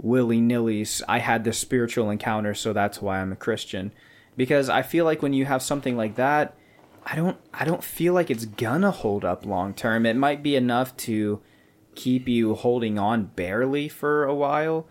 willy 0.03 0.41
nilly. 0.41 0.87
I 1.09 1.19
had 1.19 1.45
this 1.45 1.59
spiritual 1.59 2.11
encounter, 2.11 2.55
so 2.55 2.73
that's 2.73 3.01
why 3.01 3.21
I'm 3.21 3.33
a 3.33 3.37
Christian. 3.37 3.93
Because 4.37 4.69
I 4.69 4.83
feel 4.83 5.05
like 5.05 5.23
when 5.23 5.33
you 5.33 5.45
have 5.45 5.63
something 5.63 5.97
like 5.97 6.17
that, 6.17 6.57
I 7.05 7.17
don't 7.17 7.39
I 7.53 7.65
don't 7.65 7.85
feel 7.85 8.15
like 8.15 8.31
it's 8.31 8.45
gonna 8.45 8.91
hold 8.91 9.25
up 9.25 9.45
long 9.45 9.75
term. 9.75 10.07
It 10.07 10.17
might 10.17 10.43
be 10.43 10.57
enough 10.57 10.97
to 10.99 11.41
keep 11.95 12.29
you 12.29 12.55
holding 12.55 12.99
on 12.99 13.25
barely 13.25 13.89
for 13.89 14.25
a 14.25 14.35
while, 14.35 14.87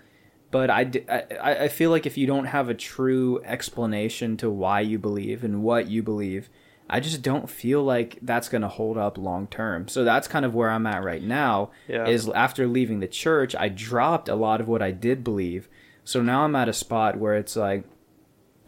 but 0.52 0.70
I, 0.70 0.92
I, 1.10 1.56
I 1.64 1.68
feel 1.68 1.92
like 1.92 2.06
if 2.06 2.18
you 2.18 2.28
don't 2.28 2.46
have 2.46 2.70
a 2.70 2.74
true 2.74 3.42
explanation 3.44 4.38
to 4.38 4.50
why 4.50 4.82
you 4.82 5.00
believe 5.00 5.44
and 5.44 5.64
what 5.64 5.88
you 5.88 6.04
believe, 6.04 6.50
I 6.90 7.00
just 7.00 7.22
don't 7.22 7.50
feel 7.50 7.84
like 7.84 8.18
that's 8.22 8.50
going 8.50 8.64
to 8.64 8.68
hold 8.68 8.98
up 8.98 9.18
long 9.18 9.48
term. 9.48 9.88
So 9.88 10.04
that's 10.04 10.28
kind 10.28 10.44
of 10.44 10.56
where 10.56 10.72
I'm 10.72 10.88
at 10.88 11.04
right 11.04 11.22
now. 11.22 11.72
Yeah. 11.88 12.08
Is 12.08 12.28
after 12.30 12.68
leaving 12.68 13.00
the 13.00 13.08
church, 13.08 13.56
I 13.56 13.70
dropped 13.70 14.28
a 14.28 14.36
lot 14.36 14.60
of 14.60 14.68
what 14.68 14.82
I 14.82 14.92
did 14.92 15.24
believe. 15.24 15.70
So 16.04 16.22
now 16.22 16.44
I'm 16.44 16.56
at 16.56 16.68
a 16.68 16.74
spot 16.74 17.18
where 17.18 17.36
it's 17.36 17.56
like 17.56 17.84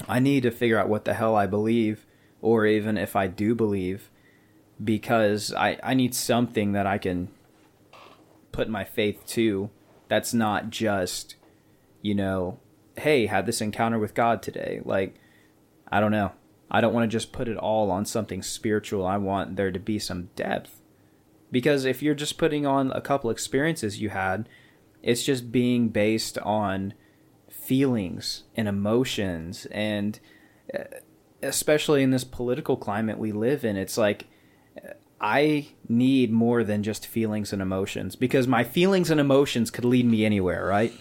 I 0.08 0.20
need 0.20 0.44
to 0.44 0.52
figure 0.52 0.78
out 0.78 0.90
what 0.90 1.06
the 1.06 1.16
hell 1.16 1.36
I 1.36 1.48
believe, 1.48 2.06
or 2.42 2.66
even 2.66 2.98
if 2.98 3.16
I 3.16 3.26
do 3.28 3.56
believe, 3.56 4.12
because 4.84 5.52
I 5.54 5.80
I 5.84 5.96
need 5.96 6.14
something 6.14 6.74
that 6.74 6.86
I 6.86 7.00
can 7.00 7.30
put 8.52 8.70
my 8.70 8.84
faith 8.84 9.26
to. 9.28 9.72
That's 10.08 10.34
not 10.34 10.70
just, 10.70 11.36
you 12.02 12.14
know, 12.14 12.60
hey, 12.98 13.26
had 13.26 13.46
this 13.46 13.62
encounter 13.62 13.98
with 13.98 14.14
God 14.14 14.44
today. 14.44 14.82
Like, 14.84 15.16
I 15.92 16.00
don't 16.00 16.12
know. 16.12 16.34
I 16.72 16.80
don't 16.80 16.94
want 16.94 17.04
to 17.04 17.14
just 17.16 17.34
put 17.34 17.50
it 17.50 17.58
all 17.58 17.92
on 17.92 18.06
something 18.06 18.42
spiritual. 18.42 19.06
I 19.06 19.18
want 19.18 19.58
there 19.58 19.72
to 19.72 19.80
be 19.80 20.00
some 20.00 20.30
depth. 20.36 20.82
Because 21.52 21.84
if 21.84 22.02
you're 22.02 22.16
just 22.16 22.38
putting 22.38 22.66
on 22.66 22.92
a 22.94 23.02
couple 23.02 23.30
experiences 23.30 24.02
you 24.02 24.10
had, 24.10 24.48
it's 25.04 25.24
just 25.24 25.52
being 25.52 25.90
based 25.90 26.38
on 26.40 26.94
feelings 27.50 28.44
and 28.56 28.68
emotions 28.68 29.68
and 29.68 30.20
uh, 30.74 30.84
especially 31.44 32.02
in 32.02 32.12
this 32.12 32.24
political 32.24 32.76
climate 32.76 33.18
we 33.18 33.32
live 33.32 33.64
in 33.64 33.78
it's 33.78 33.98
like 33.98 34.28
uh, 34.84 34.94
I 35.22 35.68
need 35.88 36.32
more 36.32 36.64
than 36.64 36.82
just 36.82 37.06
feelings 37.06 37.54
and 37.54 37.62
emotions 37.62 38.16
because 38.16 38.48
my 38.48 38.64
feelings 38.64 39.12
and 39.12 39.20
emotions 39.20 39.70
could 39.70 39.86
lead 39.86 40.08
me 40.08 40.26
anywhere, 40.26 40.66
right? 40.66 40.92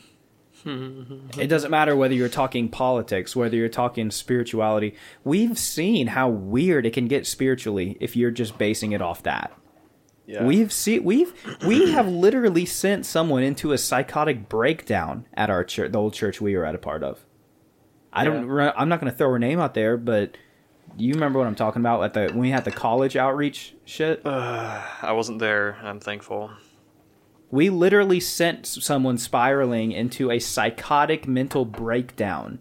It 0.65 1.49
doesn't 1.49 1.71
matter 1.71 1.97
whether 1.97 2.15
you're 2.15 2.29
talking 2.29 2.69
politics, 2.69 3.35
whether 3.35 3.57
you're 3.57 3.69
talking 3.69 4.11
spirituality. 4.11 4.95
We've 5.25 5.59
seen 5.59 6.09
how 6.09 6.29
weird 6.29 6.87
it 6.87 6.93
can 6.93 7.09
get 7.09 7.27
spiritually 7.27 7.97
if 8.01 8.17
you're 8.17 8.31
just 8.31 8.59
basing 8.59 8.93
it 8.93 9.03
off 9.03 9.23
that. 9.25 9.53
Yeah. 10.27 10.45
We've 10.45 10.73
seen 10.73 11.03
we've 11.03 11.33
we 11.67 11.91
have 11.93 12.07
literally 12.07 12.65
sent 12.65 13.05
someone 13.05 13.43
into 13.43 13.73
a 13.73 13.79
psychotic 13.79 14.49
breakdown 14.49 15.27
at 15.35 15.51
our 15.51 15.65
church, 15.65 15.91
the 15.91 15.99
old 15.99 16.15
church 16.15 16.41
we 16.41 16.57
were 16.57 16.65
at 16.65 16.75
a 16.75 16.79
part 16.79 17.03
of. 17.03 17.25
I 18.13 18.25
don't. 18.25 18.49
I'm 18.77 18.89
not 18.89 19.01
going 19.01 19.11
to 19.11 19.17
throw 19.17 19.31
her 19.31 19.39
name 19.39 19.59
out 19.61 19.75
there, 19.75 19.97
but 19.97 20.37
you 20.97 21.15
remember 21.15 21.39
what 21.39 21.49
I'm 21.49 21.55
talking 21.55 21.81
about 21.81 22.03
at 22.03 22.15
the 22.15 22.29
when 22.33 22.41
we 22.41 22.51
had 22.51 22.65
the 22.65 22.71
college 22.71 23.17
outreach 23.17 23.75
shit. 23.85 24.25
Uh, 24.25 24.83
I 25.03 25.13
wasn't 25.13 25.39
there. 25.39 25.77
I'm 25.83 26.01
thankful. 26.01 26.51
We 27.51 27.69
literally 27.71 28.21
sent 28.21 28.67
someone 28.67 29.19
spiraling 29.19 29.93
into 29.93 30.31
a 30.31 30.39
psychotic 30.39 31.27
mental 31.27 31.65
breakdown 31.65 32.61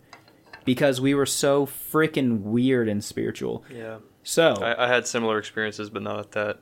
because 0.65 0.99
we 0.99 1.13
were 1.13 1.25
so 1.25 1.65
freaking 1.65 2.41
weird 2.41 2.89
and 2.89 3.03
spiritual. 3.03 3.63
Yeah. 3.73 3.97
So 4.23 4.53
I, 4.53 4.85
I 4.85 4.87
had 4.87 5.07
similar 5.07 5.37
experiences, 5.37 5.89
but 5.89 6.01
not 6.01 6.19
at 6.19 6.31
that. 6.31 6.59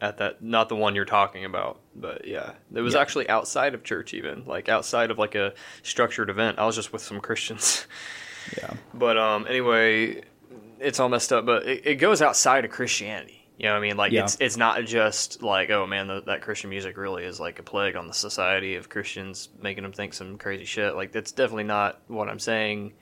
At 0.00 0.18
that, 0.18 0.42
not 0.42 0.68
the 0.68 0.76
one 0.76 0.94
you're 0.94 1.04
talking 1.06 1.44
about, 1.46 1.80
but 1.94 2.26
yeah, 2.26 2.52
it 2.74 2.80
was 2.82 2.92
Yeah. 2.94 3.00
actually 3.00 3.28
outside 3.28 3.72
of 3.74 3.84
church, 3.84 4.12
even 4.12 4.44
like 4.44 4.68
outside 4.68 5.10
of 5.10 5.18
like 5.18 5.34
a 5.34 5.54
structured 5.82 6.28
event. 6.28 6.58
I 6.58 6.66
was 6.66 6.74
just 6.76 6.92
with 6.92 7.00
some 7.00 7.20
Christians. 7.20 7.86
yeah, 8.58 8.74
But 8.94 9.16
um, 9.16 9.46
anyway, 9.48 10.22
it's 10.80 11.00
all 11.00 11.08
messed 11.08 11.32
up. 11.32 11.46
But 11.46 11.64
it, 11.66 11.86
it 11.86 11.94
goes 11.96 12.20
outside 12.20 12.64
of 12.66 12.70
Christianity. 12.70 13.33
You 13.56 13.66
know 13.66 13.72
what 13.72 13.78
I 13.78 13.82
mean? 13.82 13.96
Like 13.96 14.12
Yeah. 14.12 14.24
it's 14.24 14.36
it's 14.40 14.56
not 14.56 14.84
just 14.84 15.42
like 15.42 15.70
oh 15.70 15.86
man, 15.86 16.08
the, 16.08 16.22
that 16.22 16.42
Christian 16.42 16.70
music 16.70 16.96
really 16.96 17.24
is 17.24 17.38
like 17.38 17.58
a 17.58 17.62
plague 17.62 17.96
on 17.96 18.08
the 18.08 18.14
society 18.14 18.74
of 18.74 18.88
Christians, 18.88 19.48
making 19.60 19.84
them 19.84 19.92
think 19.92 20.14
some 20.14 20.38
crazy 20.38 20.64
shit. 20.64 20.94
Like 20.96 21.12
that's 21.12 21.32
definitely 21.32 21.64
not 21.64 22.00
what 22.08 22.28
I'm 22.28 22.40
saying. 22.40 22.94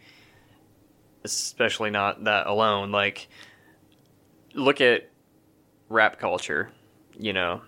Especially 1.24 1.90
not 1.90 2.24
that 2.24 2.46
alone. 2.46 2.90
Like 2.92 3.28
look 4.54 4.80
at 4.80 5.08
rap 5.88 6.18
culture, 6.18 6.70
you 7.18 7.32
know, 7.32 7.62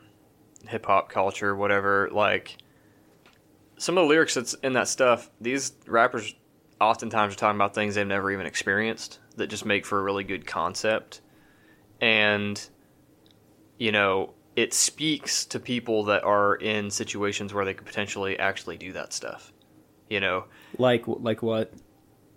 hip 0.68 0.84
hop 0.86 1.08
culture, 1.08 1.54
whatever. 1.56 2.10
Like 2.12 2.58
some 3.78 3.96
of 3.96 4.02
the 4.04 4.08
lyrics 4.08 4.34
that's 4.34 4.54
in 4.54 4.74
that 4.74 4.88
stuff, 4.88 5.30
these 5.40 5.72
rappers 5.86 6.34
oftentimes 6.80 7.34
are 7.34 7.38
talking 7.38 7.56
about 7.56 7.74
things 7.74 7.94
they've 7.94 8.06
never 8.06 8.30
even 8.30 8.46
experienced 8.46 9.20
that 9.36 9.46
just 9.48 9.64
make 9.64 9.86
for 9.86 9.98
a 9.98 10.02
really 10.02 10.24
good 10.24 10.46
concept. 10.46 11.20
And, 12.00 12.60
you 13.84 13.92
know, 13.92 14.32
it 14.56 14.72
speaks 14.72 15.44
to 15.44 15.60
people 15.60 16.04
that 16.04 16.24
are 16.24 16.54
in 16.54 16.90
situations 16.90 17.52
where 17.52 17.66
they 17.66 17.74
could 17.74 17.86
potentially 17.86 18.38
actually 18.38 18.78
do 18.78 18.94
that 18.94 19.12
stuff. 19.12 19.52
You 20.08 20.20
know, 20.20 20.44
like 20.78 21.04
like 21.06 21.42
what? 21.42 21.70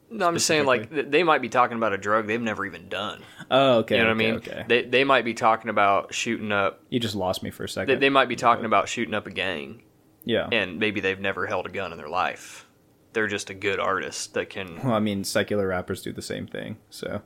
no, 0.09 0.27
I'm 0.27 0.33
just 0.33 0.45
saying, 0.45 0.65
like, 0.65 0.89
they 0.89 1.23
might 1.23 1.41
be 1.41 1.47
talking 1.47 1.77
about 1.77 1.93
a 1.93 1.97
drug 1.97 2.27
they've 2.27 2.41
never 2.41 2.65
even 2.65 2.89
done. 2.89 3.23
Oh, 3.49 3.79
okay. 3.79 3.95
You 3.97 4.03
know 4.03 4.09
what 4.09 4.17
okay, 4.17 4.27
I 4.27 4.31
mean? 4.31 4.37
Okay. 4.39 4.65
They, 4.67 4.81
they 4.83 5.03
might 5.05 5.23
be 5.25 5.33
talking 5.33 5.69
about 5.69 6.13
shooting 6.13 6.51
up, 6.51 6.81
you 6.89 6.99
just 6.99 7.15
lost 7.15 7.43
me 7.43 7.49
for 7.49 7.63
a 7.63 7.69
second. 7.69 8.01
they 8.01 8.09
might 8.09 8.27
be 8.27 8.35
talking 8.35 8.65
about 8.65 8.89
shooting 8.89 9.13
up 9.13 9.27
a 9.27 9.31
gang, 9.31 9.83
yeah. 10.25 10.49
and 10.51 10.79
maybe 10.79 10.99
they've 10.99 11.19
never 11.19 11.45
held 11.45 11.65
a 11.65 11.69
gun 11.69 11.93
in 11.93 11.97
their 11.97 12.09
life. 12.09 12.67
They're 13.13 13.27
just 13.27 13.49
a 13.49 13.53
good 13.53 13.79
artist 13.79 14.33
that 14.33 14.49
can 14.49 14.81
well, 14.83 14.93
I 14.93 14.99
mean, 14.99 15.23
secular 15.23 15.67
rappers 15.67 16.01
do 16.01 16.11
the 16.11 16.21
same 16.21 16.45
thing. 16.45 16.77
So 16.89 17.21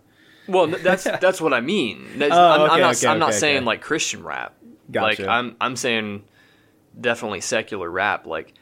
Well, 0.52 0.68
that's 0.68 1.04
that's 1.22 1.42
what 1.42 1.54
I 1.54 1.62
mean. 1.62 2.22
Oh, 2.22 2.26
I'm, 2.26 2.72
I'm 2.72 2.80
not. 2.80 2.96
okay, 2.96 3.08
I'm 3.08 3.20
not 3.20 3.30
okay, 3.30 3.38
saying 3.40 3.58
okay. 3.58 3.66
like 3.66 3.82
Christian 3.82 4.24
rap. 4.24 4.56
Gotcha. 4.92 5.22
Like 5.24 5.30
I'm 5.30 5.56
I'm 5.62 5.76
saying 5.76 6.24
definitely 7.00 7.42
secular 7.42 7.90
rap. 7.90 8.26
Like 8.26 8.54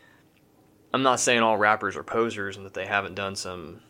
I'm 0.93 1.03
not 1.03 1.19
saying 1.19 1.41
all 1.41 1.57
rappers 1.57 1.95
are 1.95 2.03
posers 2.03 2.57
and 2.57 2.65
that 2.65 2.73
they 2.73 2.85
haven't 2.85 3.15
done 3.15 3.35
some 3.35 3.81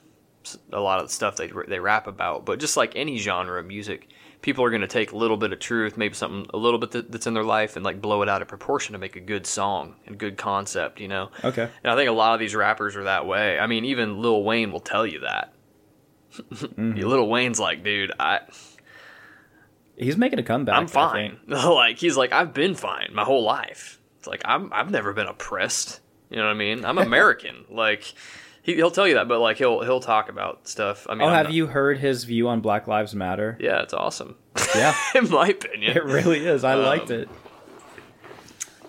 a 0.71 0.79
lot 0.79 0.99
of 0.99 1.07
the 1.07 1.13
stuff 1.13 1.35
they 1.35 1.51
they 1.67 1.79
rap 1.79 2.07
about. 2.07 2.45
But 2.45 2.59
just 2.59 2.77
like 2.77 2.95
any 2.95 3.17
genre 3.17 3.59
of 3.59 3.65
music, 3.65 4.07
people 4.41 4.63
are 4.63 4.69
going 4.69 4.81
to 4.81 4.87
take 4.87 5.11
a 5.11 5.17
little 5.17 5.37
bit 5.37 5.51
of 5.51 5.59
truth, 5.59 5.97
maybe 5.97 6.13
something 6.13 6.49
a 6.53 6.57
little 6.57 6.79
bit 6.79 6.91
that, 6.91 7.11
that's 7.11 7.27
in 7.27 7.33
their 7.33 7.43
life, 7.43 7.75
and 7.75 7.85
like 7.85 8.01
blow 8.01 8.21
it 8.21 8.29
out 8.29 8.41
of 8.41 8.47
proportion 8.47 8.93
to 8.93 8.99
make 8.99 9.15
a 9.15 9.21
good 9.21 9.45
song 9.45 9.95
and 10.05 10.17
good 10.17 10.37
concept. 10.37 10.99
You 10.99 11.07
know. 11.07 11.29
okay. 11.43 11.69
And 11.83 11.91
I 11.91 11.95
think 11.95 12.09
a 12.09 12.13
lot 12.13 12.33
of 12.33 12.39
these 12.39 12.55
rappers 12.55 12.95
are 12.95 13.03
that 13.03 13.25
way. 13.25 13.59
I 13.59 13.67
mean, 13.67 13.85
even 13.85 14.21
Lil 14.21 14.43
Wayne 14.43 14.71
will 14.71 14.79
tell 14.79 15.05
you 15.05 15.19
that. 15.21 15.53
Mm-hmm. 16.49 16.93
Lil 16.99 17.27
Wayne's 17.27 17.59
like, 17.59 17.83
dude, 17.83 18.11
I 18.19 18.41
He's 19.97 20.15
making 20.17 20.39
a 20.39 20.43
comeback. 20.43 20.75
I'm 20.77 20.87
fine. 20.87 21.39
like 21.47 21.97
he's 21.97 22.15
like, 22.15 22.31
I've 22.31 22.53
been 22.53 22.75
fine 22.75 23.09
my 23.13 23.23
whole 23.23 23.43
life. 23.43 23.99
It's 24.17 24.27
like 24.27 24.41
I'm 24.45 24.71
I've 24.73 24.91
never 24.91 25.11
been 25.13 25.27
oppressed. 25.27 25.99
You 26.29 26.37
know 26.37 26.45
what 26.45 26.51
I 26.51 26.55
mean? 26.55 26.85
I'm 26.85 26.97
American. 27.09 27.65
like 27.69 28.13
he, 28.61 28.75
he'll 28.75 28.91
tell 28.91 29.07
you 29.07 29.15
that, 29.15 29.27
but 29.27 29.39
like 29.39 29.57
he'll 29.57 29.81
he'll 29.81 29.99
talk 29.99 30.29
about 30.29 30.67
stuff. 30.67 31.07
I 31.09 31.13
mean, 31.15 31.23
Oh, 31.23 31.25
I'm 31.27 31.33
have 31.35 31.45
not- 31.47 31.53
you 31.53 31.67
heard 31.67 31.97
his 31.97 32.23
view 32.23 32.47
on 32.47 32.61
Black 32.61 32.87
Lives 32.87 33.13
Matter? 33.15 33.57
Yeah, 33.59 33.81
it's 33.81 33.93
awesome. 33.93 34.35
Yeah. 34.75 34.93
In 35.15 35.29
my 35.29 35.47
opinion, 35.49 35.97
It 35.97 36.03
really 36.05 36.45
is. 36.45 36.63
I 36.63 36.73
Um, 36.73 36.81
liked 36.83 37.09
it. 37.11 37.27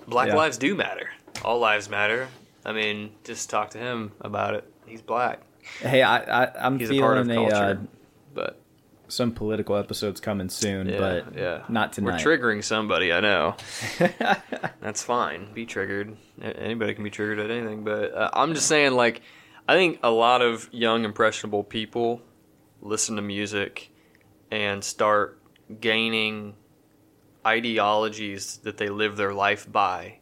Black 0.06 0.28
yeah. 0.28 0.34
lives 0.36 0.58
do 0.58 0.74
matter. 0.74 1.08
All 1.44 1.58
lives 1.58 1.88
matter. 1.88 2.28
I 2.64 2.72
mean, 2.72 3.12
just 3.24 3.48
talk 3.48 3.70
to 3.70 3.78
him 3.78 4.12
about 4.20 4.54
it. 4.54 4.64
He's 4.86 5.00
black. 5.02 5.40
Hey, 5.80 6.02
I, 6.02 6.44
I 6.44 6.66
I'm 6.66 6.78
He's 6.78 6.90
a 6.90 7.00
part 7.00 7.18
of 7.18 7.26
feeling 7.26 7.46
a, 7.46 7.50
culture. 7.50 7.80
uh, 7.80 7.86
but 8.34 8.60
some 9.08 9.32
political 9.32 9.76
episodes 9.76 10.20
coming 10.20 10.48
soon, 10.48 10.88
yeah, 10.88 10.98
but 10.98 11.36
yeah, 11.36 11.62
not 11.68 11.92
tonight. 11.92 12.24
We're 12.24 12.38
triggering 12.38 12.62
somebody. 12.62 13.12
I 13.12 13.20
know. 13.20 13.56
That's 14.80 15.02
fine. 15.02 15.52
Be 15.52 15.66
triggered. 15.66 16.16
Anybody 16.40 16.94
can 16.94 17.04
be 17.04 17.10
triggered 17.10 17.38
at 17.38 17.50
anything. 17.50 17.84
But 17.84 18.14
uh, 18.14 18.30
I'm 18.32 18.54
just 18.54 18.66
saying, 18.66 18.92
like, 18.92 19.22
I 19.68 19.74
think 19.74 20.00
a 20.02 20.10
lot 20.10 20.42
of 20.42 20.68
young, 20.72 21.04
impressionable 21.04 21.64
people 21.64 22.22
listen 22.80 23.16
to 23.16 23.22
music 23.22 23.90
and 24.50 24.82
start 24.82 25.40
gaining 25.80 26.54
ideologies 27.46 28.58
that 28.58 28.76
they 28.76 28.88
live 28.88 29.16
their 29.16 29.32
life 29.32 29.70
by. 29.70 30.18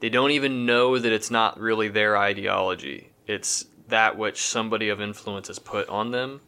They 0.00 0.08
don't 0.08 0.32
even 0.32 0.66
know 0.66 0.98
that 0.98 1.12
it's 1.12 1.30
not 1.30 1.58
really 1.58 1.88
their 1.88 2.16
ideology. 2.16 3.12
It's 3.26 3.64
that 3.94 4.18
which 4.18 4.42
somebody 4.42 4.88
of 4.88 5.00
influence 5.00 5.46
has 5.46 5.60
put 5.60 5.88
on 5.88 6.10
them 6.10 6.40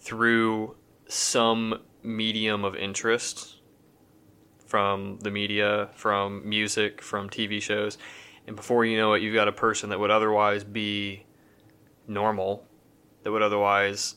through 0.00 0.74
some 1.06 1.78
medium 2.02 2.64
of 2.64 2.74
interest 2.74 3.56
from 4.64 5.18
the 5.18 5.30
media, 5.30 5.90
from 5.94 6.48
music, 6.48 7.02
from 7.02 7.28
TV 7.28 7.60
shows. 7.60 7.98
And 8.46 8.56
before 8.56 8.86
you 8.86 8.96
know 8.96 9.12
it, 9.12 9.20
you've 9.20 9.34
got 9.34 9.46
a 9.46 9.52
person 9.52 9.90
that 9.90 10.00
would 10.00 10.10
otherwise 10.10 10.64
be 10.64 11.26
normal, 12.08 12.66
that 13.24 13.30
would 13.30 13.42
otherwise 13.42 14.16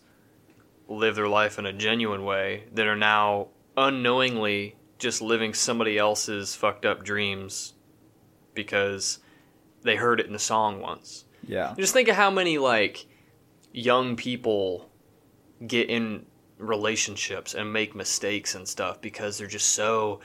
live 0.88 1.18
their 1.18 1.28
life 1.28 1.60
in 1.60 1.66
a 1.66 1.74
genuine 1.74 2.24
way, 2.24 2.64
that 2.72 2.88
are 2.88 2.96
now 2.96 3.50
unknowingly 3.76 4.78
just 5.00 5.22
living 5.22 5.54
somebody 5.54 5.98
else's 5.98 6.56
fucked 6.56 6.86
up 6.86 7.04
dreams 7.04 7.74
because 8.54 9.20
they 9.82 9.98
heard 9.98 10.22
it 10.22 10.28
in 10.28 10.34
a 10.34 10.40
song 10.40 10.80
once. 10.80 11.26
Yeah. 11.48 11.74
Just 11.78 11.94
think 11.94 12.08
of 12.10 12.16
how 12.16 12.30
many 12.30 12.58
like 12.58 13.06
young 13.74 14.16
people 14.16 14.90
get 15.66 15.90
in 15.90 16.26
relationships 16.58 17.54
and 17.54 17.72
make 17.72 17.96
mistakes 17.96 18.56
and 18.56 18.68
stuff 18.68 19.02
because 19.02 19.38
they're 19.38 19.48
just 19.48 19.70
so 19.70 20.20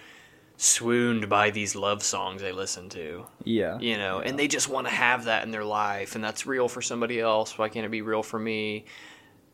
swooned 0.57 1.29
by 1.29 1.51
these 1.51 1.75
love 1.75 2.03
songs 2.03 2.41
they 2.41 2.53
listen 2.53 2.89
to, 2.91 3.27
Yeah. 3.45 3.79
you 3.79 3.97
know, 3.97 4.21
and 4.21 4.39
they 4.39 4.49
just 4.49 4.69
want 4.69 4.87
to 4.87 4.93
have 4.93 5.25
that 5.25 5.45
in 5.45 5.51
their 5.51 5.65
life 5.65 6.15
and 6.15 6.23
that's 6.23 6.47
real 6.47 6.69
for 6.69 6.83
somebody 6.83 7.21
else. 7.21 7.59
Why 7.59 7.69
can't 7.69 7.87
it 7.87 7.91
be 7.91 8.03
real 8.03 8.23
for 8.23 8.39
me? 8.39 8.85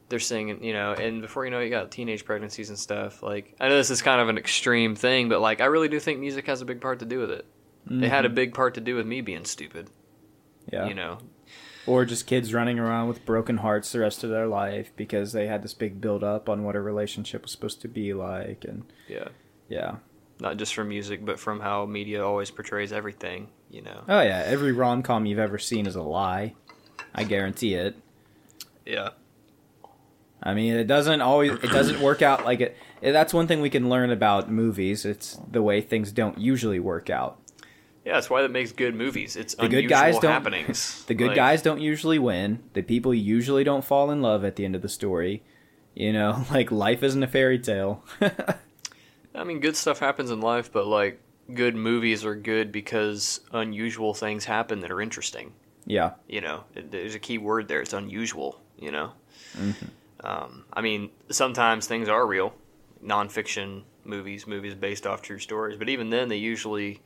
They're 0.08 0.18
singing, 0.18 0.62
you 0.64 0.72
know, 0.72 0.92
and 0.92 1.20
before 1.20 1.44
you 1.44 1.50
know 1.50 1.60
it, 1.60 1.64
you 1.64 1.70
got 1.70 1.90
teenage 1.90 2.24
pregnancies 2.24 2.70
and 2.70 2.78
stuff. 2.78 3.22
Like, 3.22 3.54
I 3.60 3.68
know 3.68 3.76
this 3.76 3.90
is 3.90 4.00
kind 4.00 4.20
of 4.20 4.28
an 4.28 4.38
extreme 4.38 4.94
thing, 4.96 5.28
but 5.28 5.40
like, 5.40 5.60
I 5.60 5.66
really 5.66 5.88
do 5.88 6.00
think 6.00 6.18
music 6.18 6.46
has 6.46 6.62
a 6.62 6.64
big 6.64 6.80
part 6.80 7.00
to 7.00 7.06
do 7.06 7.18
with 7.18 7.30
it. 7.30 7.46
It 7.90 8.08
had 8.08 8.24
a 8.24 8.28
mm-hmm. 8.28 8.34
big 8.34 8.54
part 8.54 8.74
to 8.74 8.80
do 8.80 8.96
with 8.96 9.06
me 9.06 9.22
being 9.22 9.44
stupid, 9.44 9.88
Yeah. 10.70 10.86
you 10.86 10.94
know. 10.94 11.18
Or 11.88 12.04
just 12.04 12.26
kids 12.26 12.52
running 12.52 12.78
around 12.78 13.08
with 13.08 13.24
broken 13.24 13.58
hearts 13.58 13.90
the 13.92 14.00
rest 14.00 14.22
of 14.22 14.30
their 14.30 14.46
life 14.46 14.92
because 14.96 15.32
they 15.32 15.46
had 15.46 15.62
this 15.62 15.74
big 15.74 16.00
build 16.00 16.22
up 16.22 16.48
on 16.48 16.62
what 16.64 16.76
a 16.76 16.80
relationship 16.80 17.42
was 17.42 17.52
supposed 17.52 17.80
to 17.82 17.88
be 17.88 18.12
like 18.12 18.64
and 18.64 18.84
Yeah. 19.08 19.28
yeah. 19.68 19.96
not 20.40 20.56
just 20.58 20.74
from 20.74 20.88
music, 20.90 21.24
but 21.24 21.40
from 21.40 21.60
how 21.60 21.86
media 21.86 22.24
always 22.24 22.50
portrays 22.50 22.92
everything. 22.92 23.48
You 23.70 23.82
know. 23.82 24.04
Oh 24.08 24.20
yeah, 24.20 24.42
every 24.46 24.72
rom 24.72 25.02
com 25.02 25.26
you've 25.26 25.38
ever 25.38 25.58
seen 25.58 25.86
is 25.86 25.94
a 25.96 26.02
lie. 26.02 26.54
I 27.14 27.24
guarantee 27.24 27.74
it. 27.74 27.96
Yeah. 28.86 29.10
I 30.42 30.54
mean, 30.54 30.74
it 30.74 30.86
doesn't 30.86 31.20
always 31.20 31.52
it 31.52 31.70
doesn't 31.70 32.00
work 32.00 32.22
out 32.22 32.44
like 32.44 32.60
it. 32.60 32.76
That's 33.02 33.34
one 33.34 33.46
thing 33.46 33.60
we 33.60 33.70
can 33.70 33.88
learn 33.88 34.10
about 34.10 34.50
movies. 34.50 35.04
It's 35.04 35.38
the 35.50 35.62
way 35.62 35.80
things 35.80 36.12
don't 36.12 36.38
usually 36.38 36.78
work 36.80 37.10
out. 37.10 37.38
Yeah, 38.08 38.14
that's 38.14 38.30
why 38.30 38.40
that 38.40 38.50
makes 38.50 38.72
good 38.72 38.94
movies. 38.94 39.36
It's 39.36 39.54
The 39.54 39.68
good 39.68 39.84
unusual 39.84 39.90
guys 39.90 40.18
don't- 40.18 40.30
happenings. 40.32 41.04
The 41.08 41.12
good 41.14 41.26
Like, 41.28 41.36
guys 41.36 41.60
don't 41.60 41.78
usually 41.82 42.18
win. 42.18 42.60
The 42.72 42.80
people 42.80 43.12
usually 43.12 43.64
don't 43.64 43.84
fall 43.84 44.10
in 44.10 44.22
love 44.22 44.46
at 44.46 44.56
the 44.56 44.64
end 44.64 44.74
of 44.74 44.80
the 44.80 44.88
story. 44.88 45.42
You 45.94 46.14
know, 46.14 46.46
like 46.50 46.70
life 46.72 47.02
isn't 47.02 47.22
a 47.22 47.26
fairy 47.26 47.58
tale. 47.58 48.02
I 49.34 49.44
mean, 49.44 49.60
good 49.60 49.76
stuff 49.76 49.98
happens 49.98 50.30
in 50.30 50.40
life, 50.40 50.72
but 50.72 50.86
like 50.86 51.20
good 51.52 51.76
movies 51.76 52.24
are 52.24 52.34
good 52.34 52.72
because 52.72 53.40
unusual 53.52 54.14
things 54.14 54.46
happen 54.46 54.80
that 54.80 54.90
are 54.90 55.02
interesting. 55.02 55.52
Yeah. 55.84 56.12
You 56.28 56.40
know, 56.40 56.64
there's 56.74 57.14
a 57.14 57.18
key 57.18 57.36
word 57.36 57.68
there. 57.68 57.82
It's 57.82 57.92
unusual. 57.92 58.58
You 58.78 58.90
know, 58.92 59.12
um, 60.24 60.64
I 60.72 60.80
mean, 60.80 61.10
sometimes 61.30 61.86
things 61.86 62.08
are 62.08 62.26
real, 62.26 62.54
nonfiction 63.04 63.82
movies, 64.04 64.46
movies 64.46 64.74
based 64.74 65.06
off 65.06 65.20
true 65.20 65.38
stories. 65.38 65.76
But 65.76 65.90
even 65.90 66.08
then, 66.08 66.28
they 66.28 66.36
usually 66.38 67.00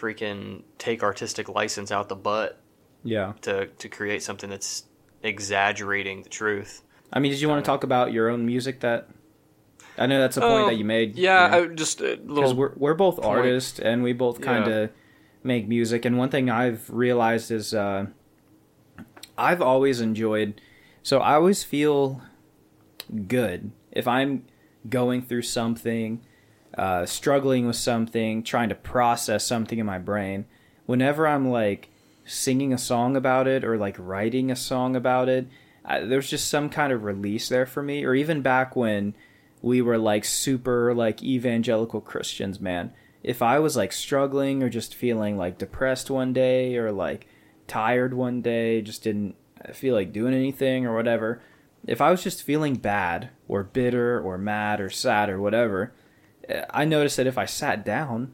freaking 0.00 0.62
take 0.78 1.02
artistic 1.02 1.48
license 1.48 1.90
out 1.92 2.08
the 2.08 2.16
butt 2.16 2.60
Yeah. 3.04 3.34
to 3.42 3.66
to 3.66 3.88
create 3.88 4.22
something 4.22 4.48
that's 4.50 4.84
exaggerating 5.22 6.22
the 6.22 6.28
truth. 6.28 6.82
I 7.12 7.18
mean, 7.18 7.32
did 7.32 7.40
you 7.40 7.48
want 7.48 7.64
to 7.64 7.68
talk 7.68 7.84
about 7.84 8.12
your 8.12 8.28
own 8.28 8.46
music 8.46 8.80
that 8.80 9.08
I 9.98 10.06
know 10.06 10.18
that's 10.20 10.36
a 10.36 10.40
point 10.40 10.62
Oh, 10.64 10.66
that 10.66 10.76
you 10.76 10.84
made. 10.84 11.16
Yeah, 11.16 11.44
you 11.56 11.66
know, 11.66 11.72
I, 11.72 11.74
just 11.74 12.00
a 12.00 12.16
because 12.16 12.26
little. 12.28 12.54
we're 12.56 12.72
we're 12.76 12.94
both 12.94 13.16
point. 13.16 13.26
artists 13.26 13.78
and 13.78 14.02
we 14.02 14.12
both 14.12 14.40
kind 14.40 14.66
of 14.70 14.90
make 15.42 15.68
music. 15.68 16.04
And 16.04 16.16
one 16.16 16.28
thing 16.30 16.48
I've 16.48 16.88
realized 16.88 17.50
is 17.50 17.74
uh, 17.74 18.06
I've 19.36 19.60
always 19.62 20.00
enjoyed. 20.00 20.60
So 21.02 21.18
I 21.20 21.34
always 21.34 21.64
feel 21.64 22.22
good 23.28 23.72
if 23.90 24.06
I'm 24.06 24.44
going 24.88 25.22
through 25.22 25.42
something, 25.42 26.20
uh, 26.76 27.06
struggling 27.06 27.66
with 27.66 27.76
something, 27.76 28.42
trying 28.42 28.68
to 28.68 28.74
process 28.74 29.44
something 29.44 29.78
in 29.78 29.86
my 29.86 29.98
brain. 29.98 30.46
Whenever 30.86 31.26
I'm 31.26 31.48
like 31.48 31.88
singing 32.24 32.72
a 32.72 32.78
song 32.78 33.16
about 33.16 33.46
it 33.46 33.64
or 33.64 33.76
like 33.76 33.96
writing 33.98 34.50
a 34.50 34.56
song 34.56 34.96
about 34.96 35.28
it, 35.28 35.48
I, 35.84 36.00
there's 36.00 36.30
just 36.30 36.48
some 36.48 36.68
kind 36.68 36.92
of 36.92 37.04
release 37.04 37.48
there 37.48 37.66
for 37.66 37.82
me. 37.82 38.04
Or 38.04 38.14
even 38.14 38.42
back 38.42 38.76
when 38.76 39.14
we 39.62 39.82
were 39.82 39.98
like 39.98 40.24
super 40.24 40.94
like 40.94 41.22
evangelical 41.22 42.00
Christians, 42.00 42.60
man. 42.60 42.92
If 43.22 43.42
I 43.42 43.58
was 43.58 43.76
like 43.76 43.92
struggling 43.92 44.62
or 44.62 44.70
just 44.70 44.94
feeling 44.94 45.36
like 45.36 45.58
depressed 45.58 46.10
one 46.10 46.32
day 46.32 46.76
or 46.76 46.90
like 46.90 47.26
tired 47.66 48.14
one 48.14 48.40
day, 48.40 48.80
just 48.80 49.02
didn't 49.02 49.36
feel 49.74 49.94
like 49.94 50.12
doing 50.12 50.34
anything 50.34 50.86
or 50.86 50.94
whatever, 50.94 51.42
if 51.86 52.00
I 52.00 52.10
was 52.10 52.22
just 52.22 52.42
feeling 52.42 52.76
bad 52.76 53.30
or 53.48 53.62
bitter 53.62 54.20
or 54.20 54.38
mad 54.38 54.80
or 54.80 54.90
sad 54.90 55.28
or 55.28 55.40
whatever, 55.40 55.92
I 56.70 56.84
noticed 56.84 57.16
that 57.16 57.26
if 57.26 57.38
I 57.38 57.44
sat 57.46 57.84
down, 57.84 58.32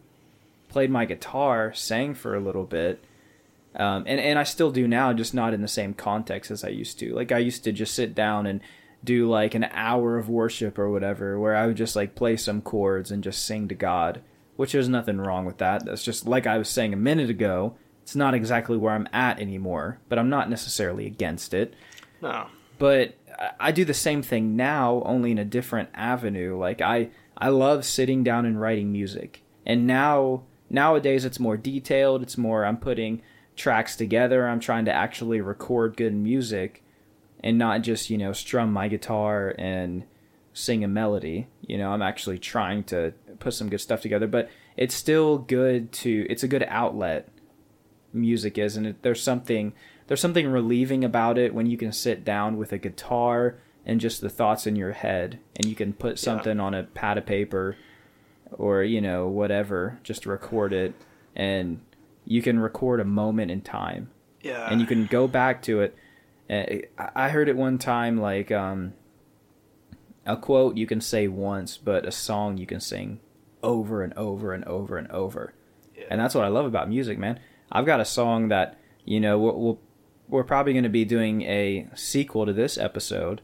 played 0.68 0.90
my 0.90 1.04
guitar, 1.04 1.72
sang 1.74 2.14
for 2.14 2.34
a 2.34 2.40
little 2.40 2.64
bit, 2.64 3.02
um, 3.74 4.04
and 4.06 4.20
and 4.20 4.38
I 4.38 4.44
still 4.44 4.70
do 4.70 4.86
now, 4.88 5.12
just 5.12 5.34
not 5.34 5.54
in 5.54 5.62
the 5.62 5.68
same 5.68 5.94
context 5.94 6.50
as 6.50 6.64
I 6.64 6.68
used 6.68 6.98
to. 7.00 7.14
Like 7.14 7.32
I 7.32 7.38
used 7.38 7.64
to 7.64 7.72
just 7.72 7.94
sit 7.94 8.14
down 8.14 8.46
and 8.46 8.60
do 9.04 9.28
like 9.28 9.54
an 9.54 9.64
hour 9.72 10.16
of 10.18 10.28
worship 10.28 10.78
or 10.78 10.90
whatever, 10.90 11.38
where 11.38 11.54
I 11.54 11.66
would 11.66 11.76
just 11.76 11.94
like 11.96 12.14
play 12.14 12.36
some 12.36 12.62
chords 12.62 13.10
and 13.10 13.22
just 13.22 13.44
sing 13.44 13.68
to 13.68 13.74
God, 13.74 14.20
which 14.56 14.72
there's 14.72 14.88
nothing 14.88 15.18
wrong 15.18 15.44
with 15.44 15.58
that. 15.58 15.84
That's 15.84 16.02
just 16.04 16.26
like 16.26 16.46
I 16.46 16.58
was 16.58 16.68
saying 16.68 16.92
a 16.92 16.96
minute 16.96 17.30
ago. 17.30 17.74
It's 18.02 18.16
not 18.16 18.34
exactly 18.34 18.76
where 18.76 18.94
I'm 18.94 19.08
at 19.12 19.40
anymore, 19.40 19.98
but 20.08 20.18
I'm 20.18 20.28
not 20.30 20.48
necessarily 20.48 21.06
against 21.06 21.52
it 21.52 21.74
no, 22.22 22.46
but 22.78 23.14
I- 23.38 23.50
I 23.60 23.72
do 23.72 23.84
the 23.84 23.92
same 23.94 24.22
thing 24.22 24.54
now, 24.56 25.02
only 25.04 25.32
in 25.32 25.38
a 25.38 25.44
different 25.44 25.88
avenue. 25.92 26.56
Like 26.56 26.80
I, 26.80 27.08
I 27.38 27.48
love 27.48 27.84
sitting 27.84 28.24
down 28.24 28.46
and 28.46 28.60
writing 28.60 28.92
music, 28.92 29.42
and 29.64 29.86
now 29.86 30.44
nowadays 30.70 31.24
it's 31.24 31.40
more 31.40 31.56
detailed. 31.56 32.22
It's 32.22 32.38
more 32.38 32.64
I'm 32.64 32.78
putting 32.78 33.22
tracks 33.56 33.96
together. 33.96 34.48
I'm 34.48 34.60
trying 34.60 34.84
to 34.86 34.92
actually 34.92 35.40
record 35.40 35.96
good 35.96 36.14
music, 36.14 36.82
and 37.40 37.58
not 37.58 37.82
just 37.82 38.10
you 38.10 38.18
know 38.18 38.32
strum 38.32 38.72
my 38.72 38.88
guitar 38.88 39.54
and 39.58 40.04
sing 40.52 40.82
a 40.82 40.88
melody. 40.88 41.48
You 41.66 41.78
know, 41.78 41.90
I'm 41.90 42.02
actually 42.02 42.38
trying 42.38 42.84
to 42.84 43.12
put 43.38 43.54
some 43.54 43.68
good 43.68 43.80
stuff 43.80 44.00
together. 44.00 44.26
But 44.26 44.50
it's 44.76 44.94
still 44.94 45.38
good 45.38 45.92
to. 45.92 46.26
It's 46.30 46.42
a 46.42 46.48
good 46.48 46.64
outlet. 46.68 47.28
Music 48.12 48.56
is, 48.56 48.76
and 48.76 48.86
it, 48.86 49.02
there's 49.02 49.22
something 49.22 49.74
there's 50.06 50.20
something 50.20 50.46
relieving 50.48 51.04
about 51.04 51.38
it 51.38 51.54
when 51.54 51.66
you 51.66 51.76
can 51.76 51.92
sit 51.92 52.24
down 52.24 52.56
with 52.56 52.72
a 52.72 52.78
guitar 52.78 53.58
and 53.86 54.00
just 54.00 54.20
the 54.20 54.28
thoughts 54.28 54.66
in 54.66 54.76
your 54.76 54.92
head 54.92 55.38
and 55.54 55.64
you 55.66 55.74
can 55.74 55.92
put 55.92 56.18
something 56.18 56.58
on 56.60 56.74
a 56.74 56.82
pad 56.82 57.16
of 57.16 57.24
paper 57.24 57.76
or 58.52 58.82
you 58.82 59.00
know 59.00 59.28
whatever 59.28 59.98
just 60.02 60.26
record 60.26 60.72
it 60.72 60.92
and 61.34 61.80
you 62.26 62.42
can 62.42 62.58
record 62.58 62.98
a 63.00 63.04
moment 63.04 63.50
in 63.50 63.60
time. 63.62 64.10
Yeah, 64.42 64.68
and 64.70 64.80
you 64.80 64.86
can 64.86 65.06
go 65.06 65.28
back 65.28 65.62
to 65.62 65.80
it. 65.80 65.96
I 66.50 66.82
I 66.98 67.28
heard 67.30 67.48
it 67.48 67.56
one 67.56 67.78
time 67.78 68.20
like 68.20 68.50
um 68.50 68.92
a 70.26 70.36
quote 70.36 70.76
you 70.76 70.86
can 70.86 71.00
say 71.00 71.28
once 71.28 71.76
but 71.76 72.04
a 72.04 72.10
song 72.10 72.58
you 72.58 72.66
can 72.66 72.80
sing 72.80 73.20
over 73.62 74.02
and 74.02 74.12
over 74.14 74.52
and 74.52 74.64
over 74.64 74.98
and 74.98 75.10
over. 75.10 75.54
Yeah. 75.96 76.04
and 76.10 76.20
that's 76.20 76.34
what 76.34 76.44
i 76.44 76.48
love 76.48 76.66
about 76.66 76.88
music 76.88 77.18
man. 77.18 77.40
I've 77.72 77.86
got 77.86 78.00
a 78.00 78.04
song 78.04 78.48
that 78.48 78.78
you 79.04 79.20
know 79.20 79.38
we'll, 79.38 79.60
we'll 79.60 79.80
we're 80.28 80.44
probably 80.44 80.72
going 80.72 80.82
to 80.82 80.88
be 80.88 81.04
doing 81.04 81.42
a 81.42 81.86
sequel 81.94 82.46
to 82.46 82.52
this 82.52 82.76
episode 82.76 83.40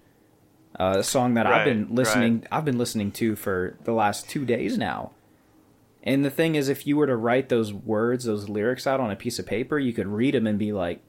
uh, 0.82 0.98
a 0.98 1.02
song 1.02 1.34
that 1.34 1.46
i've 1.46 1.64
been 1.64 1.86
Right, 1.86 1.94
listening 1.94 2.46
i've 2.50 2.64
been 2.64 2.78
listening 2.78 3.12
to 3.12 3.36
for 3.36 3.76
the 3.84 3.92
last 3.92 4.28
two 4.28 4.44
days 4.44 4.78
now. 4.78 5.12
And 6.04 6.24
the 6.24 6.30
thing 6.30 6.56
is 6.56 6.68
if 6.68 6.84
you 6.84 6.96
were 6.96 7.06
to 7.06 7.14
write 7.14 7.48
those 7.48 7.72
words 7.72 8.24
those 8.24 8.48
lyrics 8.48 8.86
out 8.86 8.98
on 8.98 9.10
a 9.10 9.16
piece 9.16 9.38
of 9.38 9.46
paper 9.46 9.78
you 9.78 9.92
could 9.92 10.08
read 10.08 10.34
them 10.34 10.46
and 10.46 10.58
be 10.58 10.72
like 10.72 11.00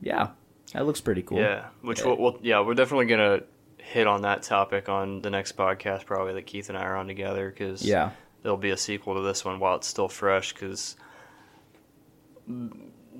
yeah 0.00 0.30
that 0.74 0.86
looks 0.86 1.00
pretty 1.00 1.22
cool. 1.22 1.38
Yeah, 1.38 1.66
which 1.82 2.04
we'll, 2.04 2.16
we'll 2.16 2.38
yeah 2.42 2.60
we're 2.60 2.74
definitely 2.74 3.06
gonna 3.06 3.42
hit 3.78 4.06
on 4.06 4.22
that 4.22 4.42
topic 4.42 4.88
on 4.88 5.20
the 5.22 5.30
next 5.30 5.56
podcast 5.56 6.04
probably 6.04 6.34
that 6.34 6.46
Keith 6.46 6.68
and 6.68 6.76
I 6.76 6.82
are 6.82 6.96
on 6.96 7.06
together 7.06 7.50
because 7.50 7.84
yeah. 7.84 8.10
there'll 8.42 8.56
be 8.56 8.70
a 8.70 8.76
sequel 8.76 9.14
to 9.14 9.20
this 9.20 9.44
one 9.44 9.60
while 9.60 9.76
it's 9.76 9.86
still 9.86 10.08
fresh 10.08 10.52
because 10.52 10.96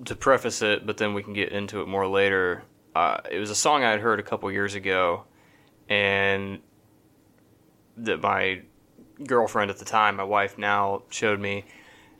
to 0.04 0.16
preface 0.16 0.62
it 0.62 0.84
but 0.84 0.96
then 0.96 1.14
we 1.14 1.22
can 1.22 1.32
get 1.32 1.52
into 1.52 1.80
it 1.80 1.86
more 1.86 2.06
later 2.06 2.64
uh, 2.94 3.18
it 3.30 3.38
was 3.38 3.50
a 3.50 3.54
song 3.54 3.84
i 3.84 3.90
had 3.90 4.00
heard 4.00 4.20
a 4.20 4.22
couple 4.22 4.50
years 4.50 4.74
ago 4.74 5.24
and 5.88 6.60
that 7.96 8.20
my 8.20 8.62
girlfriend 9.24 9.70
at 9.70 9.78
the 9.78 9.84
time 9.84 10.16
my 10.16 10.24
wife 10.24 10.58
now 10.58 11.02
showed 11.10 11.38
me 11.38 11.64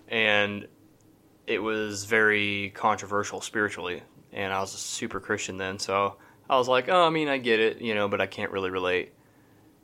and 0.09 0.69
it 1.47 1.59
was 1.59 2.05
very 2.05 2.71
controversial 2.71 3.41
spiritually 3.41 4.03
and 4.33 4.53
i 4.53 4.61
was 4.61 4.75
a 4.75 4.79
super 4.79 5.19
christian 5.19 5.57
then 5.57 5.79
so 5.79 6.17
i 6.49 6.57
was 6.57 6.69
like 6.69 6.89
oh 6.89 7.05
i 7.05 7.11
mean 7.11 7.29
i 7.29 7.37
get 7.37 7.59
it 7.59 7.81
you 7.81 7.95
know 7.95 8.09
but 8.09 8.21
i 8.21 8.27
can't 8.27 8.53
really 8.53 8.71
relate. 8.71 9.13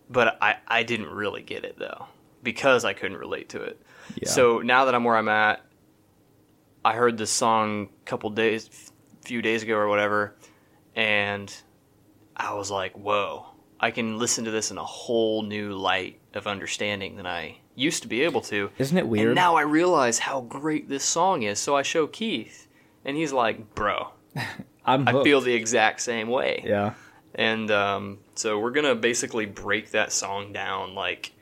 But 0.09 0.39
i, 0.41 0.57
I 0.67 0.83
didn't 0.83 1.11
really 1.11 1.43
get 1.43 1.65
it 1.65 1.79
though 1.79 2.07
because 2.43 2.85
i 2.85 2.93
couldn't 2.93 3.19
relate 3.19 3.51
to 3.51 3.63
it. 3.63 3.81
Yeah. 4.17 4.29
So 4.29 4.59
now 4.59 4.87
that 4.87 4.95
I'm 4.95 5.05
where 5.05 5.17
I'm 5.17 5.29
at, 5.29 5.65
I 6.85 6.95
heard 6.95 7.19
this 7.19 7.31
song 7.31 7.91
a 8.03 8.05
couple 8.05 8.31
days, 8.31 8.93
few 9.23 9.43
days 9.43 9.63
ago 9.63 9.75
or 9.75 9.89
whatever, 9.89 10.35
and 10.95 11.55
I 12.37 12.55
was 12.55 12.71
like, 12.71 12.97
"Whoa! 12.97 13.47
I 13.81 13.91
can 13.91 14.19
listen 14.19 14.45
to 14.45 14.51
this 14.51 14.71
in 14.71 14.79
a 14.79 14.85
whole 14.85 15.43
new 15.43 15.73
light 15.73 16.21
of 16.35 16.47
understanding 16.47 17.17
than 17.17 17.27
I 17.27 17.57
used 17.75 18.03
to 18.03 18.09
be 18.09 18.23
able 18.23 18.43
to." 18.43 18.71
isn't 18.79 18.97
it 18.97 19.09
weird 19.09 19.29
And 19.29 19.35
now 19.35 19.57
I 19.57 19.63
realize 19.63 20.19
how 20.19 20.43
great 20.43 20.89
this 20.89 21.05
song 21.05 21.43
is. 21.43 21.59
So 21.59 21.77
I 21.77 21.83
show 21.83 22.07
Keith, 22.07 22.69
and 23.05 23.17
he's 23.17 23.33
like, 23.33 23.75
"Bro, 23.75 24.09
i'm 24.85 25.09
I 25.09 25.23
feel 25.25 25.41
the 25.41 25.55
exact 25.55 26.01
same 26.01 26.29
way." 26.29 26.63
yeah 26.65 26.95
And 27.35 27.71
um, 27.71 28.19
so 28.35 28.59
we're 28.59 28.73
gonna 28.73 28.95
basically 28.95 29.47
break 29.47 29.91
that 29.93 30.13
song 30.13 30.53
down 30.53 30.95
like 30.95 31.33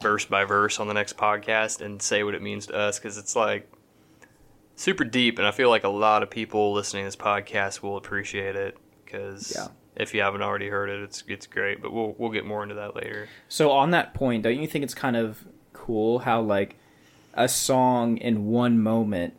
verse 0.00 0.24
by 0.24 0.44
verse 0.44 0.78
on 0.78 0.86
the 0.86 0.94
next 0.94 1.16
podcast 1.16 1.80
and 1.80 2.00
say 2.00 2.22
what 2.22 2.34
it 2.34 2.42
means 2.42 2.66
to 2.66 2.76
us 2.76 2.98
because 2.98 3.18
it's 3.18 3.34
like 3.34 3.68
super 4.76 5.04
deep, 5.04 5.38
and 5.38 5.46
I 5.46 5.50
feel 5.50 5.70
like 5.70 5.84
a 5.84 5.88
lot 5.88 6.22
of 6.22 6.30
people 6.30 6.72
listening 6.72 7.02
to 7.02 7.06
this 7.08 7.16
podcast 7.16 7.82
will 7.82 7.96
appreciate 7.96 8.54
it 8.54 8.78
because 9.04 9.52
Yeah. 9.56 9.68
If 9.98 10.14
you 10.14 10.20
haven't 10.20 10.42
already 10.42 10.68
heard 10.68 10.88
it, 10.88 11.02
it's 11.02 11.24
it's 11.28 11.46
great. 11.46 11.82
But 11.82 11.92
we'll 11.92 12.14
we'll 12.18 12.30
get 12.30 12.46
more 12.46 12.62
into 12.62 12.76
that 12.76 12.94
later. 12.94 13.28
So 13.48 13.70
on 13.70 13.90
that 13.90 14.14
point, 14.14 14.42
don't 14.42 14.60
you 14.60 14.66
think 14.66 14.84
it's 14.84 14.94
kind 14.94 15.16
of 15.16 15.44
cool 15.72 16.20
how 16.20 16.40
like 16.40 16.76
a 17.34 17.48
song 17.48 18.16
in 18.16 18.46
one 18.46 18.82
moment 18.82 19.38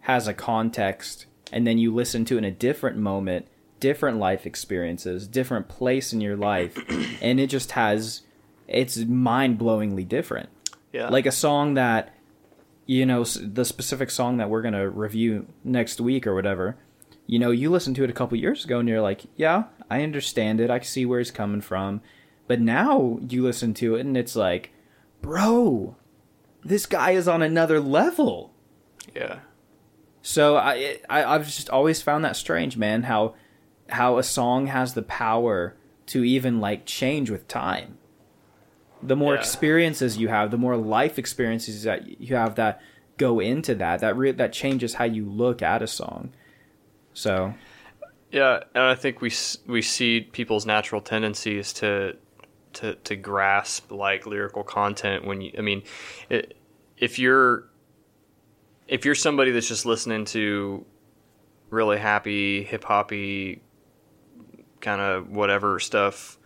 has 0.00 0.26
a 0.26 0.34
context 0.34 1.26
and 1.52 1.66
then 1.66 1.78
you 1.78 1.94
listen 1.94 2.24
to 2.24 2.34
it 2.36 2.38
in 2.38 2.44
a 2.44 2.50
different 2.50 2.96
moment, 2.96 3.46
different 3.78 4.18
life 4.18 4.46
experiences, 4.46 5.28
different 5.28 5.68
place 5.68 6.12
in 6.12 6.20
your 6.20 6.36
life, 6.36 6.78
and 7.22 7.38
it 7.38 7.48
just 7.48 7.72
has 7.72 8.22
it's 8.68 8.96
mind-blowingly 8.96 10.08
different. 10.08 10.48
Yeah, 10.92 11.08
Like 11.08 11.26
a 11.26 11.32
song 11.32 11.74
that 11.74 12.14
you 12.86 13.06
know, 13.06 13.24
the 13.24 13.64
specific 13.64 14.10
song 14.10 14.38
that 14.38 14.50
we're 14.50 14.62
going 14.62 14.74
to 14.74 14.88
review 14.88 15.46
next 15.64 16.00
week 16.00 16.26
or 16.26 16.34
whatever. 16.34 16.76
You 17.32 17.38
know, 17.38 17.50
you 17.50 17.70
listened 17.70 17.96
to 17.96 18.04
it 18.04 18.10
a 18.10 18.12
couple 18.12 18.36
years 18.36 18.62
ago 18.62 18.78
and 18.78 18.86
you're 18.86 19.00
like, 19.00 19.22
"Yeah, 19.36 19.64
I 19.88 20.02
understand 20.02 20.60
it. 20.60 20.68
I 20.68 20.80
see 20.80 21.06
where 21.06 21.18
it's 21.18 21.30
coming 21.30 21.62
from." 21.62 22.02
But 22.46 22.60
now 22.60 23.18
you 23.26 23.42
listen 23.42 23.72
to 23.74 23.94
it 23.96 24.00
and 24.04 24.18
it's 24.18 24.36
like, 24.36 24.70
"Bro, 25.22 25.96
this 26.62 26.84
guy 26.84 27.12
is 27.12 27.26
on 27.26 27.40
another 27.40 27.80
level." 27.80 28.52
yeah, 29.14 29.38
So 30.20 30.56
I, 30.56 30.98
I 31.08 31.24
I've 31.24 31.46
just 31.46 31.70
always 31.70 32.02
found 32.02 32.22
that 32.26 32.36
strange, 32.36 32.76
man. 32.76 33.04
How 33.04 33.34
how 33.88 34.18
a 34.18 34.22
song 34.22 34.66
has 34.66 34.92
the 34.92 35.02
power 35.02 35.74
to 36.08 36.24
even 36.24 36.60
like 36.60 36.84
change 36.84 37.30
with 37.30 37.48
time. 37.48 37.96
The 39.02 39.16
more 39.16 39.32
Yeah. 39.32 39.40
experiences 39.40 40.18
you 40.18 40.28
have, 40.28 40.50
the 40.50 40.58
more 40.58 40.76
life 40.76 41.18
experiences 41.18 41.82
that 41.84 42.20
you 42.20 42.36
have 42.36 42.56
that 42.56 42.82
go 43.16 43.40
into 43.40 43.74
that 43.76 44.00
that 44.00 44.18
re- 44.18 44.32
that 44.32 44.52
changes 44.52 44.94
how 44.94 45.04
you 45.04 45.24
look 45.24 45.62
at 45.62 45.80
a 45.80 45.86
song. 45.86 46.32
So 47.14 47.54
Yeah, 48.30 48.60
and 48.74 48.84
I 48.84 48.94
think 48.94 49.20
we 49.20 49.32
we 49.66 49.82
see 49.82 50.20
people's 50.20 50.66
natural 50.66 51.00
tendencies 51.00 51.72
to 51.74 52.16
to 52.74 52.94
to 52.94 53.16
grasp 53.16 53.92
like 53.92 54.26
lyrical 54.26 54.64
content 54.64 55.24
when 55.24 55.40
you. 55.40 55.52
I 55.56 55.60
mean, 55.60 55.82
it, 56.30 56.56
if 56.96 57.18
you're 57.18 57.68
if 58.88 59.04
you're 59.04 59.14
somebody 59.14 59.50
that's 59.50 59.68
just 59.68 59.86
listening 59.86 60.24
to 60.26 60.84
really 61.70 61.98
happy 61.98 62.62
hip 62.62 62.84
hoppy 62.84 63.62
kind 64.80 65.00
of 65.00 65.30
whatever 65.30 65.78
stuff 65.78 66.38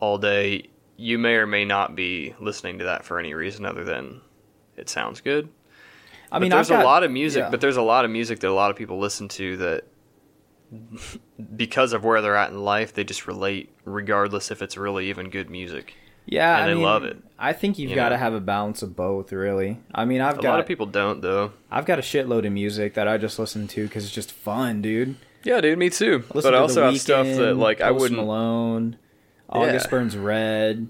all 0.00 0.18
day, 0.18 0.68
you 0.96 1.18
may 1.18 1.34
or 1.34 1.46
may 1.46 1.64
not 1.64 1.94
be 1.94 2.34
listening 2.40 2.78
to 2.78 2.84
that 2.84 3.04
for 3.04 3.18
any 3.18 3.34
reason 3.34 3.64
other 3.64 3.84
than 3.84 4.20
it 4.76 4.88
sounds 4.88 5.20
good. 5.20 5.48
I 6.32 6.38
mean, 6.38 6.50
but 6.50 6.56
there's 6.56 6.68
got- 6.68 6.82
a 6.82 6.84
lot 6.84 7.02
of 7.04 7.10
music, 7.10 7.40
yeah. 7.44 7.50
but 7.50 7.60
there's 7.60 7.76
a 7.76 7.82
lot 7.82 8.04
of 8.04 8.10
music 8.10 8.40
that 8.40 8.48
a 8.48 8.52
lot 8.54 8.70
of 8.70 8.76
people 8.76 8.98
listen 8.98 9.28
to 9.28 9.56
that 9.58 9.84
because 11.56 11.92
of 11.92 12.04
where 12.04 12.20
they're 12.20 12.36
at 12.36 12.50
in 12.50 12.62
life, 12.64 12.92
they 12.92 13.04
just 13.04 13.26
relate 13.26 13.70
regardless 13.84 14.50
if 14.50 14.62
it's 14.62 14.76
really 14.76 15.08
even 15.08 15.30
good 15.30 15.48
music. 15.50 15.94
yeah, 16.26 16.56
and 16.56 16.64
I 16.64 16.68
they 16.68 16.74
mean, 16.74 16.82
love 16.82 17.04
it, 17.04 17.16
I 17.38 17.52
think 17.52 17.78
you've 17.78 17.90
you 17.90 17.96
got 17.96 18.08
to 18.08 18.16
have 18.16 18.34
a 18.34 18.40
balance 18.40 18.82
of 18.82 18.96
both, 18.96 19.32
really. 19.32 19.78
I 19.94 20.04
mean, 20.04 20.20
I've 20.20 20.38
A 20.38 20.42
got 20.42 20.48
a 20.48 20.52
lot 20.52 20.60
of 20.60 20.66
people 20.66 20.86
don't 20.86 21.20
though. 21.20 21.52
I've 21.70 21.86
got 21.86 21.98
a 21.98 22.02
shitload 22.02 22.46
of 22.46 22.52
music 22.52 22.94
that 22.94 23.06
I 23.06 23.16
just 23.18 23.38
listen 23.38 23.68
to 23.68 23.84
because 23.86 24.04
it's 24.04 24.14
just 24.14 24.32
fun, 24.32 24.82
dude. 24.82 25.16
Yeah, 25.44 25.60
dude, 25.60 25.78
me 25.78 25.90
too. 25.90 26.24
Listen 26.34 26.50
but 26.50 26.54
I 26.54 26.58
also 26.58 26.80
The 26.80 26.86
have 26.86 27.00
stuff 27.00 27.26
that 27.26 27.54
like 27.56 27.80
I 27.80 27.92
wouldn't 27.92 28.18
Malone, 28.18 28.96
August 29.48 29.86
Yeah. 29.86 29.90
Burns 29.90 30.16
Red, 30.16 30.88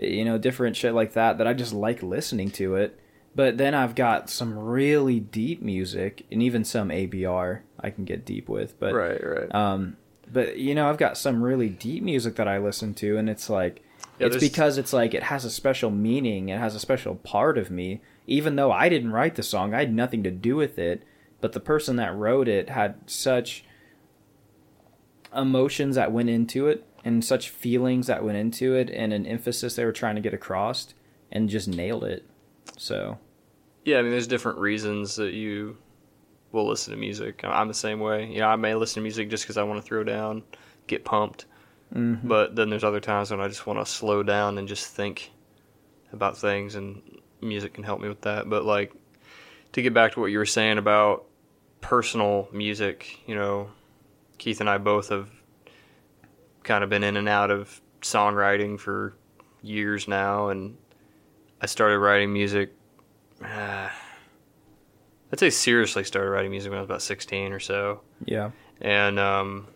you 0.00 0.24
know, 0.24 0.38
different 0.38 0.76
shit 0.76 0.94
like 0.94 1.14
that 1.14 1.38
that 1.38 1.48
I 1.48 1.52
just 1.54 1.72
like 1.72 2.00
listening 2.04 2.52
to 2.52 2.76
it. 2.76 2.96
But 3.34 3.56
then 3.58 3.74
I've 3.74 3.94
got 3.94 4.28
some 4.30 4.58
really 4.58 5.20
deep 5.20 5.62
music 5.62 6.26
and 6.32 6.42
even 6.42 6.64
some 6.64 6.88
ABR 6.90 7.60
I 7.78 7.90
can 7.90 8.04
get 8.04 8.24
deep 8.24 8.48
with. 8.48 8.78
But 8.80 8.94
Right, 8.94 9.24
right. 9.24 9.54
um, 9.54 9.96
but 10.32 10.58
you 10.58 10.74
know, 10.74 10.88
I've 10.88 10.98
got 10.98 11.16
some 11.16 11.42
really 11.42 11.68
deep 11.68 12.02
music 12.02 12.34
that 12.36 12.48
I 12.48 12.58
listen 12.58 12.94
to, 12.94 13.16
and 13.16 13.30
it's 13.30 13.48
like 13.48 13.82
Yeah, 14.18 14.26
it's 14.26 14.34
there's- 14.36 14.50
because 14.50 14.76
it's 14.78 14.92
like 14.92 15.14
it 15.14 15.22
has 15.24 15.44
a 15.44 15.50
special 15.50 15.90
meaning, 15.90 16.48
it 16.48 16.58
has 16.58 16.74
a 16.74 16.80
special 16.80 17.14
part 17.16 17.56
of 17.58 17.70
me. 17.70 18.00
Even 18.26 18.56
though 18.56 18.72
I 18.72 18.88
didn't 18.88 19.12
write 19.12 19.36
the 19.36 19.42
song, 19.42 19.72
I 19.72 19.78
had 19.80 19.94
nothing 19.94 20.22
to 20.24 20.30
do 20.30 20.56
with 20.56 20.78
it, 20.78 21.02
but 21.40 21.52
the 21.52 21.60
person 21.60 21.96
that 21.96 22.14
wrote 22.14 22.48
it 22.48 22.68
had 22.70 22.96
such 23.06 23.64
emotions 25.36 25.94
that 25.96 26.12
went 26.12 26.28
into 26.30 26.66
it 26.66 26.84
and 27.04 27.24
such 27.24 27.50
feelings 27.50 28.06
that 28.06 28.24
went 28.24 28.36
into 28.38 28.74
it 28.74 28.90
and 28.90 29.12
an 29.12 29.26
emphasis 29.26 29.76
they 29.76 29.84
were 29.84 29.92
trying 29.92 30.14
to 30.16 30.20
get 30.20 30.34
across 30.34 30.94
and 31.30 31.48
just 31.48 31.68
nailed 31.68 32.04
it. 32.04 32.24
So, 32.78 33.18
Yeah, 33.84 33.98
I 33.98 34.02
mean, 34.02 34.10
there's 34.10 34.26
different 34.26 34.58
reasons 34.58 35.16
that 35.16 35.32
you 35.32 35.76
will 36.52 36.66
listen 36.66 36.92
to 36.94 36.98
music. 36.98 37.40
I'm 37.44 37.68
the 37.68 37.74
same 37.74 38.00
way. 38.00 38.26
You 38.26 38.40
know, 38.40 38.48
I 38.48 38.56
may 38.56 38.74
listen 38.74 38.96
to 38.96 39.02
music 39.02 39.28
just 39.30 39.44
because 39.44 39.56
I 39.56 39.62
want 39.64 39.82
to 39.82 39.86
throw 39.86 40.02
down, 40.04 40.42
get 40.86 41.04
pumped. 41.04 41.46
mhm. 41.94 42.20
But 42.26 42.56
then 42.56 42.70
there's 42.70 42.84
other 42.84 43.00
times 43.00 43.30
when 43.30 43.40
I 43.40 43.48
just 43.48 43.66
want 43.66 43.78
to 43.78 43.86
slow 43.86 44.22
down 44.22 44.58
and 44.58 44.66
just 44.68 44.86
think 44.94 45.30
about 46.12 46.36
things, 46.38 46.74
and 46.74 47.02
music 47.40 47.74
can 47.74 47.84
help 47.84 48.00
me 48.00 48.08
with 48.08 48.22
that. 48.22 48.48
But 48.48 48.64
like 48.64 48.92
to 49.72 49.82
get 49.82 49.92
back 49.94 50.12
to 50.12 50.20
what 50.20 50.26
you 50.26 50.38
were 50.38 50.46
saying 50.46 50.78
about 50.78 51.24
personal 51.80 52.48
music, 52.52 53.18
you 53.26 53.34
know, 53.34 53.70
Keith 54.38 54.60
and 54.60 54.68
I 54.70 54.78
both 54.78 55.08
have 55.10 55.28
kind 56.62 56.82
of 56.84 56.90
been 56.90 57.04
in 57.04 57.16
and 57.16 57.28
out 57.28 57.50
of 57.50 57.80
songwriting 58.02 58.78
for 58.78 59.14
years 59.62 60.08
now, 60.08 60.48
and 60.48 60.76
I 61.60 61.66
started 61.66 61.98
writing 61.98 62.32
music. 62.32 62.72
Uh, 63.42 63.88
I'd 65.32 65.38
say 65.38 65.50
seriously 65.50 66.04
started 66.04 66.30
writing 66.30 66.50
music 66.50 66.70
when 66.70 66.78
I 66.78 66.80
was 66.80 66.88
about 66.88 67.02
16 67.02 67.52
or 67.52 67.60
so 67.60 68.00
yeah. 68.24 68.50
and 68.80 69.18
um, 69.18 69.68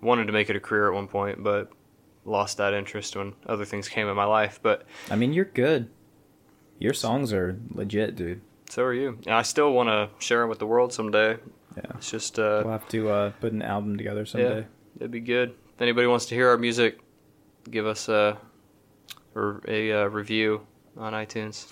wanted 0.00 0.26
to 0.26 0.32
make 0.32 0.50
it 0.50 0.56
a 0.56 0.60
career 0.60 0.88
at 0.88 0.94
one 0.94 1.08
point, 1.08 1.42
but 1.42 1.70
lost 2.24 2.58
that 2.58 2.74
interest 2.74 3.16
when 3.16 3.32
other 3.46 3.64
things 3.64 3.88
came 3.88 4.06
in 4.08 4.16
my 4.16 4.24
life. 4.24 4.60
But 4.62 4.84
I 5.10 5.16
mean, 5.16 5.32
you're 5.32 5.46
good. 5.46 5.88
Your 6.78 6.92
songs 6.92 7.32
are 7.32 7.58
legit, 7.70 8.16
dude. 8.16 8.40
so 8.68 8.84
are 8.84 8.94
you. 8.94 9.18
And 9.26 9.34
I 9.34 9.42
still 9.42 9.72
want 9.72 9.88
to 9.88 10.10
share 10.24 10.40
them 10.40 10.48
with 10.48 10.58
the 10.58 10.66
world 10.66 10.92
someday. 10.92 11.38
Yeah. 11.76 11.82
It's 11.94 12.10
just 12.10 12.38
uh, 12.38 12.62
We'll 12.64 12.72
have 12.72 12.88
to 12.88 13.08
uh, 13.08 13.30
put 13.40 13.52
an 13.52 13.62
album 13.62 13.96
together 13.96 14.26
someday. 14.26 14.60
Yeah, 14.60 14.64
it'd 14.96 15.10
be 15.10 15.20
good. 15.20 15.54
If 15.74 15.82
anybody 15.82 16.06
wants 16.06 16.26
to 16.26 16.34
hear 16.34 16.48
our 16.48 16.58
music, 16.58 16.98
give 17.70 17.86
us 17.86 18.08
a 18.08 18.38
or 19.38 19.62
a 19.68 19.92
uh, 19.92 20.04
review 20.06 20.66
on 20.96 21.12
iTunes. 21.12 21.66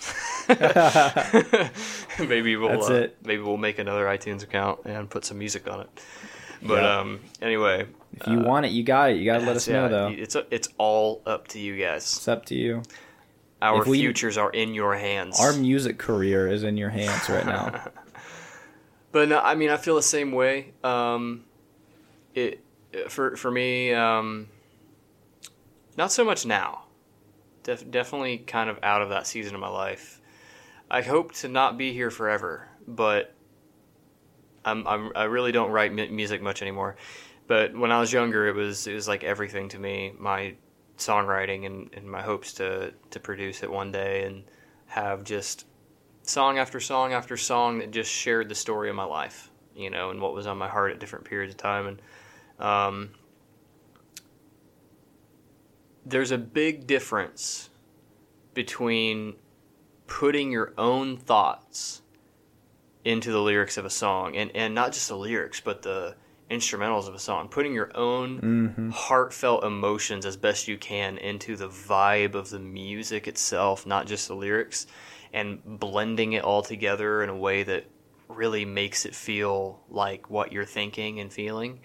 maybe 2.27 2.55
we'll 2.55 2.83
uh, 2.83 3.07
maybe 3.23 3.41
we'll 3.41 3.57
make 3.57 3.79
another 3.79 4.05
iTunes 4.05 4.43
account 4.43 4.79
and 4.85 5.09
put 5.09 5.25
some 5.25 5.37
music 5.37 5.69
on 5.69 5.81
it. 5.81 5.89
But 6.61 6.81
Yeah. 6.83 6.99
um, 6.99 7.19
anyway, 7.41 7.85
If 8.13 8.27
you 8.27 8.39
uh, 8.39 8.43
want 8.43 8.65
it, 8.65 8.71
you 8.71 8.83
got 8.83 9.11
it. 9.11 9.17
You 9.17 9.25
gotta 9.25 9.39
let 9.39 9.45
That's- 9.53 9.63
us 9.63 9.67
know, 9.67 9.83
yeah, 9.83 9.87
though. 9.89 10.07
It's 10.09 10.35
it's 10.49 10.69
all 10.77 11.21
up 11.25 11.47
to 11.49 11.59
you 11.59 11.77
guys. 11.77 12.03
It's 12.03 12.27
up 12.27 12.45
to 12.45 12.55
you. 12.55 12.81
Our 13.61 13.83
we- 13.85 13.99
futures 13.99 14.37
are 14.37 14.49
in 14.51 14.73
your 14.73 14.95
hands. 14.95 15.39
Our 15.39 15.53
music 15.53 15.97
career 15.97 16.47
is 16.47 16.63
in 16.63 16.77
your 16.77 16.89
hands 16.89 17.27
right 17.29 17.45
now. 17.45 17.81
but 19.11 19.29
no, 19.29 19.39
I 19.39 19.55
mean, 19.55 19.69
I 19.69 19.77
feel 19.77 19.95
the 19.95 20.01
same 20.03 20.31
way. 20.31 20.73
Um, 20.83 21.43
it 22.33 22.63
for 23.09 23.35
for 23.35 23.51
me, 23.51 23.93
um, 23.93 24.47
not 25.97 26.11
so 26.11 26.23
much 26.23 26.45
now. 26.45 26.83
Def- 27.67 27.91
definitely 27.91 28.37
kind 28.37 28.69
of 28.69 28.79
out 28.81 29.01
of 29.01 29.09
that 29.09 29.27
season 29.27 29.53
of 29.53 29.59
my 29.59 29.67
life. 29.67 30.21
I 30.89 31.01
hope 31.01 31.33
to 31.33 31.49
not 31.49 31.77
be 31.77 31.91
here 31.91 32.09
forever, 32.09 32.69
but 32.87 33.33
I'm, 34.63 34.87
I'm 34.87 35.11
I 35.13 35.25
really 35.25 35.51
don't 35.51 35.71
write 35.71 35.91
mu- 35.93 36.07
music 36.07 36.41
much 36.41 36.61
anymore. 36.61 36.95
But 37.45 37.77
when 37.77 37.91
I 37.91 37.99
was 37.99 38.13
younger, 38.13 38.47
it 38.47 38.55
was 38.55 38.87
it 38.87 38.93
was 38.93 39.05
like 39.05 39.25
everything 39.25 39.67
to 39.69 39.79
me. 39.79 40.13
My 40.17 40.55
songwriting 40.97 41.65
and, 41.65 41.89
and 41.93 42.09
my 42.09 42.21
hopes 42.21 42.53
to 42.53 42.93
to 43.09 43.19
produce 43.19 43.63
it 43.63 43.69
one 43.69 43.91
day 43.91 44.23
and 44.23 44.45
have 44.85 45.25
just 45.25 45.65
song 46.23 46.59
after 46.59 46.79
song 46.79 47.11
after 47.11 47.35
song 47.35 47.79
that 47.79 47.91
just 47.91 48.09
shared 48.09 48.47
the 48.47 48.55
story 48.55 48.89
of 48.89 48.95
my 48.95 49.03
life, 49.03 49.51
you 49.75 49.89
know, 49.89 50.09
and 50.09 50.21
what 50.21 50.33
was 50.33 50.47
on 50.47 50.57
my 50.57 50.69
heart 50.69 50.93
at 50.93 50.99
different 50.99 51.25
periods 51.25 51.53
of 51.53 51.57
time. 51.57 51.87
And 51.87 52.01
um, 52.65 53.09
there's 56.09 56.31
a 56.31 56.37
big 56.37 56.87
difference 56.87 57.69
between 58.53 59.35
putting 60.07 60.51
your 60.51 60.73
own 60.77 61.17
thoughts 61.17 62.01
into 63.03 63.31
the 63.31 63.41
lyrics 63.41 63.77
of 63.77 63.85
a 63.85 63.89
song, 63.89 64.35
and, 64.35 64.53
and 64.55 64.73
not 64.73 64.93
just 64.93 65.09
the 65.09 65.17
lyrics, 65.17 65.59
but 65.59 65.81
the 65.81 66.15
instrumentals 66.49 67.07
of 67.07 67.13
a 67.15 67.19
song, 67.19 67.49
putting 67.49 67.73
your 67.73 67.95
own 67.95 68.39
hmm 68.39 68.89
heartfelt 68.89 69.65
emotions 69.65 70.25
as 70.25 70.37
best 70.37 70.67
you 70.67 70.77
can 70.77 71.17
into 71.17 71.57
the 71.57 71.67
vibe 71.67 72.35
of 72.35 72.49
the 72.49 72.59
music 72.59 73.27
itself, 73.27 73.85
not 73.85 74.07
just 74.07 74.29
the 74.29 74.33
lyrics, 74.33 74.87
and 75.33 75.59
blending 75.65 76.33
it 76.33 76.43
all 76.43 76.61
together 76.61 77.21
in 77.21 77.29
a 77.29 77.35
way 77.35 77.63
that 77.63 77.85
really 78.29 78.63
makes 78.63 79.05
it 79.05 79.13
feel 79.13 79.81
like 79.89 80.29
what 80.29 80.53
you're 80.53 80.65
thinking 80.65 81.19
and 81.19 81.33
feeling. 81.33 81.79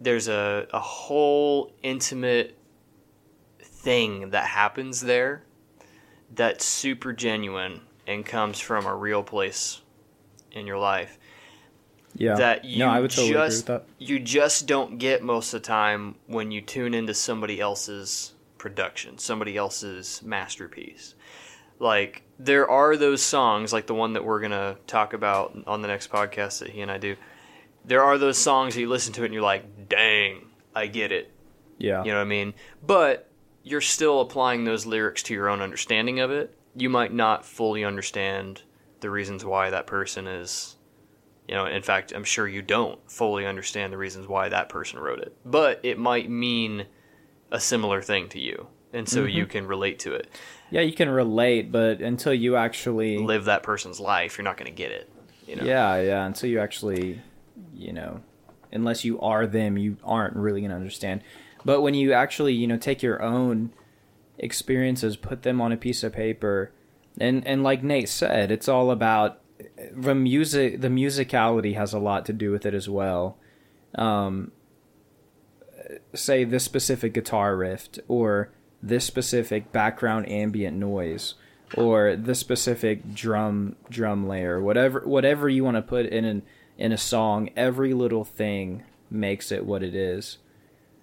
There's 0.00 0.28
a, 0.28 0.68
a 0.72 0.78
whole 0.78 1.72
intimate 1.82 2.56
thing 3.82 4.30
that 4.30 4.44
happens 4.46 5.00
there 5.00 5.42
that's 6.34 6.64
super 6.64 7.12
genuine 7.12 7.80
and 8.06 8.24
comes 8.24 8.58
from 8.58 8.86
a 8.86 8.94
real 8.94 9.22
place 9.22 9.80
in 10.52 10.66
your 10.66 10.78
life 10.78 11.18
Yeah. 12.14 12.34
that 12.36 12.64
you 12.64 12.78
no, 12.78 12.88
I 12.88 13.00
would 13.00 13.10
totally 13.10 13.32
just 13.32 13.62
agree 13.64 13.74
with 13.74 13.86
that. 13.98 14.04
you 14.04 14.18
just 14.18 14.66
don't 14.66 14.98
get 14.98 15.22
most 15.22 15.52
of 15.54 15.62
the 15.62 15.66
time 15.66 16.14
when 16.26 16.50
you 16.50 16.60
tune 16.60 16.94
into 16.94 17.14
somebody 17.14 17.60
else's 17.60 18.34
production, 18.58 19.18
somebody 19.18 19.56
else's 19.56 20.22
masterpiece. 20.22 21.14
Like 21.78 22.22
there 22.38 22.68
are 22.70 22.96
those 22.96 23.22
songs 23.22 23.72
like 23.72 23.86
the 23.86 23.94
one 23.94 24.12
that 24.12 24.24
we're 24.24 24.38
going 24.40 24.52
to 24.52 24.76
talk 24.86 25.12
about 25.14 25.56
on 25.66 25.82
the 25.82 25.88
next 25.88 26.10
podcast 26.10 26.60
that 26.60 26.70
he 26.70 26.80
and 26.80 26.90
I 26.90 26.98
do. 26.98 27.16
There 27.84 28.02
are 28.04 28.16
those 28.18 28.38
songs 28.38 28.74
that 28.74 28.80
you 28.80 28.88
listen 28.88 29.12
to 29.14 29.22
it 29.22 29.26
and 29.26 29.34
you're 29.34 29.42
like, 29.42 29.88
"Dang, 29.88 30.46
I 30.74 30.86
get 30.86 31.10
it." 31.10 31.32
Yeah. 31.78 32.04
You 32.04 32.12
know 32.12 32.18
what 32.18 32.22
I 32.22 32.26
mean? 32.26 32.54
But 32.86 33.28
you're 33.62 33.80
still 33.80 34.20
applying 34.20 34.64
those 34.64 34.86
lyrics 34.86 35.22
to 35.24 35.34
your 35.34 35.48
own 35.48 35.60
understanding 35.60 36.20
of 36.20 36.30
it. 36.30 36.56
You 36.74 36.88
might 36.88 37.12
not 37.12 37.44
fully 37.44 37.84
understand 37.84 38.62
the 39.00 39.10
reasons 39.10 39.44
why 39.44 39.70
that 39.70 39.86
person 39.86 40.26
is, 40.26 40.76
you 41.48 41.54
know, 41.54 41.66
in 41.66 41.82
fact, 41.82 42.12
I'm 42.12 42.24
sure 42.24 42.48
you 42.48 42.62
don't 42.62 42.98
fully 43.10 43.46
understand 43.46 43.92
the 43.92 43.98
reasons 43.98 44.26
why 44.26 44.48
that 44.48 44.68
person 44.68 44.98
wrote 44.98 45.20
it. 45.20 45.36
But 45.44 45.80
it 45.82 45.98
might 45.98 46.30
mean 46.30 46.86
a 47.50 47.60
similar 47.60 48.00
thing 48.00 48.28
to 48.30 48.40
you. 48.40 48.68
And 48.94 49.08
so 49.08 49.24
you 49.24 49.44
mm-hmm. 49.44 49.50
can 49.50 49.66
relate 49.66 49.98
to 50.00 50.14
it. 50.14 50.28
Yeah, 50.70 50.82
you 50.82 50.92
can 50.92 51.08
relate, 51.08 51.72
but 51.72 52.00
until 52.00 52.34
you 52.34 52.56
actually 52.56 53.18
Live 53.18 53.46
that 53.46 53.62
person's 53.62 53.98
life, 53.98 54.36
you're 54.36 54.44
not 54.44 54.56
going 54.56 54.70
to 54.70 54.76
get 54.76 54.90
it. 54.90 55.10
You 55.46 55.56
know? 55.56 55.64
Yeah, 55.64 56.00
yeah, 56.00 56.26
until 56.26 56.50
you 56.50 56.60
actually, 56.60 57.20
you 57.74 57.92
know, 57.92 58.20
unless 58.70 59.04
you 59.04 59.20
are 59.20 59.46
them, 59.46 59.78
you 59.78 59.96
aren't 60.04 60.36
really 60.36 60.60
going 60.60 60.70
to 60.70 60.76
understand. 60.76 61.22
But 61.64 61.82
when 61.82 61.94
you 61.94 62.12
actually, 62.12 62.54
you 62.54 62.66
know, 62.66 62.76
take 62.76 63.02
your 63.02 63.22
own 63.22 63.72
experiences, 64.38 65.16
put 65.16 65.42
them 65.42 65.60
on 65.60 65.72
a 65.72 65.76
piece 65.76 66.02
of 66.02 66.12
paper, 66.12 66.72
and 67.18 67.46
and 67.46 67.62
like 67.62 67.82
Nate 67.82 68.08
said, 68.08 68.50
it's 68.50 68.68
all 68.68 68.90
about 68.90 69.40
the 69.92 70.14
music 70.14 70.80
the 70.80 70.88
musicality 70.88 71.74
has 71.74 71.92
a 71.92 71.98
lot 71.98 72.26
to 72.26 72.32
do 72.32 72.50
with 72.50 72.66
it 72.66 72.74
as 72.74 72.88
well. 72.88 73.36
Um, 73.94 74.52
say 76.14 76.44
this 76.44 76.64
specific 76.64 77.14
guitar 77.14 77.56
riff 77.56 77.88
or 78.08 78.50
this 78.82 79.04
specific 79.04 79.72
background 79.72 80.28
ambient 80.28 80.76
noise 80.76 81.34
or 81.76 82.16
this 82.16 82.38
specific 82.38 83.14
drum 83.14 83.76
drum 83.88 84.26
layer 84.26 84.60
whatever 84.60 85.00
whatever 85.00 85.48
you 85.48 85.64
want 85.64 85.76
to 85.76 85.82
put 85.82 86.06
in 86.06 86.24
an 86.24 86.42
in 86.76 86.92
a 86.92 86.98
song 86.98 87.48
every 87.56 87.94
little 87.94 88.24
thing 88.24 88.82
makes 89.10 89.52
it 89.52 89.64
what 89.64 89.82
it 89.82 89.94
is 89.94 90.38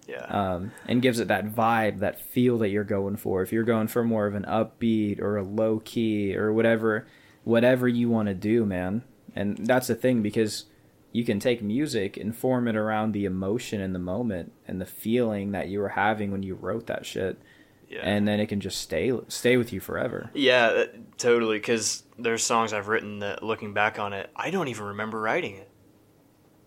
Yeah. 0.08 0.24
um, 0.24 0.72
and 0.86 1.00
gives 1.02 1.20
it 1.20 1.28
that 1.28 1.54
vibe, 1.54 2.00
that 2.00 2.20
feel 2.20 2.58
that 2.58 2.70
you're 2.70 2.82
going 2.82 3.16
for. 3.16 3.42
If 3.42 3.52
you're 3.52 3.62
going 3.62 3.86
for 3.86 4.02
more 4.02 4.26
of 4.26 4.34
an 4.34 4.44
upbeat 4.44 5.20
or 5.20 5.36
a 5.36 5.44
low 5.44 5.80
key 5.84 6.36
or 6.36 6.52
whatever, 6.52 7.06
whatever 7.44 7.86
you 7.86 8.10
want 8.10 8.26
to 8.28 8.34
do, 8.34 8.66
man. 8.66 9.04
And 9.36 9.66
that's 9.66 9.86
the 9.86 9.94
thing 9.94 10.20
because 10.22 10.64
you 11.12 11.24
can 11.24 11.40
take 11.40 11.62
music 11.62 12.16
and 12.16 12.36
form 12.36 12.68
it 12.68 12.76
around 12.76 13.12
the 13.12 13.24
emotion 13.24 13.80
in 13.80 13.92
the 13.92 13.98
moment 13.98 14.52
and 14.66 14.80
the 14.80 14.86
feeling 14.86 15.52
that 15.52 15.68
you 15.68 15.80
were 15.80 15.90
having 15.90 16.30
when 16.30 16.42
you 16.42 16.54
wrote 16.54 16.86
that 16.86 17.04
shit, 17.04 17.40
yeah. 17.88 18.00
and 18.02 18.28
then 18.28 18.40
it 18.40 18.46
can 18.46 18.60
just 18.60 18.80
stay 18.80 19.12
stay 19.28 19.56
with 19.56 19.72
you 19.72 19.80
forever. 19.80 20.30
Yeah, 20.34 20.66
uh, 20.66 20.86
totally. 21.18 21.58
Because 21.58 22.04
there's 22.18 22.44
songs 22.44 22.72
I've 22.72 22.88
written 22.88 23.20
that, 23.20 23.42
looking 23.42 23.74
back 23.74 23.98
on 23.98 24.12
it, 24.12 24.30
I 24.36 24.50
don't 24.50 24.68
even 24.68 24.86
remember 24.86 25.20
writing 25.20 25.56
it. 25.56 25.69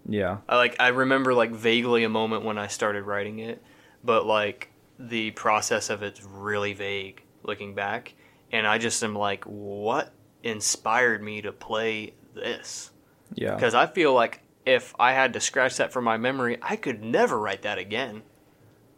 Yeah, 0.08 0.38
I 0.50 0.58
like 0.58 0.76
I 0.80 0.90
remember 0.90 1.34
like 1.34 1.52
vaguely 1.52 2.04
a 2.04 2.10
moment 2.10 2.44
when 2.44 2.58
I 2.58 2.68
started 2.68 3.04
writing 3.04 3.40
it, 3.40 3.64
but 4.04 4.26
like 4.26 4.70
the 5.00 5.32
process 5.32 5.90
of 5.90 6.04
it's 6.04 6.24
really 6.24 6.74
vague 6.74 7.24
looking 7.44 7.74
back, 7.74 8.14
and 8.52 8.68
I 8.68 8.78
just 8.78 9.04
am 9.04 9.16
like, 9.16 9.44
what 9.46 10.12
inspired 10.44 11.24
me 11.24 11.42
to 11.42 11.52
play 11.52 12.14
this? 12.34 12.92
yeah, 13.34 13.56
Because 13.56 13.74
I 13.74 13.88
feel 13.88 14.14
like 14.14 14.42
if 14.66 14.94
I 15.00 15.14
had 15.14 15.34
to 15.34 15.40
scratch 15.40 15.78
that 15.78 15.92
from 15.92 16.04
my 16.04 16.18
memory, 16.18 16.58
I 16.62 16.76
could 16.76 17.04
never 17.04 17.40
write 17.40 17.64
that 17.64 17.78
again. 17.78 18.24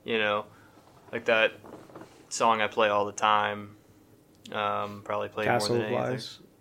You 0.03 0.17
know, 0.17 0.45
like 1.11 1.25
that 1.25 1.53
song 2.29 2.61
I 2.61 2.67
play 2.67 2.89
all 2.89 3.05
the 3.05 3.11
time. 3.11 3.77
Um, 4.51 5.01
probably 5.03 5.29
play 5.29 5.45
more 5.47 5.59
than 5.77 5.81
anything. 5.81 6.01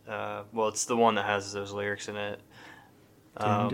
Uh, 0.08 0.42
well, 0.52 0.68
it's 0.68 0.84
the 0.84 0.96
one 0.96 1.14
that 1.16 1.26
has 1.26 1.52
those 1.52 1.72
lyrics 1.72 2.08
in 2.08 2.16
it. 2.16 2.40
Um, 3.36 3.68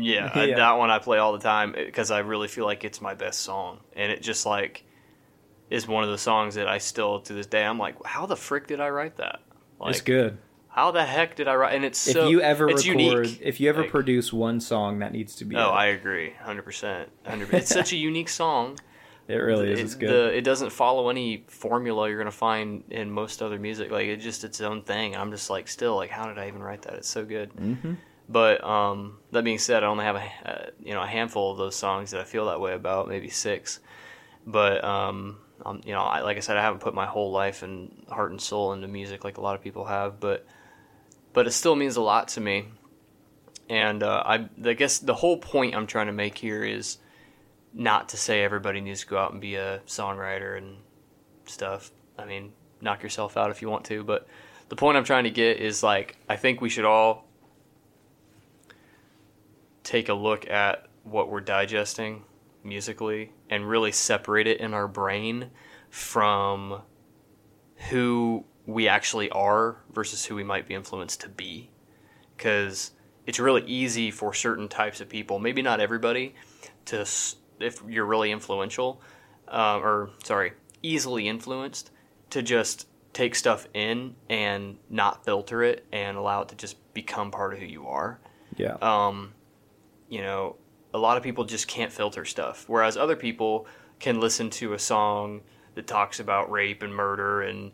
yeah, 0.00 0.38
Yeah. 0.44 0.56
that 0.56 0.72
one 0.78 0.90
I 0.90 0.98
play 0.98 1.18
all 1.18 1.32
the 1.32 1.38
time 1.40 1.72
because 1.72 2.10
I 2.10 2.20
really 2.20 2.48
feel 2.48 2.64
like 2.64 2.84
it's 2.84 3.00
my 3.00 3.14
best 3.14 3.40
song, 3.40 3.80
and 3.94 4.10
it 4.10 4.22
just 4.22 4.46
like 4.46 4.84
is 5.68 5.86
one 5.86 6.02
of 6.04 6.10
the 6.10 6.18
songs 6.18 6.54
that 6.56 6.66
I 6.66 6.78
still 6.78 7.20
to 7.20 7.32
this 7.32 7.46
day 7.46 7.64
I'm 7.64 7.78
like, 7.78 8.02
how 8.04 8.26
the 8.26 8.36
frick 8.36 8.66
did 8.66 8.80
I 8.80 8.88
write 8.88 9.16
that? 9.18 9.40
Like, 9.78 9.90
it's 9.90 10.00
good. 10.00 10.38
How 10.68 10.90
the 10.92 11.04
heck 11.04 11.36
did 11.36 11.48
I 11.48 11.54
write? 11.56 11.74
And 11.74 11.84
it's 11.84 12.06
If 12.08 12.14
so 12.14 12.28
you 12.28 12.40
ever 12.40 12.68
it's 12.70 12.86
record, 12.88 13.00
unique. 13.26 13.40
if 13.42 13.60
you 13.60 13.68
ever 13.68 13.82
Like- 13.82 13.90
produce 13.90 14.32
one 14.32 14.60
song 14.60 15.00
that 15.00 15.12
needs 15.12 15.34
to 15.36 15.44
be, 15.44 15.56
Oh, 15.56 15.68
it. 15.68 15.72
I 15.72 15.86
agree, 15.86 16.32
hundred 16.42 16.62
percent. 16.62 17.08
It's 17.26 17.68
such 17.68 17.92
a 17.92 17.96
unique 18.10 18.28
song. 18.28 18.78
it 19.28 19.34
really 19.34 19.70
is. 19.72 19.78
It, 19.80 19.82
It's 19.82 19.94
good. 19.96 20.10
The, 20.10 20.36
it 20.36 20.42
doesn't 20.42 20.70
follow 20.70 21.08
any 21.08 21.44
formula 21.48 22.08
you're 22.08 22.18
gonna 22.18 22.30
find 22.32 22.84
in 22.90 23.10
most 23.10 23.42
other 23.42 23.58
music. 23.58 23.90
Like 23.90 24.06
it's 24.06 24.24
just 24.24 24.44
its 24.44 24.60
own 24.60 24.82
thing. 24.82 25.14
I'm 25.16 25.30
just 25.30 25.50
like, 25.50 25.68
still 25.68 25.94
like, 25.96 26.10
how 26.10 26.26
did 26.26 26.38
I 26.38 26.48
even 26.48 26.62
write 26.62 26.82
that? 26.82 26.94
It's 26.94 27.08
so 27.08 27.24
good. 27.24 27.50
hmm 27.50 27.92
But 28.30 28.62
um, 28.62 29.18
that 29.32 29.42
being 29.42 29.58
said, 29.58 29.82
I 29.82 29.88
only 29.88 30.04
have 30.04 30.14
a 30.14 30.48
uh, 30.48 30.70
you 30.78 30.94
know 30.94 31.02
a 31.02 31.06
handful 31.06 31.50
of 31.50 31.58
those 31.58 31.74
songs 31.74 32.12
that 32.12 32.20
I 32.20 32.24
feel 32.24 32.46
that 32.46 32.60
way 32.60 32.74
about, 32.74 33.08
maybe 33.08 33.28
six. 33.28 33.80
But 34.46 34.84
um, 34.84 35.38
um, 35.66 35.80
you 35.84 35.92
know, 35.92 36.02
I, 36.02 36.20
like 36.20 36.36
I 36.36 36.40
said, 36.40 36.56
I 36.56 36.62
haven't 36.62 36.80
put 36.80 36.94
my 36.94 37.06
whole 37.06 37.32
life 37.32 37.64
and 37.64 38.04
heart 38.08 38.30
and 38.30 38.40
soul 38.40 38.72
into 38.72 38.86
music 38.86 39.24
like 39.24 39.38
a 39.38 39.40
lot 39.40 39.56
of 39.56 39.62
people 39.62 39.84
have. 39.84 40.20
But 40.20 40.46
but 41.32 41.48
it 41.48 41.52
still 41.52 41.74
means 41.74 41.96
a 41.96 42.02
lot 42.02 42.28
to 42.28 42.40
me. 42.40 42.68
And 43.68 44.02
uh, 44.02 44.22
I, 44.24 44.48
I 44.64 44.72
guess 44.74 44.98
the 44.98 45.14
whole 45.14 45.36
point 45.36 45.74
I'm 45.74 45.86
trying 45.86 46.06
to 46.06 46.12
make 46.12 46.38
here 46.38 46.64
is 46.64 46.98
not 47.72 48.10
to 48.10 48.16
say 48.16 48.42
everybody 48.42 48.80
needs 48.80 49.00
to 49.00 49.06
go 49.06 49.18
out 49.18 49.32
and 49.32 49.40
be 49.40 49.54
a 49.54 49.80
songwriter 49.86 50.56
and 50.58 50.76
stuff. 51.46 51.92
I 52.18 52.24
mean, 52.24 52.52
knock 52.80 53.02
yourself 53.02 53.36
out 53.36 53.50
if 53.50 53.62
you 53.62 53.68
want 53.68 53.84
to, 53.86 54.02
but 54.02 54.26
the 54.68 54.76
point 54.76 54.96
I'm 54.96 55.04
trying 55.04 55.24
to 55.24 55.30
get 55.30 55.58
is 55.58 55.82
like 55.82 56.16
I 56.28 56.36
think 56.36 56.60
we 56.60 56.68
should 56.68 56.84
all 56.84 57.29
take 59.90 60.08
a 60.08 60.14
look 60.14 60.48
at 60.48 60.86
what 61.02 61.28
we're 61.28 61.40
digesting 61.40 62.22
musically 62.62 63.32
and 63.48 63.68
really 63.68 63.90
separate 63.90 64.46
it 64.46 64.60
in 64.60 64.72
our 64.72 64.86
brain 64.86 65.50
from 65.88 66.80
who 67.88 68.44
we 68.66 68.86
actually 68.86 69.28
are 69.30 69.78
versus 69.92 70.24
who 70.24 70.36
we 70.36 70.44
might 70.44 70.68
be 70.68 70.74
influenced 70.74 71.20
to 71.22 71.28
be 71.28 71.68
because 72.36 72.92
it's 73.26 73.40
really 73.40 73.64
easy 73.66 74.12
for 74.12 74.32
certain 74.32 74.68
types 74.68 75.00
of 75.00 75.08
people 75.08 75.40
maybe 75.40 75.60
not 75.60 75.80
everybody 75.80 76.36
to 76.84 77.04
if 77.58 77.82
you're 77.88 78.06
really 78.06 78.30
influential 78.30 79.00
uh, 79.48 79.76
or 79.82 80.10
sorry 80.22 80.52
easily 80.84 81.26
influenced 81.26 81.90
to 82.30 82.42
just 82.42 82.86
take 83.12 83.34
stuff 83.34 83.66
in 83.74 84.14
and 84.28 84.78
not 84.88 85.24
filter 85.24 85.64
it 85.64 85.84
and 85.90 86.16
allow 86.16 86.42
it 86.42 86.48
to 86.48 86.54
just 86.54 86.76
become 86.94 87.32
part 87.32 87.52
of 87.52 87.58
who 87.58 87.66
you 87.66 87.88
are 87.88 88.20
Yeah. 88.56 88.76
um, 88.80 89.32
you 90.10 90.20
know, 90.20 90.56
a 90.92 90.98
lot 90.98 91.16
of 91.16 91.22
people 91.22 91.44
just 91.44 91.68
can't 91.68 91.90
filter 91.92 92.26
stuff, 92.26 92.64
whereas 92.66 92.98
other 92.98 93.16
people 93.16 93.66
can 93.98 94.20
listen 94.20 94.50
to 94.50 94.74
a 94.74 94.78
song 94.78 95.40
that 95.74 95.86
talks 95.86 96.20
about 96.20 96.50
rape 96.50 96.82
and 96.82 96.94
murder 96.94 97.42
and 97.42 97.72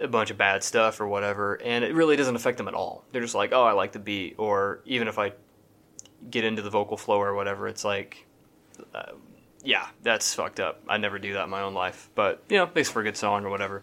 a 0.00 0.08
bunch 0.08 0.30
of 0.30 0.38
bad 0.38 0.62
stuff 0.62 1.00
or 1.00 1.06
whatever, 1.06 1.60
and 1.62 1.84
it 1.84 1.94
really 1.94 2.16
doesn't 2.16 2.36
affect 2.36 2.56
them 2.56 2.68
at 2.68 2.74
all. 2.74 3.04
They're 3.12 3.20
just 3.20 3.34
like, 3.34 3.52
oh, 3.52 3.64
I 3.64 3.72
like 3.72 3.92
the 3.92 3.98
beat, 3.98 4.36
or 4.38 4.80
even 4.86 5.08
if 5.08 5.18
I 5.18 5.32
get 6.30 6.44
into 6.44 6.62
the 6.62 6.70
vocal 6.70 6.96
flow 6.96 7.20
or 7.20 7.34
whatever, 7.34 7.66
it's 7.68 7.84
like, 7.84 8.26
uh, 8.94 9.12
yeah, 9.64 9.88
that's 10.02 10.34
fucked 10.34 10.60
up. 10.60 10.82
I 10.88 10.98
never 10.98 11.18
do 11.18 11.34
that 11.34 11.44
in 11.44 11.50
my 11.50 11.62
own 11.62 11.74
life, 11.74 12.10
but 12.14 12.42
you 12.48 12.56
know, 12.56 12.70
makes 12.74 12.90
for 12.90 13.00
a 13.00 13.04
good 13.04 13.16
song 13.16 13.44
or 13.44 13.50
whatever. 13.50 13.82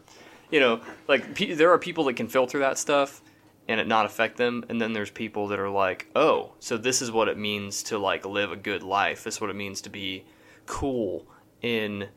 You 0.52 0.62
know, 0.62 0.82
like 1.08 1.36
pe- 1.36 1.54
there 1.54 1.72
are 1.72 1.78
people 1.78 2.06
that 2.06 2.16
can 2.16 2.28
filter 2.28 2.60
that 2.60 2.78
stuff 2.78 3.22
and 3.70 3.80
it 3.80 3.88
not 3.88 4.08
affect 4.08 4.36
them, 4.38 4.66
and 4.68 4.82
then 4.82 4.94
there's 4.94 5.12
people 5.12 5.48
that 5.50 5.60
are 5.60 5.70
like, 5.70 6.08
oh, 6.16 6.54
so 6.60 6.76
this 6.76 7.04
is 7.04 7.12
what 7.12 7.28
it 7.30 7.38
means 7.38 7.84
to 7.84 8.00
like 8.00 8.26
live 8.26 8.52
a 8.52 8.56
good 8.56 8.82
life. 8.82 9.24
This 9.24 9.36
is 9.36 9.42
what 9.42 9.52
it 9.52 9.56
means 9.56 9.80
to 9.82 9.92
be 9.92 10.26
cool 10.66 11.28
in 11.62 12.08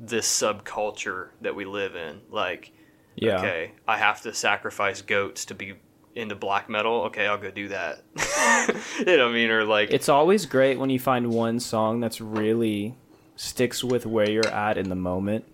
this 0.00 0.26
subculture 0.26 1.28
that 1.42 1.54
we 1.54 1.66
live 1.66 1.94
in. 1.96 2.22
Like, 2.30 2.72
Yeah. 3.14 3.38
okay, 3.40 3.72
I 3.86 3.98
have 3.98 4.22
to 4.22 4.32
sacrifice 4.32 5.02
goats 5.02 5.44
to 5.44 5.54
be 5.54 5.74
into 6.14 6.34
black 6.34 6.70
metal. 6.70 7.02
Okay, 7.02 7.26
I'll 7.26 7.36
go 7.36 7.50
do 7.50 7.68
that. 7.68 8.02
you 8.98 9.04
know 9.04 9.26
what 9.26 9.32
I 9.32 9.34
mean? 9.34 9.50
Or 9.50 9.64
like, 9.64 9.90
It's 9.90 10.08
always 10.08 10.46
great 10.46 10.78
when 10.78 10.88
you 10.88 10.98
find 10.98 11.30
one 11.30 11.60
song 11.60 12.00
that's 12.00 12.22
really 12.22 12.94
sticks 13.36 13.84
with 13.84 14.06
where 14.06 14.30
you're 14.30 14.48
at 14.48 14.78
in 14.78 14.88
the 14.88 14.94
moment, 14.94 15.44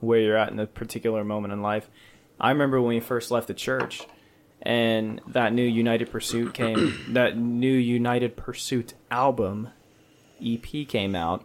where 0.00 0.20
you're 0.20 0.36
at 0.36 0.52
in 0.52 0.58
a 0.58 0.66
particular 0.66 1.24
moment 1.24 1.54
in 1.54 1.62
life. 1.62 1.88
I 2.38 2.50
remember 2.50 2.78
when 2.82 2.90
we 2.90 3.00
first 3.00 3.30
left 3.30 3.48
the 3.48 3.54
church 3.54 4.02
and 4.62 5.20
that 5.28 5.52
new 5.52 5.62
United 5.62 6.10
Pursuit 6.10 6.54
came, 6.54 6.98
that 7.10 7.36
new 7.36 7.72
United 7.72 8.36
Pursuit 8.36 8.94
album 9.10 9.68
EP 10.44 10.86
came 10.88 11.14
out, 11.14 11.44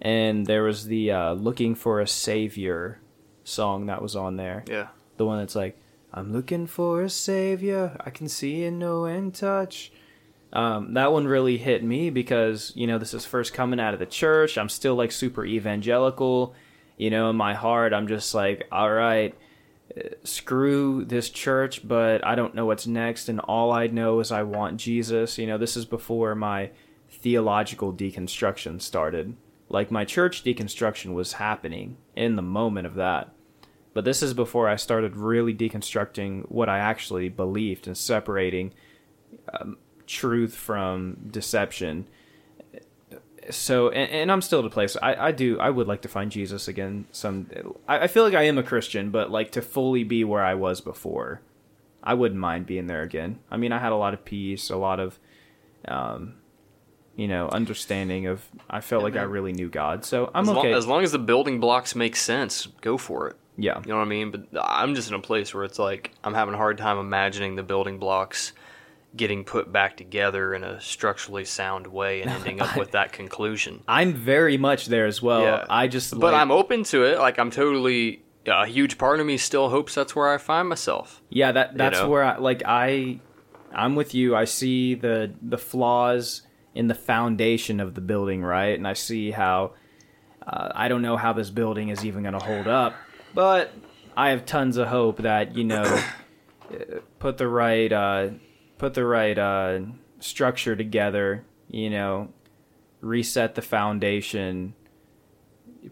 and 0.00 0.46
there 0.46 0.62
was 0.62 0.86
the 0.86 1.10
uh, 1.10 1.32
Looking 1.32 1.74
for 1.74 2.00
a 2.00 2.06
Savior 2.06 3.00
song 3.44 3.86
that 3.86 4.02
was 4.02 4.16
on 4.16 4.36
there. 4.36 4.64
Yeah, 4.66 4.88
the 5.16 5.26
one 5.26 5.38
that's 5.38 5.54
like 5.54 5.78
i'm 6.12 6.32
looking 6.32 6.66
for 6.66 7.02
a 7.02 7.10
savior 7.10 7.96
i 8.00 8.10
can 8.10 8.28
see 8.28 8.64
and 8.64 8.78
know 8.78 9.04
and 9.04 9.34
touch. 9.34 9.92
Um, 10.52 10.94
that 10.94 11.10
one 11.10 11.26
really 11.26 11.58
hit 11.58 11.82
me 11.82 12.10
because 12.10 12.72
you 12.76 12.86
know 12.86 12.98
this 12.98 13.12
is 13.14 13.24
first 13.24 13.52
coming 13.52 13.80
out 13.80 13.92
of 13.92 14.00
the 14.00 14.06
church. 14.06 14.56
I'm 14.56 14.68
still 14.68 14.94
like 14.94 15.10
super 15.12 15.44
evangelical. 15.44 16.54
You 16.96 17.10
know 17.10 17.28
in 17.30 17.36
my 17.36 17.54
heart 17.54 17.92
i'm 17.92 18.06
just 18.06 18.34
like 18.34 18.68
all 18.70 18.90
right 18.90 19.34
screw 20.24 21.04
this 21.04 21.30
church 21.30 21.86
but 21.86 22.24
i 22.26 22.34
don't 22.34 22.54
know 22.54 22.66
what's 22.66 22.86
next 22.86 23.28
and 23.28 23.38
all 23.40 23.70
i 23.70 23.86
know 23.86 24.18
is 24.18 24.32
i 24.32 24.42
want 24.42 24.76
jesus. 24.78 25.38
You 25.38 25.46
know 25.46 25.58
this 25.58 25.76
is 25.76 25.84
before 25.84 26.34
my 26.34 26.70
theological 27.24 27.92
deconstruction 27.92 28.80
started. 28.82 29.34
Like 29.70 29.90
my 29.90 30.04
church 30.04 30.44
deconstruction 30.44 31.14
was 31.14 31.34
happening 31.34 31.96
in 32.14 32.36
the 32.36 32.42
moment 32.42 32.86
of 32.86 32.96
that. 32.96 33.32
But 33.94 34.04
this 34.04 34.22
is 34.22 34.34
before 34.34 34.68
I 34.68 34.76
started 34.76 35.16
really 35.16 35.54
deconstructing 35.54 36.50
what 36.50 36.68
I 36.68 36.78
actually 36.78 37.30
believed 37.30 37.86
and 37.86 37.96
separating 37.96 38.74
um, 39.58 39.78
truth 40.06 40.54
from 40.54 41.16
deception. 41.30 42.08
So, 43.50 43.90
and, 43.90 44.10
and 44.10 44.32
I'm 44.32 44.40
still 44.42 44.60
at 44.60 44.64
a 44.64 44.70
place. 44.70 44.96
I, 45.00 45.14
I 45.28 45.32
do. 45.32 45.58
I 45.58 45.70
would 45.70 45.86
like 45.86 46.02
to 46.02 46.08
find 46.08 46.30
Jesus 46.30 46.68
again. 46.68 47.06
Some. 47.12 47.48
I, 47.86 48.00
I 48.00 48.06
feel 48.06 48.24
like 48.24 48.34
I 48.34 48.42
am 48.44 48.58
a 48.58 48.62
Christian, 48.62 49.10
but 49.10 49.30
like 49.30 49.52
to 49.52 49.62
fully 49.62 50.04
be 50.04 50.24
where 50.24 50.42
I 50.42 50.54
was 50.54 50.80
before, 50.80 51.42
I 52.02 52.14
wouldn't 52.14 52.40
mind 52.40 52.66
being 52.66 52.86
there 52.86 53.02
again. 53.02 53.40
I 53.50 53.56
mean, 53.56 53.72
I 53.72 53.78
had 53.78 53.92
a 53.92 53.96
lot 53.96 54.14
of 54.14 54.24
peace, 54.24 54.70
a 54.70 54.76
lot 54.76 55.00
of, 55.00 55.18
um, 55.86 56.34
you 57.16 57.28
know, 57.28 57.48
understanding 57.48 58.26
of. 58.26 58.44
I 58.70 58.80
felt 58.80 59.00
Yeah, 59.00 59.04
like 59.04 59.16
I 59.16 59.22
really 59.22 59.52
knew 59.52 59.68
God, 59.68 60.04
so 60.04 60.30
I'm 60.34 60.44
as, 60.44 60.48
okay. 60.50 60.70
long, 60.70 60.78
as 60.78 60.86
long 60.86 61.02
as 61.04 61.12
the 61.12 61.18
building 61.18 61.60
blocks 61.60 61.94
make 61.94 62.16
sense, 62.16 62.66
go 62.80 62.96
for 62.96 63.28
it. 63.28 63.36
Yeah. 63.56 63.80
You 63.84 63.90
know 63.90 63.96
what 63.98 64.02
I 64.02 64.08
mean? 64.08 64.30
But 64.32 64.46
I'm 64.60 64.94
just 64.94 65.08
in 65.08 65.14
a 65.14 65.20
place 65.20 65.54
where 65.54 65.64
it's 65.64 65.78
like 65.78 66.10
I'm 66.24 66.34
having 66.34 66.54
a 66.54 66.56
hard 66.56 66.76
time 66.78 66.98
imagining 66.98 67.54
the 67.54 67.62
building 67.62 67.98
blocks 67.98 68.52
getting 69.16 69.44
put 69.44 69.72
back 69.72 69.96
together 69.96 70.54
in 70.54 70.64
a 70.64 70.80
structurally 70.80 71.44
sound 71.44 71.86
way 71.86 72.20
and 72.22 72.30
ending 72.30 72.60
up 72.64 72.76
with 72.76 72.92
that 72.92 73.12
conclusion. 73.12 73.82
I'm 73.86 74.12
very 74.14 74.56
much 74.56 74.86
there 74.86 75.06
as 75.06 75.22
well. 75.22 75.42
Yeah. 75.42 75.64
I 75.68 75.86
just 75.88 76.12
But 76.12 76.32
like- 76.32 76.34
I'm 76.34 76.50
open 76.50 76.84
to 76.84 77.04
it. 77.04 77.18
Like 77.18 77.38
I'm 77.38 77.50
totally 77.50 78.22
a 78.46 78.66
huge 78.66 78.98
part 78.98 79.20
of 79.20 79.26
me 79.26 79.36
still 79.36 79.70
hopes 79.70 79.94
that's 79.94 80.14
where 80.14 80.32
I 80.32 80.38
find 80.38 80.68
myself. 80.68 81.22
Yeah, 81.30 81.52
that 81.52 81.76
that's 81.76 82.00
know? 82.00 82.08
where 82.08 82.24
I 82.24 82.38
like 82.38 82.62
I 82.66 83.20
I'm 83.72 83.94
with 83.94 84.14
you. 84.14 84.36
I 84.36 84.44
see 84.44 84.94
the 84.94 85.32
the 85.40 85.58
flaws 85.58 86.42
in 86.74 86.88
the 86.88 86.94
foundation 86.94 87.80
of 87.80 87.94
the 87.94 88.00
building, 88.00 88.42
right? 88.42 88.76
And 88.76 88.86
I 88.86 88.94
see 88.94 89.30
how 89.30 89.72
uh, 90.46 90.72
I 90.74 90.88
don't 90.88 91.02
know 91.02 91.16
how 91.16 91.32
this 91.32 91.50
building 91.50 91.88
is 91.88 92.04
even 92.04 92.22
going 92.22 92.38
to 92.38 92.44
hold 92.44 92.66
up, 92.66 92.94
but 93.32 93.72
I 94.16 94.30
have 94.30 94.44
tons 94.44 94.76
of 94.76 94.88
hope 94.88 95.18
that 95.18 95.56
you 95.56 95.64
know 95.64 95.82
uh, 95.82 96.98
put 97.18 97.38
the 97.38 97.48
right 97.48 97.90
uh, 97.92 98.30
put 98.78 98.94
the 98.94 99.04
right 99.04 99.38
uh, 99.38 99.80
structure 100.20 100.76
together. 100.76 101.44
You 101.70 101.90
know, 101.90 102.28
reset 103.00 103.54
the 103.54 103.62
foundation. 103.62 104.74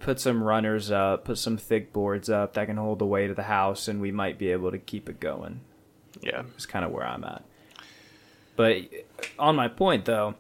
Put 0.00 0.20
some 0.20 0.42
runners 0.42 0.90
up, 0.90 1.24
put 1.26 1.36
some 1.36 1.58
thick 1.58 1.92
boards 1.92 2.30
up 2.30 2.54
that 2.54 2.66
can 2.66 2.78
hold 2.78 2.98
the 2.98 3.06
weight 3.06 3.28
of 3.28 3.36
the 3.36 3.42
house, 3.42 3.88
and 3.88 4.00
we 4.00 4.10
might 4.10 4.38
be 4.38 4.50
able 4.50 4.70
to 4.70 4.78
keep 4.78 5.06
it 5.08 5.20
going 5.20 5.60
Yeah. 6.22 6.44
It's 6.54 6.64
kind 6.64 6.84
of 6.84 6.92
where 6.92 7.06
I'm 7.06 7.24
at. 7.24 7.44
But 8.56 8.82
on 9.38 9.56
my 9.56 9.68
point, 9.68 10.06
though, 10.06 10.34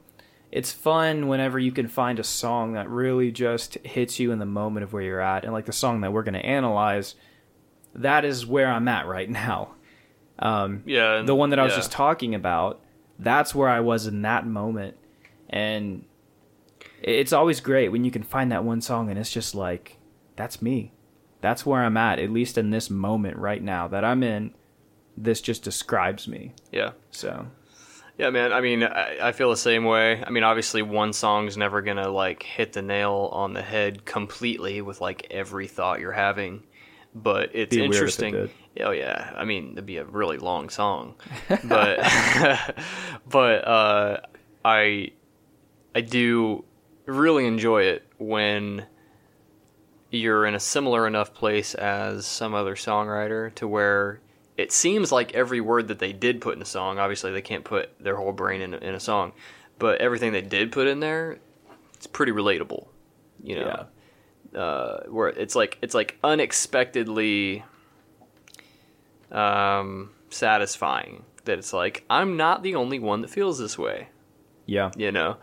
it's 0.50 0.72
fun 0.72 1.28
whenever 1.28 1.58
you 1.58 1.72
can 1.72 1.88
find 1.88 2.18
a 2.18 2.24
song 2.24 2.74
that 2.74 2.88
really 2.88 3.30
just 3.30 3.74
hits 3.84 4.18
you 4.18 4.32
in 4.32 4.38
the 4.38 4.46
moment 4.46 4.84
of 4.84 4.92
where 4.92 5.02
you're 5.02 5.20
at. 5.20 5.44
And 5.44 5.52
like 5.52 5.66
the 5.66 5.72
song 5.72 6.02
that 6.02 6.12
we're 6.12 6.22
going 6.22 6.34
to 6.34 6.44
analyze, 6.44 7.14
that 7.94 8.24
is 8.24 8.46
where 8.46 8.68
I'm 8.68 8.88
at 8.88 9.06
right 9.06 9.30
now. 9.46 9.74
Um, 10.42 10.82
Yeah. 10.84 11.18
and- 11.18 11.28
the 11.28 11.34
one 11.34 11.50
that 11.50 11.58
I 11.58 11.62
was 11.62 11.72
yeah. 11.72 11.78
just 11.78 11.92
talking 11.92 12.34
about, 12.34 12.80
that's 13.18 13.54
where 13.54 13.68
I 13.68 13.80
was 13.80 14.06
in 14.06 14.22
that 14.22 14.46
moment. 14.46 14.96
And 15.48 16.04
it's 17.02 17.32
always 17.32 17.60
great 17.60 17.90
when 17.90 18.04
you 18.04 18.10
can 18.10 18.22
find 18.22 18.50
that 18.52 18.64
one 18.64 18.80
song 18.80 19.08
and 19.10 19.18
it's 19.18 19.32
just 19.32 19.54
like, 19.54 19.98
that's 20.36 20.60
me. 20.60 20.92
That's 21.40 21.66
where 21.66 21.82
I'm 21.82 21.96
at, 21.96 22.18
at 22.18 22.30
least 22.30 22.56
in 22.58 22.70
this 22.70 22.90
moment 22.90 23.36
right 23.36 23.62
now 23.62 23.88
that 23.88 24.04
I'm 24.04 24.22
in. 24.22 24.54
This 25.16 25.40
just 25.40 25.62
describes 25.62 26.26
me. 26.26 26.52
Yeah. 26.70 26.92
So, 27.10 27.46
Yeah, 28.18 28.30
man. 28.30 28.52
I 28.52 28.60
mean, 28.60 28.82
I, 28.84 29.28
I 29.28 29.32
feel 29.32 29.50
the 29.50 29.56
same 29.56 29.84
way. 29.84 30.22
I 30.24 30.30
mean, 30.30 30.42
obviously, 30.44 30.82
one 30.82 31.12
song's 31.12 31.56
never 31.56 31.82
gonna 31.82 32.08
like 32.08 32.42
hit 32.42 32.72
the 32.72 32.82
nail 32.82 33.28
on 33.32 33.52
the 33.52 33.62
head 33.62 34.04
completely 34.04 34.80
with 34.82 35.00
like 35.00 35.26
every 35.30 35.66
thought 35.66 35.98
you're 36.00 36.12
having, 36.12 36.62
but 37.14 37.50
it's 37.54 37.74
Be 37.74 37.82
it 37.82 37.86
interesting. 37.86 38.32
did. 38.32 38.50
Oh 38.80 38.90
yeah, 38.90 39.32
I 39.36 39.44
mean, 39.44 39.72
it'd 39.72 39.86
be 39.86 39.98
a 39.98 40.04
really 40.04 40.38
long 40.38 40.68
song, 40.70 41.14
but 41.64 41.98
but 43.28 43.66
uh, 43.68 44.20
I 44.64 45.10
I 45.94 46.00
do 46.00 46.64
really 47.06 47.46
enjoy 47.46 47.82
it 47.82 48.06
when 48.18 48.86
you're 50.10 50.46
in 50.46 50.54
a 50.54 50.60
similar 50.60 51.06
enough 51.06 51.34
place 51.34 51.74
as 51.74 52.26
some 52.26 52.54
other 52.54 52.74
songwriter 52.76 53.54
to 53.56 53.66
where 53.66 54.20
it 54.56 54.70
seems 54.70 55.10
like 55.10 55.34
every 55.34 55.60
word 55.60 55.88
that 55.88 55.98
they 55.98 56.12
did 56.12 56.40
put 56.40 56.54
in 56.54 56.60
a 56.62 56.66
song 56.66 56.98
obviously 56.98 57.32
they 57.32 57.40
can't 57.40 57.64
put 57.64 57.90
their 57.98 58.16
whole 58.16 58.32
brain 58.32 58.60
in, 58.60 58.74
a- 58.74 58.78
in 58.78 58.94
a 58.94 59.00
song 59.00 59.32
but 59.78 60.00
everything 60.02 60.32
they 60.32 60.42
did 60.42 60.70
put 60.70 60.86
in 60.86 61.00
there 61.00 61.38
it's 61.94 62.06
pretty 62.06 62.30
relatable 62.30 62.86
you 63.42 63.56
know 63.56 63.86
uh, 64.54 65.00
where 65.08 65.28
it's 65.28 65.54
like 65.54 65.78
it's 65.82 65.94
like 65.94 66.18
unexpectedly 66.22 67.64
um, 69.30 70.10
satisfying 70.30 71.24
that 71.44 71.58
it's 71.58 71.72
like 71.72 72.04
i'm 72.08 72.36
not 72.36 72.62
the 72.62 72.74
only 72.74 72.98
one 72.98 73.20
that 73.22 73.30
feels 73.30 73.58
this 73.58 73.76
way 73.76 74.08
yeah. 74.66 74.90
you 74.96 75.10
know 75.10 75.36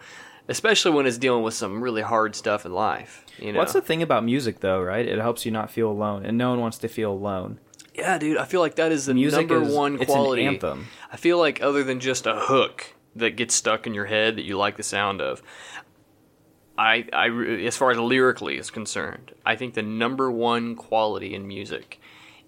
especially 0.47 0.91
when 0.91 1.05
it's 1.05 1.17
dealing 1.17 1.43
with 1.43 1.53
some 1.53 1.81
really 1.81 2.01
hard 2.01 2.35
stuff 2.35 2.65
in 2.65 2.71
life 2.71 3.25
you 3.41 3.53
know 3.53 3.59
What's 3.59 3.73
the 3.73 3.81
thing 3.81 4.01
about 4.01 4.23
music, 4.23 4.59
though, 4.59 4.81
right? 4.81 5.05
It 5.05 5.19
helps 5.19 5.45
you 5.45 5.51
not 5.51 5.71
feel 5.71 5.89
alone, 5.89 6.25
and 6.25 6.37
no 6.37 6.49
one 6.49 6.59
wants 6.59 6.77
to 6.79 6.87
feel 6.87 7.11
alone. 7.11 7.59
Yeah, 7.95 8.17
dude, 8.17 8.37
I 8.37 8.45
feel 8.45 8.61
like 8.61 8.75
that 8.75 8.91
is 8.91 9.05
the 9.05 9.13
Music 9.13 9.49
number 9.49 9.65
is 9.65 9.73
one 9.73 9.95
it's 9.95 10.05
quality. 10.05 10.45
an 10.45 10.53
anthem. 10.55 10.87
I 11.11 11.17
feel 11.17 11.37
like 11.37 11.61
other 11.61 11.83
than 11.83 11.99
just 11.99 12.27
a 12.27 12.35
hook 12.35 12.95
that 13.15 13.31
gets 13.31 13.55
stuck 13.55 13.87
in 13.87 13.93
your 13.93 14.05
head 14.05 14.35
that 14.37 14.43
you 14.43 14.57
like 14.57 14.77
the 14.77 14.83
sound 14.83 15.21
of, 15.21 15.41
I, 16.79 17.05
I, 17.11 17.27
as 17.65 17.75
far 17.75 17.91
as 17.91 17.97
lyrically 17.97 18.57
is 18.57 18.71
concerned, 18.71 19.33
I 19.45 19.57
think 19.57 19.73
the 19.73 19.81
number 19.81 20.31
one 20.31 20.75
quality 20.75 21.35
in 21.35 21.45
music 21.45 21.99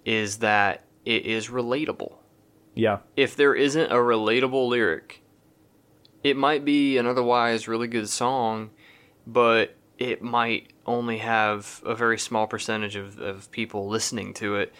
is 0.05 0.37
that 0.37 0.85
it 1.03 1.25
is 1.25 1.49
relatable. 1.49 2.13
Yeah, 2.73 2.99
If 3.17 3.35
there 3.35 3.53
isn't 3.53 3.91
a 3.91 3.95
relatable 3.95 4.69
lyric, 4.69 5.21
it 6.23 6.37
might 6.37 6.63
be 6.63 6.97
an 6.97 7.05
otherwise 7.05 7.67
really 7.67 7.89
good 7.89 8.07
song, 8.07 8.69
but 9.27 9.75
it 9.97 10.21
might 10.21 10.71
only 10.85 11.17
have 11.17 11.81
a 11.85 11.93
very 11.93 12.17
small 12.17 12.47
percentage 12.47 12.95
of, 12.95 13.19
of 13.19 13.51
people 13.51 13.89
listening 13.89 14.33
to 14.35 14.55
it, 14.55 14.73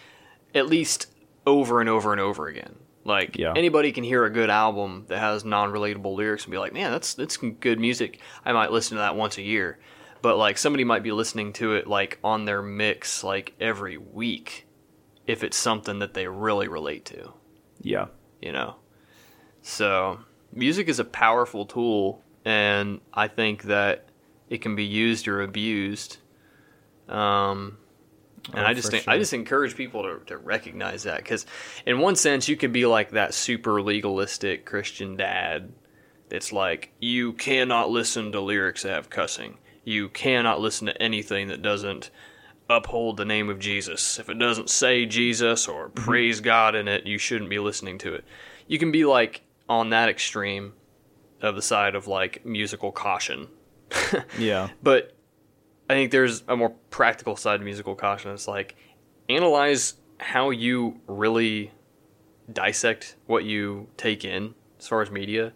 at 0.54 0.66
least 0.66 1.12
over 1.46 1.80
and 1.80 1.90
over 1.90 2.12
and 2.12 2.20
over 2.22 2.48
again. 2.48 2.76
Like 3.04 3.36
Yeah. 3.36 3.52
anybody 3.56 3.92
can 3.92 4.04
hear 4.04 4.24
a 4.24 4.30
good 4.30 4.50
album 4.50 5.06
that 5.08 5.18
has 5.18 5.44
non-relatable 5.44 6.14
lyrics 6.14 6.44
and 6.44 6.52
be 6.52 6.58
like, 6.58 6.72
"Man, 6.72 6.92
that's 6.92 7.14
that's 7.14 7.36
good 7.36 7.80
music. 7.80 8.20
I 8.44 8.52
might 8.52 8.70
listen 8.72 8.96
to 8.96 9.00
that 9.00 9.16
once 9.16 9.38
a 9.38 9.42
year." 9.42 9.78
But 10.22 10.36
like 10.38 10.56
somebody 10.56 10.84
might 10.84 11.02
be 11.02 11.10
listening 11.12 11.52
to 11.54 11.74
it 11.74 11.86
like 11.86 12.18
on 12.22 12.44
their 12.44 12.62
mix 12.62 13.24
like 13.24 13.54
every 13.60 13.96
week 13.96 14.66
if 15.26 15.42
it's 15.42 15.56
something 15.56 15.98
that 16.00 16.14
they 16.14 16.26
really 16.28 16.68
relate 16.68 17.04
to 17.06 17.32
yeah, 17.80 18.06
you 18.40 18.52
know. 18.52 18.76
So, 19.62 20.20
music 20.52 20.88
is 20.88 20.98
a 20.98 21.04
powerful 21.04 21.66
tool, 21.66 22.22
and 22.44 23.00
I 23.12 23.28
think 23.28 23.64
that 23.64 24.06
it 24.48 24.62
can 24.62 24.76
be 24.76 24.84
used 24.84 25.28
or 25.28 25.42
abused. 25.42 26.18
Um, 27.08 27.78
and 28.46 28.60
Oh, 28.60 28.64
I 28.64 28.74
just 28.74 28.90
think, 28.90 29.06
I 29.08 29.18
just 29.18 29.32
encourage 29.32 29.76
people 29.76 30.02
to, 30.02 30.20
to 30.26 30.36
recognize 30.38 31.04
that 31.04 31.18
because, 31.18 31.46
in 31.86 31.98
one 32.00 32.16
sense, 32.16 32.48
you 32.48 32.56
could 32.56 32.72
be 32.72 32.86
like 32.86 33.10
that 33.12 33.34
super 33.34 33.80
legalistic 33.82 34.64
Christian 34.66 35.16
dad 35.16 35.72
that's 36.28 36.52
like, 36.52 36.92
you 36.98 37.34
cannot 37.34 37.90
listen 37.90 38.32
to 38.32 38.40
lyrics 38.40 38.82
that 38.82 38.92
have 38.94 39.10
cussing. 39.10 39.58
You 39.84 40.08
cannot 40.08 40.60
listen 40.60 40.86
to 40.86 41.02
anything 41.02 41.48
that 41.48 41.62
doesn't 41.62 42.10
uphold 42.70 43.16
the 43.16 43.24
name 43.24 43.50
of 43.50 43.58
Jesus. 43.58 44.18
If 44.18 44.28
it 44.30 44.38
doesn't 44.38 44.70
say 44.70 45.04
Jesus 45.06 45.68
or 45.68 45.88
Mm-hmm. 45.88 46.04
praise 46.04 46.40
God 46.40 46.74
in 46.74 46.88
it, 46.88 47.06
you 47.06 47.18
shouldn't 47.18 47.50
be 47.50 47.58
listening 47.58 47.98
to 47.98 48.14
it. 48.14 48.24
You 48.66 48.78
can 48.78 48.90
be 48.92 49.04
like 49.04 49.42
on 49.68 49.90
that 49.90 50.08
extreme 50.08 50.72
of 51.42 51.54
the 51.54 51.62
side 51.62 51.94
of 51.94 52.06
like 52.06 52.44
musical 52.46 52.92
caution. 52.92 53.48
yeah, 54.38 54.70
But 54.82 55.12
I 55.92 55.94
think 55.94 56.10
there's 56.10 56.42
a 56.48 56.56
more 56.56 56.70
practical 56.88 57.36
side 57.36 57.58
to 57.58 57.64
musical 57.64 57.94
caution. 57.94 58.30
It's 58.30 58.48
like 58.48 58.76
analyze 59.28 59.94
how 60.18 60.48
you 60.48 61.00
really 61.06 61.70
dissect 62.50 63.16
what 63.26 63.44
you 63.44 63.88
take 63.98 64.24
in 64.24 64.54
as 64.78 64.88
far 64.88 65.02
as 65.02 65.10
media 65.10 65.52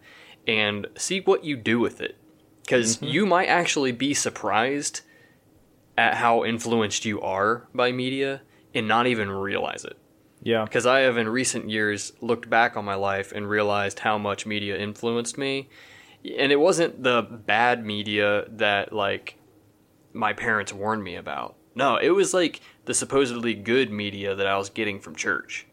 and 0.46 0.86
see 0.94 1.20
what 1.20 1.44
you 1.44 1.56
do 1.56 1.80
with 1.80 2.02
it. 2.02 2.16
Because 2.62 2.96
mm-hmm. 2.96 3.06
you 3.06 3.24
might 3.24 3.46
actually 3.46 3.92
be 3.92 4.12
surprised 4.12 5.00
at 5.96 6.14
how 6.14 6.44
influenced 6.44 7.06
you 7.06 7.18
are 7.22 7.66
by 7.74 7.90
media 7.90 8.42
and 8.74 8.86
not 8.86 9.06
even 9.06 9.30
realize 9.30 9.84
it. 9.84 9.96
yeah, 10.42 10.64
Because 10.64 10.84
I 10.84 11.00
have 11.00 11.16
in 11.16 11.30
recent 11.30 11.70
years 11.70 12.12
looked 12.20 12.50
back 12.50 12.76
on 12.76 12.84
my 12.84 12.94
life 12.94 13.32
and 13.32 13.48
realized 13.48 14.00
how 14.00 14.18
much 14.18 14.44
media 14.44 14.76
influenced 14.76 15.38
me. 15.38 15.70
And 16.38 16.52
it 16.52 16.60
wasn't 16.60 17.02
the 17.02 17.22
bad 17.22 17.86
media 17.86 18.44
that, 18.50 18.92
like, 18.92 19.35
my 20.16 20.32
parents 20.32 20.72
warned 20.72 21.04
me 21.04 21.16
about. 21.16 21.54
No, 21.74 21.96
it 21.96 22.10
was 22.10 22.32
like 22.34 22.60
the 22.86 22.94
supposedly 22.94 23.54
good 23.54 23.90
media 23.92 24.34
that 24.34 24.46
I 24.46 24.56
was 24.56 24.70
getting 24.70 24.98
from 24.98 25.14
church. 25.14 25.66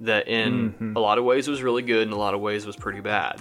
That 0.00 0.28
in 0.28 0.92
a 0.96 1.00
lot 1.00 1.18
of 1.18 1.24
ways 1.24 1.48
was 1.48 1.62
really 1.62 1.82
good 1.82 2.02
and 2.02 2.12
a 2.12 2.16
lot 2.16 2.34
of 2.34 2.40
ways 2.40 2.66
was 2.66 2.76
pretty 2.76 3.00
bad. 3.00 3.40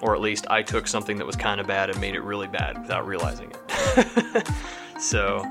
Or 0.00 0.14
at 0.14 0.20
least 0.20 0.46
I 0.48 0.62
took 0.62 0.86
something 0.86 1.16
that 1.18 1.26
was 1.26 1.34
kind 1.34 1.60
of 1.60 1.66
bad 1.66 1.90
and 1.90 2.00
made 2.00 2.14
it 2.14 2.20
really 2.22 2.46
bad 2.46 2.80
without 2.80 3.04
realizing 3.06 3.52
it. 3.52 4.48
so, 5.00 5.42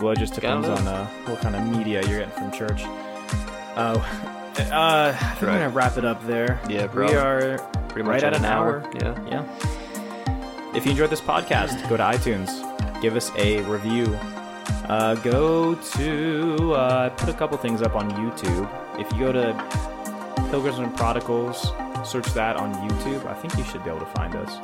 Well, 0.00 0.12
it 0.12 0.18
just 0.18 0.34
depends 0.34 0.66
on 0.66 0.88
uh, 0.88 1.06
what 1.26 1.40
kind 1.40 1.54
of 1.54 1.62
media 1.76 2.00
you're 2.08 2.20
getting 2.20 2.34
from 2.34 2.50
church. 2.52 2.82
Oh, 3.78 3.98
uh, 4.58 5.14
I 5.14 5.34
think 5.34 5.42
Right. 5.42 5.58
gonna 5.58 5.68
wrap 5.68 5.98
it 5.98 6.06
up 6.06 6.26
there. 6.26 6.58
Yeah, 6.70 6.86
we 6.94 7.14
are 7.14 7.58
pretty 7.90 8.08
right 8.08 8.14
much 8.16 8.22
at 8.22 8.32
in 8.34 8.38
an 8.42 8.50
hour. 8.50 8.90
Yeah. 8.94 9.14
Yeah. 9.28 9.85
If 10.76 10.84
you 10.84 10.90
enjoyed 10.90 11.08
this 11.08 11.22
podcast, 11.22 11.88
go 11.88 11.96
to 11.96 12.02
iTunes, 12.02 12.50
give 13.00 13.16
us 13.16 13.32
a 13.38 13.62
review. 13.62 14.04
Uh, 14.90 15.14
go 15.14 15.74
to 15.74 16.74
uh, 16.74 17.08
put 17.08 17.30
a 17.30 17.32
couple 17.32 17.56
things 17.56 17.80
up 17.80 17.96
on 17.96 18.10
YouTube. 18.10 19.00
If 19.00 19.10
you 19.12 19.20
go 19.20 19.32
to 19.32 19.54
Pilgrims 20.50 20.78
and 20.78 20.94
Prodigals, 20.94 21.72
search 22.04 22.26
that 22.34 22.56
on 22.56 22.74
YouTube. 22.86 23.24
I 23.24 23.32
think 23.32 23.56
you 23.56 23.64
should 23.64 23.84
be 23.84 23.88
able 23.88 24.00
to 24.00 24.12
find 24.12 24.34
us. 24.36 24.58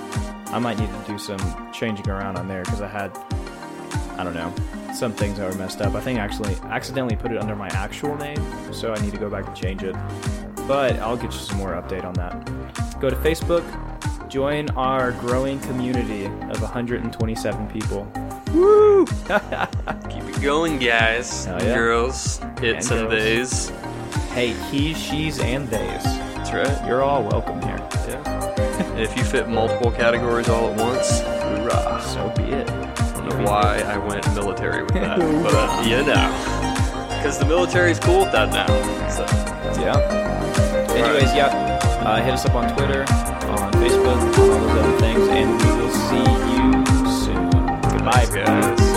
I 0.48 0.58
might 0.58 0.78
need 0.78 0.90
to 0.90 1.04
do 1.10 1.18
some 1.18 1.72
changing 1.72 2.10
around 2.10 2.36
on 2.36 2.46
there 2.46 2.62
because 2.62 2.82
I 2.82 2.88
had, 2.88 3.16
I 4.18 4.22
don't 4.22 4.34
know, 4.34 4.52
some 4.92 5.14
things 5.14 5.38
that 5.38 5.50
were 5.50 5.58
messed 5.58 5.80
up. 5.80 5.94
I 5.94 6.02
think 6.02 6.18
I 6.18 6.24
actually 6.24 6.56
accidentally 6.64 7.16
put 7.16 7.32
it 7.32 7.38
under 7.38 7.56
my 7.56 7.68
actual 7.68 8.18
name, 8.18 8.38
so 8.70 8.92
I 8.92 9.00
need 9.00 9.12
to 9.12 9.18
go 9.18 9.30
back 9.30 9.46
and 9.46 9.56
change 9.56 9.82
it. 9.82 9.96
But 10.68 10.96
I'll 10.96 11.16
get 11.16 11.32
you 11.32 11.38
some 11.38 11.56
more 11.56 11.70
update 11.70 12.04
on 12.04 12.12
that. 12.14 13.00
Go 13.00 13.08
to 13.08 13.16
Facebook, 13.16 13.64
join 14.33 14.70
our 14.70 15.12
growing 15.12 15.61
community 15.61 16.24
of 16.24 16.62
127 16.62 17.68
people. 17.68 18.11
Woo! 18.55 19.05
Keep 20.09 20.24
it 20.24 20.41
going, 20.41 20.78
guys. 20.78 21.45
Hell 21.45 21.62
yeah. 21.62 21.74
Girls, 21.74 22.41
it's 22.62 22.91
And 22.91 23.01
and 23.01 23.11
girls. 23.11 23.12
days. 23.12 23.68
hey, 24.33 24.53
he, 24.70 24.95
she's, 24.95 25.39
and 25.39 25.68
theys. 25.68 26.03
That's 26.03 26.51
right. 26.55 26.87
You're 26.89 27.03
all 27.03 27.22
welcome 27.24 27.61
here. 27.61 27.76
Yeah. 28.09 28.95
if 28.97 29.14
you 29.18 29.22
fit 29.22 29.51
multiple 29.51 29.91
categories 29.91 30.49
all 30.49 30.70
at 30.70 30.78
once, 30.78 31.20
hoorah. 31.20 32.01
So 32.03 32.33
be 32.35 32.45
it. 32.55 32.70
I 32.70 33.12
don't 33.28 33.28
know 33.28 33.51
why 33.51 33.80
I 33.80 33.99
went 33.99 34.26
military 34.35 34.83
with 34.83 34.95
that, 34.95 35.18
but 35.43 35.55
uh, 35.55 35.83
you 35.85 36.03
know. 36.07 37.18
Because 37.18 37.39
the 37.39 37.45
military's 37.45 37.99
cool 38.01 38.20
with 38.20 38.33
that 38.33 38.49
now. 38.51 38.66
So, 39.11 39.26
Yeah. 39.80 39.99
Anyways, 40.91 41.35
yeah. 41.35 41.68
Uh, 42.03 42.20
hit 42.22 42.33
us 42.35 42.45
up 42.47 42.55
on 42.57 42.68
Twitter, 42.76 43.05
on 43.53 43.72
Facebook, 43.72 44.38
all 44.38 44.46
those 44.46 44.70
other 44.78 44.98
things, 44.98 45.28
and 45.28 45.50
we 45.61 45.70
will 45.80 45.90
see 45.90 46.28
you 46.53 47.14
soon. 47.24 47.50
Goodbye, 47.90 48.26
guys. 48.32 48.91